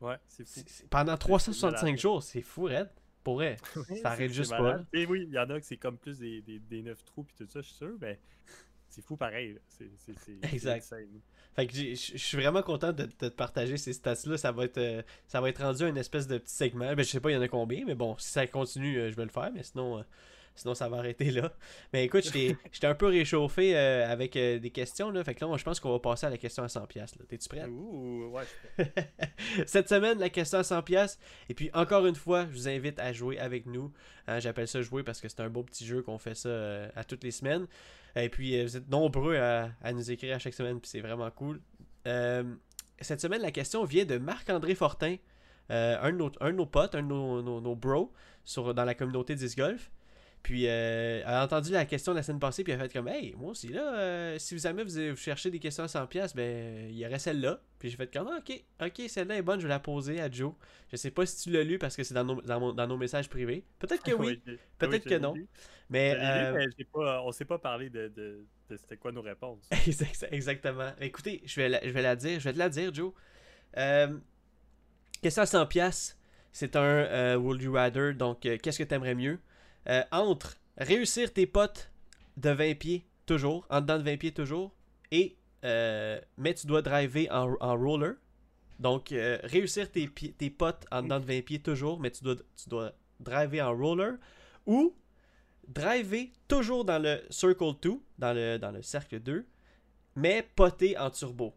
Ouais, 0.00 0.16
c'est 0.28 0.46
fou. 0.46 0.86
Pendant 0.88 1.16
365 1.16 1.82
malade. 1.82 1.98
jours, 1.98 2.22
c'est 2.22 2.42
fou, 2.42 2.64
Red. 2.64 2.90
Pour 3.24 3.36
vrai. 3.36 3.56
Ça 4.02 4.10
arrête 4.10 4.32
juste 4.32 4.50
pas. 4.50 4.80
Et 4.92 5.06
oui, 5.06 5.24
il 5.26 5.34
y 5.34 5.38
en 5.38 5.50
a 5.50 5.58
que 5.58 5.66
c'est 5.66 5.78
comme 5.78 5.98
plus 5.98 6.18
des, 6.18 6.42
des, 6.42 6.58
des 6.60 6.82
9 6.82 7.04
trous 7.04 7.24
puis 7.24 7.34
tout 7.36 7.46
ça, 7.50 7.60
je 7.60 7.66
suis 7.66 7.76
sûr, 7.76 7.96
mais 8.00 8.20
c'est 8.88 9.02
fou 9.02 9.16
pareil. 9.16 9.58
C'est 9.68 9.90
Exact. 10.52 10.76
insane. 10.76 11.20
Fait 11.56 11.66
que 11.66 11.72
je 11.74 11.94
suis 11.94 12.36
vraiment 12.36 12.62
content 12.62 12.92
de, 12.92 13.04
de 13.04 13.10
te 13.10 13.26
partager 13.28 13.76
ces 13.76 13.92
stats-là. 13.92 14.36
Ça 14.36 14.52
va 14.52 14.64
être 14.64 14.78
euh, 14.78 15.02
ça 15.26 15.40
va 15.40 15.48
être 15.48 15.62
rendu 15.62 15.84
un 15.84 15.94
espèce 15.96 16.26
de 16.26 16.38
petit 16.38 16.54
segment. 16.54 16.94
Ben, 16.94 16.98
je 16.98 17.10
sais 17.10 17.20
pas 17.20 17.30
il 17.30 17.34
y 17.34 17.36
en 17.36 17.42
a 17.42 17.48
combien, 17.48 17.84
mais 17.84 17.94
bon, 17.94 18.16
si 18.18 18.30
ça 18.30 18.46
continue, 18.46 18.98
euh, 18.98 19.10
je 19.10 19.16
vais 19.16 19.24
le 19.24 19.30
faire, 19.30 19.50
mais 19.52 19.62
sinon, 19.62 19.98
euh, 19.98 20.02
sinon 20.54 20.74
ça 20.74 20.88
va 20.88 20.98
arrêter 20.98 21.30
là. 21.30 21.52
Mais 21.92 22.04
écoute, 22.04 22.24
j'étais 22.24 22.56
un 22.86 22.94
peu 22.94 23.06
réchauffé 23.06 23.76
euh, 23.76 24.10
avec 24.10 24.36
euh, 24.36 24.58
des 24.58 24.70
questions. 24.70 25.10
Là. 25.10 25.22
Fait 25.24 25.34
que 25.34 25.40
là, 25.40 25.46
moi, 25.48 25.56
je 25.58 25.64
pense 25.64 25.80
qu'on 25.80 25.90
va 25.92 25.98
passer 25.98 26.26
à 26.26 26.30
la 26.30 26.38
question 26.38 26.62
à 26.62 26.66
100$. 26.66 26.86
piastres, 26.86 27.18
là. 27.18 27.24
T'es-tu 27.28 27.48
prêt? 27.48 27.64
Ouh, 27.66 28.30
ouais. 28.32 28.44
Cette 29.66 29.88
semaine, 29.88 30.18
la 30.18 30.30
question 30.30 30.58
à 30.58 30.62
100$. 30.62 30.82
piastres. 30.84 31.22
Et 31.48 31.54
puis, 31.54 31.70
encore 31.74 32.06
une 32.06 32.14
fois, 32.14 32.46
je 32.46 32.52
vous 32.52 32.68
invite 32.68 32.98
à 32.98 33.12
jouer 33.12 33.38
avec 33.38 33.66
nous. 33.66 33.92
Hein, 34.26 34.38
J'appelle 34.40 34.68
ça 34.68 34.80
jouer 34.82 35.02
parce 35.02 35.20
que 35.20 35.28
c'est 35.28 35.40
un 35.40 35.50
beau 35.50 35.62
petit 35.62 35.84
jeu 35.86 36.02
qu'on 36.02 36.18
fait 36.18 36.34
ça 36.34 36.48
euh, 36.48 36.88
à 36.96 37.04
toutes 37.04 37.24
les 37.24 37.30
semaines. 37.30 37.66
Et 38.16 38.28
puis, 38.28 38.62
vous 38.62 38.76
êtes 38.76 38.88
nombreux 38.88 39.36
à, 39.36 39.70
à 39.82 39.92
nous 39.92 40.10
écrire 40.10 40.36
à 40.36 40.38
chaque 40.38 40.54
semaine, 40.54 40.80
puis 40.80 40.88
c'est 40.88 41.00
vraiment 41.00 41.30
cool. 41.32 41.60
Cette 43.00 43.20
semaine, 43.20 43.42
la 43.42 43.50
question 43.50 43.84
vient 43.84 44.04
de 44.04 44.18
Marc-André 44.18 44.74
Fortin, 44.74 45.16
euh, 45.70 45.96
un, 46.00 46.12
de 46.12 46.16
nos, 46.18 46.30
un 46.40 46.50
de 46.50 46.56
nos 46.56 46.66
potes, 46.66 46.94
un 46.94 47.02
de 47.02 47.08
nos, 47.08 47.42
nos- 47.42 47.60
nos 47.60 47.74
bros 47.74 48.12
sur, 48.44 48.72
dans 48.74 48.84
la 48.84 48.94
communauté 48.94 49.34
10 49.34 49.56
Golf. 49.56 49.90
Puis, 50.44 50.68
euh, 50.68 51.22
elle 51.24 51.26
a 51.34 51.42
entendu 51.44 51.72
la 51.72 51.86
question 51.86 52.14
la 52.14 52.22
semaine 52.22 52.38
passée, 52.38 52.64
puis 52.64 52.72
elle 52.74 52.80
a 52.80 52.84
fait 52.84 52.92
comme 52.92 53.08
Hey, 53.08 53.34
moi 53.36 53.52
aussi, 53.52 53.68
là, 53.68 53.96
euh, 53.98 54.38
si 54.38 54.54
vous 54.54 54.60
jamais 54.60 54.84
vous, 54.84 54.90
vous 55.10 55.16
cherchez 55.16 55.50
des 55.50 55.58
questions 55.58 55.84
à 55.84 55.88
100$, 55.88 56.06
piastres, 56.06 56.36
ben, 56.36 56.86
il 56.90 56.98
y 56.98 57.06
aurait 57.06 57.18
celle-là. 57.18 57.60
Puis 57.78 57.90
j'ai 57.90 57.96
fait 57.96 58.12
comme 58.12 58.28
Ah, 58.30 58.38
Ok, 58.40 58.62
ok, 58.82 59.08
celle-là 59.08 59.36
est 59.38 59.42
bonne, 59.42 59.58
je 59.58 59.64
vais 59.66 59.70
la 59.72 59.80
poser 59.80 60.20
à 60.20 60.30
Joe. 60.30 60.52
Je 60.92 60.96
sais 60.96 61.10
pas 61.10 61.26
si 61.26 61.42
tu 61.44 61.50
l'as 61.50 61.64
lu 61.64 61.78
parce 61.78 61.96
que 61.96 62.04
c'est 62.04 62.14
dans 62.14 62.24
nos, 62.24 62.42
dans, 62.42 62.60
mon- 62.60 62.72
dans 62.74 62.86
nos 62.86 62.98
messages 62.98 63.28
privés. 63.30 63.64
Peut-être 63.78 64.02
que 64.04 64.12
oui, 64.20 64.40
peut-être 64.78 65.06
oui, 65.06 65.10
que 65.10 65.18
non. 65.18 65.34
mais. 65.88 66.14
L'ai 66.14 66.20
lu, 66.20 66.26
euh, 66.26 66.52
mais 66.58 66.66
j'ai 66.78 66.84
pas, 66.84 67.22
on 67.22 67.32
s'est 67.32 67.46
pas 67.46 67.58
parlé 67.58 67.90
de, 67.90 68.08
de, 68.08 68.44
de 68.68 68.76
c'était 68.76 68.98
quoi 68.98 69.12
nos 69.12 69.22
réponses. 69.22 69.66
Exact- 69.86 70.28
Exactement. 70.30 70.92
Écoutez, 71.00 71.42
je 71.46 71.58
vais, 71.60 71.68
la, 71.70 71.82
je 71.82 71.90
vais 71.90 72.02
la 72.02 72.16
dire. 72.16 72.38
Je 72.38 72.44
vais 72.44 72.52
te 72.52 72.58
la 72.58 72.68
dire, 72.68 72.92
Joe. 72.94 73.12
Euh, 73.78 74.18
question 75.22 75.42
à 75.42 75.46
100 75.46 75.66
pièces. 75.66 76.18
C'est 76.52 76.76
un 76.76 76.82
euh, 76.82 77.36
Would 77.36 77.62
You 77.62 77.72
Rather. 77.72 78.14
Donc, 78.14 78.46
euh, 78.46 78.56
qu'est-ce 78.62 78.78
que 78.78 78.84
t'aimerais 78.84 79.14
mieux? 79.14 79.38
Euh, 79.88 80.02
Entre 80.12 80.56
réussir 80.78 81.32
tes 81.32 81.46
potes 81.46 81.90
de 82.36 82.50
20 82.50 82.74
pieds 82.74 83.06
toujours, 83.26 83.66
en 83.70 83.80
dedans 83.80 83.98
de 83.98 84.04
20 84.04 84.16
pieds 84.16 84.32
toujours, 84.32 84.72
et 85.10 85.36
euh, 85.64 86.20
mais 86.36 86.54
tu 86.54 86.66
dois 86.66 86.82
driver 86.82 87.28
en, 87.30 87.56
en 87.60 87.76
roller. 87.76 88.16
Donc, 88.78 89.12
euh, 89.12 89.38
réussir 89.44 89.90
tes, 89.90 90.08
tes 90.10 90.50
potes 90.50 90.84
en 90.90 91.02
dedans 91.02 91.20
de 91.20 91.24
20 91.24 91.42
pieds 91.42 91.60
toujours, 91.60 92.00
mais 92.00 92.10
tu 92.10 92.24
dois, 92.24 92.36
tu 92.36 92.68
dois 92.68 92.92
driver 93.20 93.62
en 93.62 93.76
roller. 93.76 94.16
Ou 94.66 94.94
driver 95.68 96.30
toujours 96.48 96.84
dans 96.84 96.98
le 96.98 97.22
Circle 97.30 97.74
2, 97.80 98.00
dans 98.18 98.32
le, 98.32 98.58
dans 98.58 98.70
le 98.72 98.82
cercle 98.82 99.20
2, 99.20 99.46
mais 100.16 100.46
poter 100.54 100.98
en 100.98 101.10
turbo. 101.10 101.54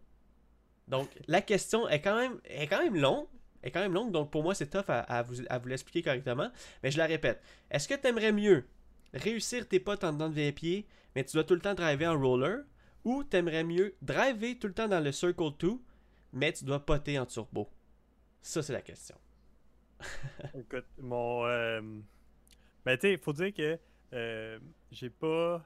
Donc, 0.87 1.09
la 1.27 1.41
question 1.41 1.87
est 1.89 2.01
quand 2.01 2.15
même, 2.15 2.39
est 2.45 2.67
quand 2.67 2.81
même 2.81 2.95
longue. 2.95 3.27
Est 3.63 3.71
quand 3.71 3.81
même 3.81 3.93
longue, 3.93 4.11
donc 4.11 4.31
pour 4.31 4.43
moi, 4.43 4.53
c'est 4.55 4.69
tough 4.69 4.89
à, 4.89 4.99
à 5.01 5.23
vous, 5.23 5.35
à 5.49 5.57
vous 5.57 5.67
l'expliquer 5.67 6.03
correctement. 6.03 6.51
Mais 6.83 6.91
je 6.91 6.97
la 6.97 7.05
répète. 7.05 7.41
Est-ce 7.71 7.87
que 7.87 7.95
tu 7.95 8.07
aimerais 8.07 8.31
mieux 8.31 8.65
réussir 9.13 9.67
tes 9.67 9.79
potes 9.79 10.03
en 10.03 10.13
dedans 10.13 10.29
de 10.29 10.35
20 10.35 10.51
pieds, 10.53 10.85
mais 11.15 11.23
tu 11.23 11.33
dois 11.33 11.43
tout 11.43 11.55
le 11.55 11.61
temps 11.61 11.73
driver 11.73 12.07
en 12.07 12.19
roller, 12.19 12.63
ou 13.03 13.23
t'aimerais 13.23 13.63
mieux 13.63 13.95
driver 14.01 14.57
tout 14.59 14.67
le 14.67 14.73
temps 14.73 14.87
dans 14.87 14.99
le 14.99 15.11
Circle 15.11 15.51
2, 15.59 15.71
mais 16.33 16.53
tu 16.53 16.65
dois 16.65 16.85
poter 16.85 17.17
en 17.17 17.25
turbo? 17.25 17.69
Ça, 18.41 18.61
c'est 18.61 18.73
la 18.73 18.81
question. 18.81 19.15
Écoute, 20.57 20.85
mon. 20.99 21.45
Euh... 21.45 21.81
Ben, 22.85 22.97
tu 22.97 23.01
sais, 23.07 23.13
il 23.13 23.17
faut 23.17 23.33
dire 23.33 23.53
que 23.53 23.79
euh, 24.13 24.59
j'ai 24.91 25.09
pas. 25.09 25.65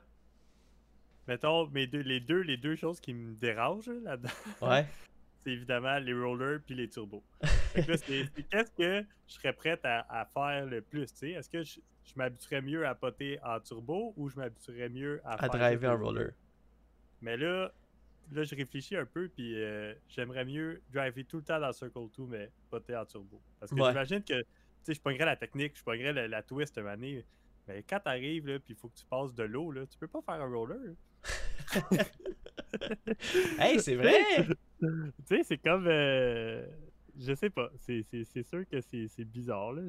Mettons, 1.27 1.67
mes 1.67 1.86
deux, 1.88 1.99
les, 1.99 2.19
deux, 2.19 2.41
les 2.41 2.58
deux 2.58 2.75
choses 2.75 2.99
qui 2.99 3.13
me 3.13 3.36
dérangent 3.36 3.88
là, 3.89 4.12
là-dedans, 4.15 4.30
Ouais. 4.62 4.86
c'est 5.43 5.51
évidemment 5.51 5.99
les 5.99 6.13
rollers 6.13 6.60
puis 6.65 6.75
les 6.75 6.89
turbos. 6.89 7.23
C'est 7.76 8.48
qu'est-ce 8.50 8.72
que 8.72 9.06
je 9.28 9.34
serais 9.34 9.54
prête 9.54 9.82
à, 9.84 10.06
à 10.10 10.26
faire 10.26 10.66
le 10.66 10.82
plus, 10.82 11.12
tu 11.12 11.18
sais? 11.20 11.30
Est-ce 11.32 11.50
que 11.50 11.64
je, 11.64 11.80
je 12.04 12.14
m'habituerais 12.16 12.62
mieux 12.62 12.86
à 12.86 12.96
poter 12.96 13.40
en 13.44 13.60
turbo 13.60 14.14
ou 14.18 14.30
je 14.30 14.38
m'habituerais 14.38 14.90
mieux 14.90 15.22
à, 15.24 15.44
À 15.46 15.50
driver 15.50 15.92
en 15.92 15.98
roller. 15.98 16.34
Mais 17.22 17.38
là, 17.38 17.72
là, 18.32 18.44
je 18.44 18.56
réfléchis 18.56 18.96
un 18.96 19.06
peu, 19.06 19.30
puis 19.30 19.62
euh, 19.62 19.94
j'aimerais 20.08 20.46
mieux 20.46 20.82
driver 20.92 21.24
tout 21.26 21.38
le 21.38 21.44
temps 21.44 21.60
dans 21.60 21.72
Circle 21.72 22.08
2, 22.18 22.24
mais 22.28 22.52
poter 22.70 22.96
en 22.96 23.06
turbo. 23.06 23.42
Parce 23.60 23.72
que 23.72 23.80
Ouais. 23.80 23.90
j'imagine 23.90 24.24
que, 24.24 24.40
tu 24.42 24.46
sais, 24.84 24.94
je 24.96 25.02
pognerais 25.02 25.26
la 25.26 25.36
technique, 25.36 25.78
je 25.78 25.84
pognerais 25.84 26.14
la, 26.14 26.28
la 26.28 26.44
twist 26.44 26.78
une 26.78 26.88
année, 26.88 27.26
mais 27.68 27.84
quand 27.84 28.00
t'arrives, 28.00 28.48
là, 28.48 28.60
puis 28.60 28.74
il 28.74 28.76
faut 28.76 28.90
que 28.90 28.98
tu 28.98 29.06
passes 29.06 29.34
de 29.34 29.44
l'eau, 29.44 29.72
là, 29.72 29.86
tu 29.86 29.98
peux 29.98 30.08
pas 30.08 30.22
faire 30.22 30.42
un 30.42 30.52
roller. 30.52 30.96
Hey, 33.60 33.80
c'est 33.80 33.96
vrai! 33.96 34.48
tu 34.80 34.88
sais, 35.28 35.44
c'est 35.44 35.58
comme. 35.58 35.86
euh, 35.88 36.66
je 37.19 37.34
sais 37.34 37.50
pas. 37.50 37.69
C'est 37.80 38.43
sûr 38.43 38.63
que 38.69 38.82
c'est 38.82 39.26
bizarre, 39.26 39.74
là. 39.74 39.82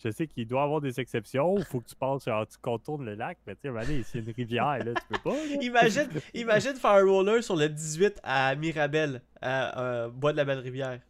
Je 0.00 0.10
sais 0.10 0.28
qu'il 0.28 0.46
doit 0.46 0.60
y 0.60 0.64
avoir 0.64 0.80
des 0.80 1.00
exceptions. 1.00 1.58
Il 1.58 1.64
faut 1.64 1.80
que 1.80 1.88
tu 1.88 1.96
passes, 1.96 2.24
genre, 2.24 2.46
tu 2.46 2.56
contournes 2.62 3.04
le 3.04 3.14
lac, 3.14 3.36
mais 3.46 3.56
tu 3.56 3.68
sais, 3.68 4.02
c'est 4.04 4.18
une 4.20 4.30
rivière, 4.30 4.78
là, 4.84 4.94
tu 4.94 5.06
peux 5.08 5.18
pas. 5.18 5.34
là. 5.34 5.56
imagine, 5.60 6.08
imagine 6.34 6.74
faire 6.76 6.90
un 6.92 7.04
roller 7.04 7.42
sur 7.42 7.56
le 7.56 7.68
18 7.68 8.20
à 8.22 8.54
Mirabel, 8.54 9.22
à 9.42 9.82
euh, 9.82 10.08
Bois 10.08 10.30
de 10.30 10.36
la 10.36 10.44
Belle-Rivière. 10.44 11.00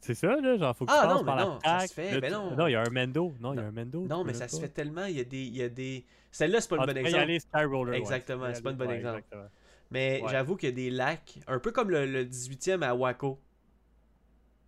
C'est 0.00 0.14
ça, 0.14 0.34
là, 0.40 0.56
genre, 0.58 0.76
faut 0.76 0.84
que 0.84 0.90
Ah, 0.92 1.00
tu 1.02 1.06
passes 1.08 1.16
non, 1.18 1.24
par 1.24 1.36
mais 1.36 1.42
la 1.42 1.48
non, 1.48 1.58
ça 1.64 1.86
se 1.86 1.94
fait, 1.94 2.20
là, 2.20 2.26
tu- 2.26 2.32
non. 2.34 2.56
Non, 2.56 2.66
il 2.66 2.72
y 2.72 2.74
a 2.74 2.80
un 2.82 2.90
Mendo. 2.90 3.32
Non, 3.40 3.52
il 3.52 3.56
y 3.56 3.60
a 3.60 3.66
un 3.66 3.70
Mendo. 3.70 4.04
Non, 4.06 4.24
mais 4.24 4.34
ça 4.34 4.48
se 4.48 4.60
fait 4.60 4.68
tellement, 4.68 5.04
il 5.04 5.16
y 5.16 5.20
a 5.20 5.24
des... 5.24 5.42
Il 5.44 5.56
y 5.56 5.62
a 5.62 5.68
des... 5.68 6.04
Celle-là, 6.32 6.60
c'est 6.60 6.68
pas 6.70 6.76
le 6.76 6.82
Ah, 6.82 6.86
bon 6.86 6.96
y 6.96 6.98
exemple. 6.98 7.22
aller 7.22 7.38
Sky 7.38 7.64
Roller, 7.64 7.92
ouais, 7.92 7.98
Exactement, 8.00 8.46
c'est 8.52 8.62
pas 8.62 8.70
le 8.70 8.76
bon 8.76 8.88
ouais, 8.88 8.96
exemple. 8.96 9.18
exactement. 9.18 9.48
Mais 9.92 10.20
Ouais. 10.22 10.28
j'avoue 10.32 10.56
qu'il 10.56 10.70
y 10.70 10.72
a 10.72 10.74
des 10.74 10.90
lacs, 10.90 11.38
un 11.46 11.60
peu 11.60 11.70
comme 11.70 11.90
le, 11.90 12.04
le 12.04 12.24
18e 12.24 12.82
à 12.82 12.94
Waco. 12.96 13.38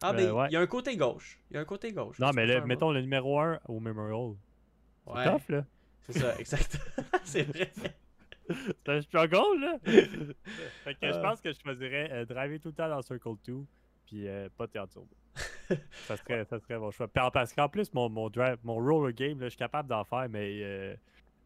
Ah, 0.08 0.18
Euh, 0.18 0.32
ouais. 0.32 0.46
il 0.50 0.52
y 0.52 0.56
a 0.56 0.60
un 0.60 0.66
côté 0.66 0.96
gauche. 0.96 1.38
Il 1.50 1.54
y 1.54 1.56
a 1.58 1.60
un 1.60 1.64
côté 1.64 1.92
gauche. 1.92 2.18
Non, 2.18 2.30
mais 2.34 2.46
le- 2.46 2.52
faire 2.54 2.66
mettons 2.66 2.90
le 2.92 3.00
numéro 3.00 3.38
1 3.40 3.58
au 3.68 3.80
Memorial. 3.80 4.34
C'est 5.06 5.12
Ouais, 5.12 5.24
tough, 5.24 5.48
là. 5.50 5.64
c'est 6.02 6.18
ça, 6.18 6.34
exact. 6.40 6.78
c'est 7.24 7.42
vrai. 7.42 7.70
C'est 8.48 8.88
un 8.88 9.00
struggle, 9.02 9.60
là. 9.60 9.78
fait 9.84 10.94
que 10.94 11.06
je 11.08 11.12
Ah. 11.14 11.18
pense 11.22 11.40
que 11.40 11.52
je 11.52 11.58
choisirais 11.60 12.08
euh, 12.12 12.24
driver 12.24 12.58
tout 12.60 12.68
le 12.68 12.74
temps 12.74 12.88
dans 12.88 13.02
Circle 13.02 13.34
2, 13.46 13.54
puis 14.06 14.28
euh, 14.28 14.48
pas 14.56 14.66
en 14.78 14.86
turbo. 14.86 15.08
ça, 16.06 16.16
serait, 16.16 16.44
ça 16.44 16.58
serait 16.60 16.78
mon 16.78 16.90
choix. 16.92 17.08
Parce 17.08 17.52
qu'en 17.52 17.68
plus, 17.68 17.92
mon, 17.92 18.08
mon, 18.08 18.30
drive, 18.30 18.56
mon 18.62 18.76
roller 18.76 19.12
game, 19.12 19.40
là, 19.40 19.46
je 19.46 19.50
suis 19.50 19.58
capable 19.58 19.88
d'en 19.88 20.04
faire, 20.04 20.28
mais 20.30 20.60
euh, 20.62 20.94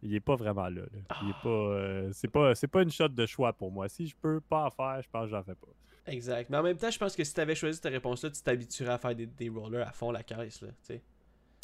il 0.03 0.15
est 0.15 0.21
pas 0.21 0.37
vraiment 0.37 0.65
là. 0.69 0.83
là. 0.83 0.87
Il 1.23 1.31
est 1.31 1.33
Ah. 1.35 1.41
pas, 1.43 1.49
euh, 1.49 2.11
c'est 2.13 2.29
pas, 2.29 2.55
c'est 2.55 2.69
pas 2.69 2.83
une 2.83 2.91
shot 2.91 3.09
de 3.09 3.25
choix 3.27 3.53
pour 3.55 3.73
moi. 3.73 3.89
Si 3.89 4.07
je 4.07 4.15
peux 4.15 4.41
pas 4.43 4.67
en 4.67 4.71
faire, 4.71 5.01
je 5.03 5.09
pense 5.09 5.25
que 5.25 5.31
j'en 5.31 5.43
fais 5.43 5.55
pas. 5.55 5.69
Exact. 6.07 6.51
Mais 6.51 6.57
en 6.57 6.63
même 6.63 6.77
temps, 6.77 6.91
je 6.91 6.99
pense 6.99 7.15
que 7.15 7.23
si 7.25 7.33
tu 7.35 7.41
avais 7.41 7.55
choisi 7.55 7.79
cette 7.81 7.93
réponse-là, 7.93 8.31
tu 8.31 8.43
t'habituerais 8.43 8.93
à 8.95 8.99
faire 8.99 9.15
des, 9.15 9.27
des 9.27 9.49
rollers 9.49 9.87
à 9.87 9.93
fond 9.93 10.11
la 10.11 10.23
caisse, 10.23 10.63
là, 10.63 10.69
tu 10.69 10.75
sais. 10.95 11.03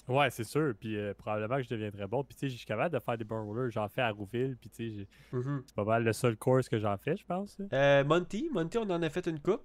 Ouais, 0.08 0.30
c'est 0.30 0.44
sûr. 0.44 0.72
Puis 0.78 0.96
euh, 0.96 1.14
probablement 1.14 1.56
que 1.56 1.62
je 1.64 1.68
deviendrais 1.68 2.06
bon. 2.06 2.22
Puis 2.22 2.36
tu 2.36 2.40
sais, 2.40 2.48
je 2.48 2.56
suis 2.58 2.66
capable 2.66 2.94
de 2.94 3.00
faire 3.00 3.18
des 3.18 3.24
bons 3.24 3.44
rollers. 3.44 3.70
J'en 3.72 3.88
fais 3.88 4.02
à 4.02 4.10
Rouville. 4.10 4.56
Puis 4.60 4.70
tu 4.70 5.00
sais, 5.00 5.06
Mhm. 5.32 5.64
c'est 5.66 5.74
pas 5.74 5.82
mal 5.84 6.04
le 6.04 6.12
seul 6.12 6.36
course 6.36 6.68
que 6.68 6.78
j'en 6.78 6.96
fais, 6.96 7.16
je 7.16 7.24
pense. 7.24 7.60
Euh, 7.72 8.04
Monty, 8.04 8.48
Monty, 8.52 8.78
on 8.78 8.82
en 8.90 9.02
a 9.02 9.10
fait 9.10 9.26
une 9.26 9.40
coupe. 9.40 9.64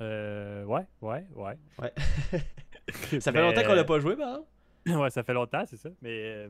Euh, 0.00 0.64
ouais, 0.64 0.86
ouais, 1.00 1.24
ouais. 1.36 1.58
Ouais. 1.78 1.92
ça 3.20 3.30
fait 3.32 3.40
longtemps 3.40 3.62
qu'on 3.62 3.74
l'a 3.74 3.84
pas 3.84 4.00
joué, 4.00 4.16
par 4.16 4.28
exemple. 4.30 4.48
ouais, 5.02 5.10
ça 5.10 5.22
fait 5.22 5.32
longtemps, 5.34 5.64
c'est 5.66 5.76
ça. 5.76 5.90
Mais, 6.02 6.10
euh, 6.24 6.48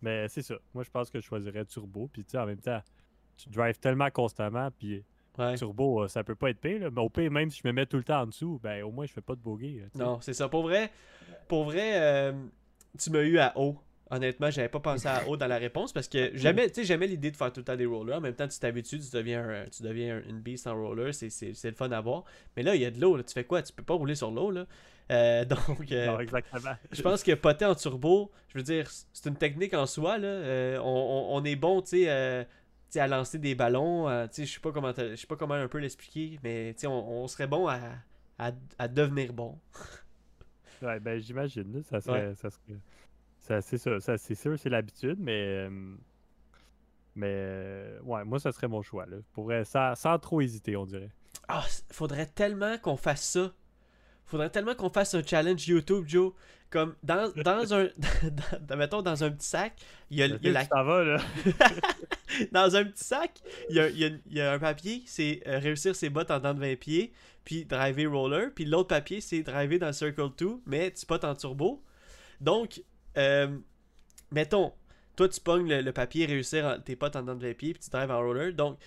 mais 0.00 0.28
c'est 0.28 0.42
ça. 0.42 0.54
Moi, 0.72 0.82
je 0.82 0.90
pense 0.90 1.10
que 1.10 1.20
je 1.20 1.26
choisirais 1.26 1.64
Turbo. 1.66 2.08
Puis, 2.10 2.24
tu 2.24 2.30
sais, 2.30 2.38
en 2.38 2.46
même 2.46 2.60
temps, 2.60 2.80
tu 3.36 3.50
drives 3.50 3.78
tellement 3.78 4.10
constamment. 4.10 4.70
Puis, 4.70 5.04
Turbo, 5.56 6.08
ça 6.08 6.24
peut 6.24 6.34
pas 6.34 6.50
être 6.50 6.60
pire. 6.60 6.90
Mais 6.90 7.00
au 7.00 7.08
pire, 7.08 7.30
même 7.30 7.50
si 7.50 7.60
je 7.62 7.68
me 7.68 7.72
mets 7.72 7.86
tout 7.86 7.96
le 7.96 8.04
temps 8.04 8.22
en 8.22 8.26
dessous, 8.26 8.60
ben 8.62 8.82
au 8.82 8.90
moins 8.90 9.06
je 9.06 9.12
fais 9.12 9.20
pas 9.20 9.34
de 9.34 9.40
bogey. 9.40 9.82
Non, 9.94 10.20
c'est 10.20 10.34
ça. 10.34 10.48
Pour 10.48 10.62
vrai, 10.62 10.90
pour 11.48 11.64
vrai 11.64 12.32
tu 12.98 13.10
m'as 13.10 13.22
eu 13.22 13.38
à 13.38 13.52
haut. 13.56 13.76
Honnêtement, 14.08 14.52
j'avais 14.52 14.68
pas 14.68 14.78
pensé 14.78 15.08
à 15.08 15.26
haut 15.26 15.36
dans 15.36 15.48
la 15.48 15.58
réponse 15.58 15.92
parce 15.92 16.06
que 16.06 16.30
jamais, 16.36 16.68
tu 16.68 16.76
sais, 16.76 16.84
jamais 16.84 17.08
l'idée 17.08 17.32
de 17.32 17.36
faire 17.36 17.52
tout 17.52 17.60
le 17.60 17.64
temps 17.64 17.74
des 17.74 17.86
rollers. 17.86 18.18
En 18.18 18.20
même 18.20 18.34
temps, 18.34 18.46
tu 18.46 18.58
t'habitues, 18.58 19.00
tu 19.00 19.10
deviens, 19.12 19.64
tu 19.76 19.82
deviens 19.82 20.22
une 20.28 20.40
beast 20.40 20.68
en 20.68 20.76
roller, 20.76 21.12
c'est, 21.12 21.30
le 21.64 21.72
fun 21.72 21.90
à 21.90 22.00
voir. 22.00 22.24
Mais 22.56 22.62
là, 22.62 22.76
il 22.76 22.82
y 22.82 22.84
a 22.84 22.90
de 22.90 23.00
l'eau, 23.00 23.20
tu 23.22 23.32
fais 23.32 23.44
quoi? 23.44 23.62
Tu 23.62 23.72
peux 23.72 23.82
pas 23.82 23.94
rouler 23.94 24.14
sur 24.14 24.30
l'eau, 24.30 24.52
là. 24.52 24.66
Euh, 25.10 25.44
donc, 25.44 25.90
euh, 25.90 26.18
exactement. 26.18 26.74
je 26.90 27.02
pense 27.02 27.22
que 27.22 27.32
poter 27.32 27.64
en 27.64 27.74
turbo, 27.74 28.30
je 28.48 28.58
veux 28.58 28.64
dire, 28.64 28.88
c'est 29.12 29.28
une 29.28 29.36
technique 29.36 29.74
en 29.74 29.86
soi, 29.86 30.18
là. 30.18 30.28
Euh, 30.28 30.78
on, 30.82 31.44
est 31.44 31.56
bon, 31.56 31.82
tu 31.82 32.04
sais. 32.04 32.46
À 32.94 33.06
lancer 33.06 33.38
des 33.38 33.54
ballons, 33.54 34.08
je 34.36 34.44
sais 34.44 34.60
pas 34.60 34.72
comment 34.72 34.92
je 34.96 35.16
sais 35.16 35.26
pas 35.26 35.36
comment 35.36 35.54
un 35.54 35.68
peu 35.68 35.78
l'expliquer, 35.78 36.38
mais 36.42 36.74
on, 36.84 36.88
on 36.88 37.28
serait 37.28 37.46
bon 37.46 37.68
à, 37.68 37.80
à, 38.38 38.88
devenir 38.88 39.32
bon. 39.32 39.58
ouais, 40.82 40.98
ben 41.00 41.18
j'imagine, 41.18 41.82
ça 41.82 42.00
serait, 42.00 42.34
ça 42.34 42.50
serait 42.50 42.78
c'est 43.60 43.78
sûr, 43.78 43.98
c'est 44.00 44.34
sûr, 44.34 44.58
c'est 44.58 44.68
l'habitude, 44.68 45.18
mais. 45.18 45.68
Mais 47.14 47.94
ouais, 48.02 48.24
moi, 48.24 48.38
ça 48.38 48.52
serait 48.52 48.68
mon 48.68 48.82
choix. 48.82 49.06
Là. 49.06 49.16
Pourrais, 49.32 49.64
sans, 49.64 49.94
sans 49.94 50.18
trop 50.18 50.42
hésiter, 50.42 50.76
on 50.76 50.84
dirait. 50.84 51.10
Ah, 51.48 51.64
faudrait 51.90 52.26
tellement 52.26 52.76
qu'on 52.78 52.96
fasse 52.96 53.22
ça. 53.22 53.52
Faudrait 54.26 54.50
tellement 54.50 54.74
qu'on 54.74 54.90
fasse 54.90 55.14
un 55.14 55.22
challenge 55.22 55.66
YouTube, 55.66 56.04
Joe. 56.06 56.34
Comme 56.68 56.94
dans, 57.02 57.32
dans 57.42 57.72
un. 57.72 57.88
dans, 58.60 58.76
mettons, 58.76 59.00
dans 59.00 59.24
un 59.24 59.30
petit 59.30 59.46
sac, 59.46 59.76
il 60.10 60.18
y 60.18 60.22
a, 60.22 60.26
y 60.26 60.48
a 60.48 60.52
la. 60.52 60.64
Ça 60.64 60.82
va, 60.82 61.04
là. 61.04 61.18
dans 62.52 62.76
un 62.76 62.84
petit 62.84 63.04
sac, 63.04 63.40
il 63.70 64.20
y 64.30 64.40
a, 64.40 64.52
un 64.52 64.58
papier, 64.58 65.02
c'est 65.06 65.42
euh, 65.46 65.58
réussir 65.58 65.94
ses 65.94 66.08
bottes 66.08 66.30
en 66.30 66.40
temps 66.40 66.54
de 66.54 66.60
20 66.60 66.76
pieds, 66.76 67.12
puis 67.44 67.64
driver 67.64 68.06
roller. 68.06 68.50
Puis 68.54 68.64
l'autre 68.64 68.88
papier, 68.88 69.20
c'est 69.20 69.42
driver 69.42 69.78
dans 69.78 69.92
Circle 69.92 70.30
2, 70.36 70.60
mais 70.66 70.90
tu 70.90 71.06
potes 71.06 71.24
en 71.24 71.34
turbo. 71.34 71.82
Donc, 72.40 72.82
euh, 73.16 73.56
mettons, 74.30 74.72
toi, 75.16 75.28
tu 75.28 75.40
pognes 75.40 75.68
le, 75.68 75.92
papier, 75.92 76.26
réussir 76.26 76.82
tes 76.84 76.96
potes 76.96 77.16
en 77.16 77.22
dedans 77.22 77.34
de 77.34 77.46
20 77.46 77.54
pieds, 77.54 77.72
puis 77.72 77.82
tu 77.82 77.90
drives 77.90 78.10
en 78.10 78.18
roller. 78.18 78.52
Donc, 78.52 78.78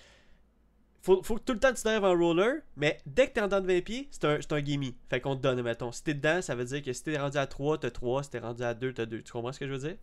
faut, 1.02 1.22
faut 1.22 1.36
que 1.36 1.42
tout 1.42 1.54
le 1.54 1.58
temps 1.58 1.72
tu 1.72 1.82
drives 1.82 2.04
en 2.04 2.16
roller, 2.16 2.60
mais 2.76 3.00
dès 3.06 3.28
que 3.28 3.32
t'es 3.32 3.40
en 3.40 3.46
dedans 3.46 3.60
de 3.60 3.66
20 3.66 3.80
pieds, 3.80 4.08
c'est 4.10 4.24
un, 4.24 4.38
un 4.38 4.64
gimme. 4.64 4.92
Fait 5.08 5.20
qu'on 5.20 5.34
te 5.34 5.42
donne, 5.42 5.62
mettons. 5.62 5.92
Si 5.92 6.04
t'es 6.04 6.14
dedans, 6.14 6.42
ça 6.42 6.54
veut 6.54 6.64
dire 6.64 6.82
que 6.82 6.92
si 6.92 7.02
t'es 7.02 7.18
rendu 7.18 7.38
à 7.38 7.46
3, 7.46 7.78
t'as 7.78 7.90
3. 7.90 8.24
Si 8.24 8.30
t'es 8.30 8.38
rendu 8.38 8.62
à 8.62 8.74
2, 8.74 8.92
t'as 8.92 9.06
2. 9.06 9.22
Tu 9.22 9.32
comprends 9.32 9.52
ce 9.52 9.58
que 9.58 9.66
je 9.66 9.72
veux 9.72 9.88
dire? 9.88 9.96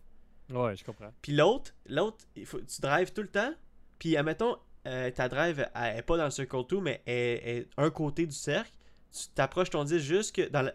Ouais, 0.50 0.76
je 0.76 0.84
comprends. 0.84 1.12
Puis 1.22 1.32
l'autre, 1.32 1.72
l'autre, 1.86 2.24
tu 2.34 2.80
drives 2.80 3.12
tout 3.12 3.22
le 3.22 3.28
temps. 3.28 3.52
Puis, 3.98 4.16
admettons, 4.16 4.56
euh, 4.86 5.10
ta 5.10 5.28
drive, 5.28 5.68
elle, 5.74 5.98
est 5.98 6.02
pas 6.02 6.16
dans 6.16 6.24
le 6.24 6.30
circle 6.30 6.66
2, 6.68 6.80
mais 6.80 7.02
elle 7.06 7.12
est 7.14 7.68
un 7.76 7.90
côté 7.90 8.26
du 8.26 8.34
cercle 8.34 8.72
tu 9.12 9.28
t'approches 9.34 9.70
ton 9.70 9.84
disque 9.84 10.06
jusque 10.06 10.50
dans, 10.50 10.70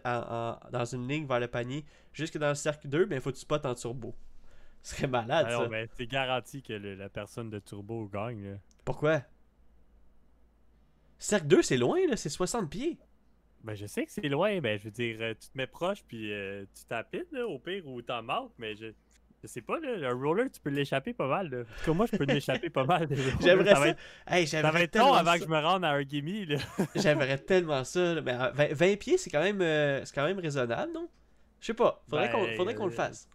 dans 0.70 0.84
une 0.84 1.08
ligne 1.08 1.26
vers 1.26 1.40
le 1.40 1.48
panier, 1.48 1.84
jusque 2.12 2.38
dans 2.38 2.48
le 2.48 2.54
cercle 2.54 2.88
2, 2.88 3.06
ben 3.06 3.16
il 3.16 3.20
faut 3.20 3.30
que 3.30 3.36
tu 3.36 3.42
spots 3.42 3.64
en 3.64 3.74
turbo. 3.74 4.14
Ce 4.82 4.96
serait 4.96 5.06
malade, 5.06 5.48
ça. 5.48 5.66
Ben, 5.66 5.88
c'est 5.96 6.06
garanti 6.06 6.62
que 6.62 6.72
la 6.72 7.08
personne 7.08 7.48
de 7.48 7.58
turbo 7.58 8.06
gagne. 8.06 8.58
Pourquoi? 8.84 9.22
Cercle 11.18 11.46
2, 11.46 11.62
c'est 11.62 11.76
loin, 11.76 11.98
là, 12.08 12.16
c'est 12.16 12.28
60 12.28 12.68
pieds. 12.68 12.98
Ben, 13.62 13.74
je 13.74 13.86
sais 13.86 14.04
que 14.04 14.12
c'est 14.12 14.28
loin, 14.28 14.60
ben, 14.60 14.78
je 14.78 14.84
veux 14.84 14.90
dire, 14.90 15.16
euh, 15.20 15.32
tu 15.32 15.48
te 15.48 15.56
mets 15.56 15.66
proche, 15.66 16.04
puis 16.06 16.30
euh, 16.32 16.66
tu 16.74 16.84
tapines, 16.84 17.38
au 17.48 17.58
pire, 17.58 17.86
ou 17.86 18.02
t'en 18.02 18.22
manques, 18.22 18.52
mais 18.58 18.76
je, 18.76 18.92
je 19.44 19.48
sais 19.48 19.60
pas, 19.60 19.78
là, 19.78 19.96
le 19.96 20.14
roller, 20.14 20.50
tu 20.50 20.58
peux 20.58 20.70
l'échapper 20.70 21.12
pas 21.12 21.28
mal. 21.28 21.50
Là. 21.50 21.58
En 21.58 21.62
tout 21.64 21.84
cas, 21.84 21.92
moi, 21.92 22.06
je 22.10 22.16
peux 22.16 22.24
l'échapper 22.24 22.70
pas 22.70 22.84
mal. 22.84 23.06
J'aimerais 23.42 23.74
ça. 23.74 23.94
Hey, 24.26 24.46
ça 24.46 24.62
va 24.62 24.80
être 24.80 24.96
long 24.96 25.12
avant 25.12 25.34
que 25.34 25.40
je 25.40 25.48
me 25.48 25.58
rende 25.58 25.84
à 25.84 25.90
un 25.90 26.02
gimme. 26.02 26.56
J'aimerais 26.96 27.36
tellement 27.36 27.84
ça. 27.84 28.22
Mais 28.22 28.72
20, 28.72 28.96
pieds, 28.96 29.18
c'est 29.18 29.28
quand, 29.28 29.42
même, 29.42 29.60
euh, 29.60 30.02
quand 30.14 30.24
même 30.24 30.38
raisonnable, 30.38 30.92
non? 30.94 31.10
Je 31.60 31.66
sais 31.66 31.74
pas. 31.74 32.02
Faudrait 32.08 32.30
qu'on 32.30 32.46
faudrait 32.56 32.74
qu'on 32.74 32.86
le 32.86 32.92
euh, 32.92 32.96
fasse. 32.96 33.28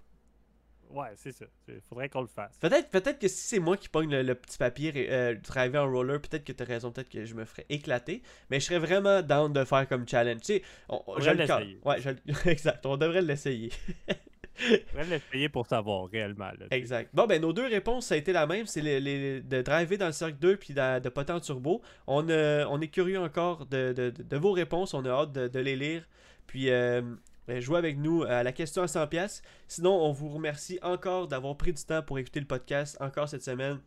Ouais, 0.90 1.10
c'est 1.16 1.32
ça. 1.32 1.46
Faudrait 1.88 2.10
qu'on 2.10 2.22
le 2.22 2.28
fasse. 2.28 2.58
Peut-être 2.58 2.90
peut 2.90 3.02
que 3.02 3.28
si 3.28 3.48
c'est 3.48 3.60
moi 3.60 3.78
qui 3.78 3.88
pogne 3.88 4.10
le, 4.10 4.34
petit 4.34 4.58
papier 4.58 4.92
euh, 5.12 5.36
driver 5.36 5.84
en 5.86 5.92
roller, 5.92 6.20
peut-être 6.20 6.44
que 6.44 6.54
t'as 6.54 6.66
raison, 6.66 6.92
peut-être 6.92 7.10
que 7.10 7.24
je 7.24 7.36
me 7.36 7.46
ferais 7.46 7.68
éclater. 7.70 8.24
Mais 8.50 8.60
je 8.60 8.66
serais 8.66 8.80
vraiment 8.80 9.22
down 9.22 9.54
de 9.54 9.64
faire 9.64 9.88
comme 9.88 10.08
challenge. 10.08 10.42
Tu 10.42 10.54
sais, 10.54 10.64
on, 10.90 11.04
on 11.06 11.20
je 11.20 11.30
l'essayer. 11.30 11.80
Ouais, 11.86 11.98
exact. 12.48 12.84
On 12.88 12.98
devrait 12.98 13.22
l'essayer. 13.22 13.72
On 14.98 15.04
l'essayer 15.04 15.50
pour 15.50 15.66
savoir 15.66 16.10
réellement. 16.10 16.52
exact. 16.72 17.10
Bon, 17.14 17.26
ben 17.26 17.42
nos 17.42 17.54
deux 17.54 17.68
réponses, 17.68 18.08
ça 18.08 18.16
a 18.16 18.18
été 18.18 18.34
la 18.34 18.46
même. 18.46 18.66
C'est 18.66 18.82
les, 18.82 19.42
de 19.42 19.62
driver 19.62 19.98
dans 19.98 20.08
le 20.08 20.12
cercle 20.12 20.38
2 20.40 20.58
puis 20.58 20.74
de, 20.74 21.00
de 21.00 21.10
poter 21.10 21.34
en 21.34 21.40
turbo. 21.40 21.82
On, 22.08 22.28
euh, 22.30 22.66
on 22.70 22.82
est 22.82 22.88
curieux 22.88 23.20
encore 23.20 23.66
de, 23.66 24.14
vos 24.38 24.52
réponses. 24.52 24.94
On 24.94 25.06
a 25.06 25.10
hâte 25.10 25.32
de, 25.32 25.60
les 25.60 25.76
lire. 25.76 26.08
Puis 26.48 26.70
euh, 26.70 27.02
ben, 27.48 27.60
jouez 27.60 27.78
avec 27.78 27.98
nous 27.98 28.24
à 28.24 28.44
la 28.44 28.52
question 28.52 28.84
à 28.84 28.88
100$. 28.88 29.42
Sinon, 29.68 29.92
on 29.92 30.12
vous 30.12 30.30
remercie 30.30 30.80
encore 30.82 31.28
d'avoir 31.28 31.56
pris 31.58 31.74
du 31.74 31.84
temps 31.84 32.02
pour 32.02 32.20
écouter 32.20 32.40
le 32.40 32.48
podcast 32.48 32.98
encore 33.00 33.30
cette 33.30 33.44
semaine. 33.44 33.80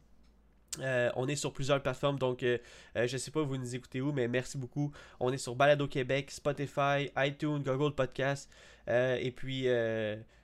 Euh, 0.80 1.10
on 1.16 1.28
est 1.28 1.36
sur 1.36 1.52
plusieurs 1.52 1.82
plateformes, 1.82 2.18
donc 2.18 2.38
je 2.40 2.58
je 2.94 3.16
sais 3.18 3.30
pas 3.30 3.42
vous 3.42 3.58
nous 3.58 3.74
écoutez 3.74 4.00
où, 4.00 4.10
mais 4.10 4.26
merci 4.26 4.56
beaucoup. 4.56 4.90
On 5.20 5.30
est 5.30 5.38
sur 5.38 5.54
Balado 5.54 5.86
Québec, 5.86 6.30
Spotify, 6.30 7.10
iTunes, 7.18 7.62
Google 7.62 7.94
Podcast, 7.94 8.50
et 8.88 9.32
puis 9.36 9.66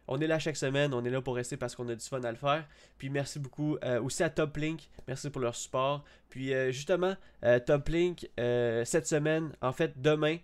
on 0.09 0.21
est 0.21 0.27
là 0.27 0.39
chaque 0.39 0.57
semaine, 0.57 0.93
on 0.95 1.05
est 1.05 1.11
là 1.11 1.21
pour 1.21 1.37
rester 1.37 1.57
parce 1.57 1.77
qu'on 1.77 1.89
a 1.89 1.95
du 1.95 2.05
fun 2.05 2.23
à 2.23 2.31
le 2.31 2.37
faire. 2.37 2.67
Puis 2.97 3.11
merci 3.11 3.39
beaucoup 3.39 3.77
euh, 3.85 4.03
aussi 4.03 4.23
à 4.23 4.31
Toplink, 4.31 4.89
merci 5.07 5.31
pour 5.31 5.43
leur 5.43 5.55
support. 5.55 6.03
Puis 6.31 6.53
euh, 6.53 6.73
justement, 6.73 7.15
euh, 7.45 7.61
Toplink, 7.61 8.29
cette 8.37 9.07
semaine, 9.07 9.53
en 9.61 9.73
fait 9.73 10.01
demain, 10.01 10.39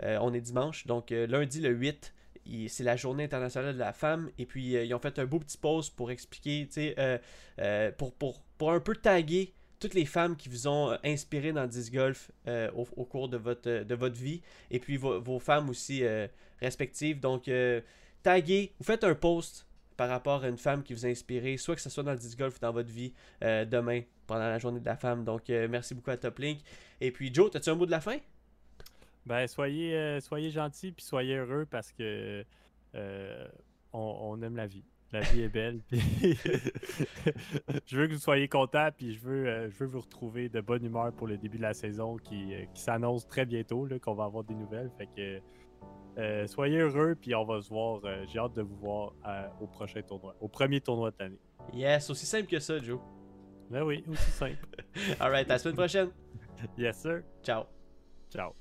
on 0.00 0.32
est 0.32 0.40
dimanche, 0.40 0.86
donc 0.86 1.10
lundi 1.10 1.60
le 1.60 1.70
8, 1.70 2.14
c'est 2.68 2.84
la 2.84 2.94
journée 2.94 3.24
internationale 3.24 3.74
de 3.74 3.78
la 3.80 3.92
femme. 3.92 4.30
Et 4.38 4.46
puis 4.46 4.74
ils 4.74 4.94
ont 4.94 5.00
fait 5.00 5.18
un 5.18 5.26
beau 5.26 5.40
petit 5.40 5.58
pause 5.58 5.90
pour 5.90 6.12
expliquer, 6.12 6.68
tu 6.72 6.94
sais, 6.94 7.92
pour, 7.98 8.14
pour, 8.14 8.40
pour 8.56 8.72
un 8.72 8.78
peu 8.78 8.94
taguer 8.94 9.52
toutes 9.80 9.94
les 9.94 10.06
femmes 10.06 10.36
qui 10.36 10.48
vous 10.48 10.68
ont 10.68 10.96
inspiré 11.04 11.52
dans 11.52 11.66
disc 11.66 11.92
golf 11.92 12.30
au, 12.46 13.04
cours 13.04 13.28
de 13.28 13.36
votre, 13.36 13.82
de 13.82 13.94
votre 13.96 14.16
vie 14.16 14.40
et 14.70 14.78
puis 14.78 14.96
vos, 14.96 15.20
vos 15.20 15.40
femmes 15.40 15.68
aussi 15.68 16.04
respectives. 16.60 17.18
Donc, 17.18 17.50
taguez, 18.22 18.74
vous 18.78 18.84
faites 18.84 19.04
un 19.04 19.14
post 19.14 19.68
par 19.98 20.08
rapport 20.08 20.44
à 20.44 20.48
une 20.48 20.56
femme 20.56 20.84
qui 20.84 20.94
vous 20.94 21.04
a 21.04 21.08
inspiré, 21.08 21.56
soit 21.56 21.74
que 21.74 21.80
ce 21.80 21.90
soit 21.90 22.04
dans 22.04 22.12
le 22.12 22.18
disc 22.18 22.38
golf 22.38 22.56
ou 22.56 22.60
dans 22.60 22.72
votre 22.72 22.88
vie 22.88 23.12
euh, 23.42 23.64
demain, 23.64 24.02
pendant 24.28 24.48
la 24.48 24.60
journée 24.60 24.78
de 24.78 24.86
la 24.86 24.96
femme. 24.96 25.24
Donc, 25.24 25.50
euh, 25.50 25.66
merci 25.68 25.92
beaucoup 25.92 26.10
à 26.10 26.16
Toplink. 26.16 26.60
Et 27.00 27.10
puis, 27.10 27.34
Joe, 27.34 27.54
as-tu 27.54 27.68
un 27.68 27.74
mot 27.74 27.84
de 27.84 27.90
la 27.90 28.00
fin? 28.00 28.16
Ben, 29.26 29.46
soyez, 29.48 29.96
euh, 29.96 30.20
soyez 30.20 30.50
gentils 30.50 30.92
puis 30.92 31.04
soyez 31.04 31.36
heureux 31.36 31.66
parce 31.68 31.92
que 31.92 32.44
on, 33.92 34.42
aime 34.42 34.56
la 34.56 34.66
vie. 34.66 34.84
La 35.10 35.20
vie 35.20 35.42
est 35.42 35.48
belle. 35.48 35.80
je 35.90 37.96
veux 37.96 38.06
que 38.06 38.12
vous 38.12 38.20
soyez 38.20 38.46
contents 38.46 38.90
puis 38.96 39.14
je 39.14 39.20
veux, 39.20 39.68
je 39.68 39.76
veux 39.78 39.86
vous 39.86 40.00
retrouver 40.00 40.48
de 40.48 40.60
bonne 40.60 40.84
humeur 40.84 41.12
pour 41.12 41.26
le 41.26 41.38
début 41.38 41.56
de 41.56 41.62
la 41.62 41.74
saison 41.74 42.18
qui, 42.18 42.52
qui 42.72 42.80
s'annonce 42.80 43.26
très 43.26 43.46
bientôt, 43.46 43.88
qu'on 44.00 44.14
va 44.14 44.24
avoir 44.24 44.44
des 44.44 44.54
nouvelles. 44.54 44.90
Fait 44.96 45.08
que 45.16 45.40
euh, 46.18 46.46
soyez 46.46 46.78
heureux, 46.78 47.14
puis 47.20 47.34
on 47.34 47.44
va 47.44 47.60
se 47.62 47.68
voir. 47.68 48.00
Euh, 48.04 48.24
j'ai 48.26 48.38
hâte 48.38 48.54
de 48.54 48.62
vous 48.62 48.76
voir 48.76 49.12
euh, 49.26 49.46
au 49.60 49.66
prochain 49.66 50.02
tournoi, 50.02 50.34
au 50.40 50.48
premier 50.48 50.80
tournoi 50.80 51.10
de 51.10 51.16
l'année. 51.20 51.40
Yes, 51.72 52.10
aussi 52.10 52.26
simple 52.26 52.48
que 52.48 52.58
ça, 52.58 52.78
Joe. 52.78 52.98
Ben 53.70 53.82
oui, 53.82 54.04
aussi 54.08 54.30
simple. 54.30 54.66
Alright, 55.20 55.48
à 55.50 55.54
la 55.54 55.58
semaine 55.58 55.76
prochaine. 55.76 56.10
Yes, 56.76 57.00
sir. 57.00 57.22
Ciao. 57.42 57.64
Ciao. 58.30 58.52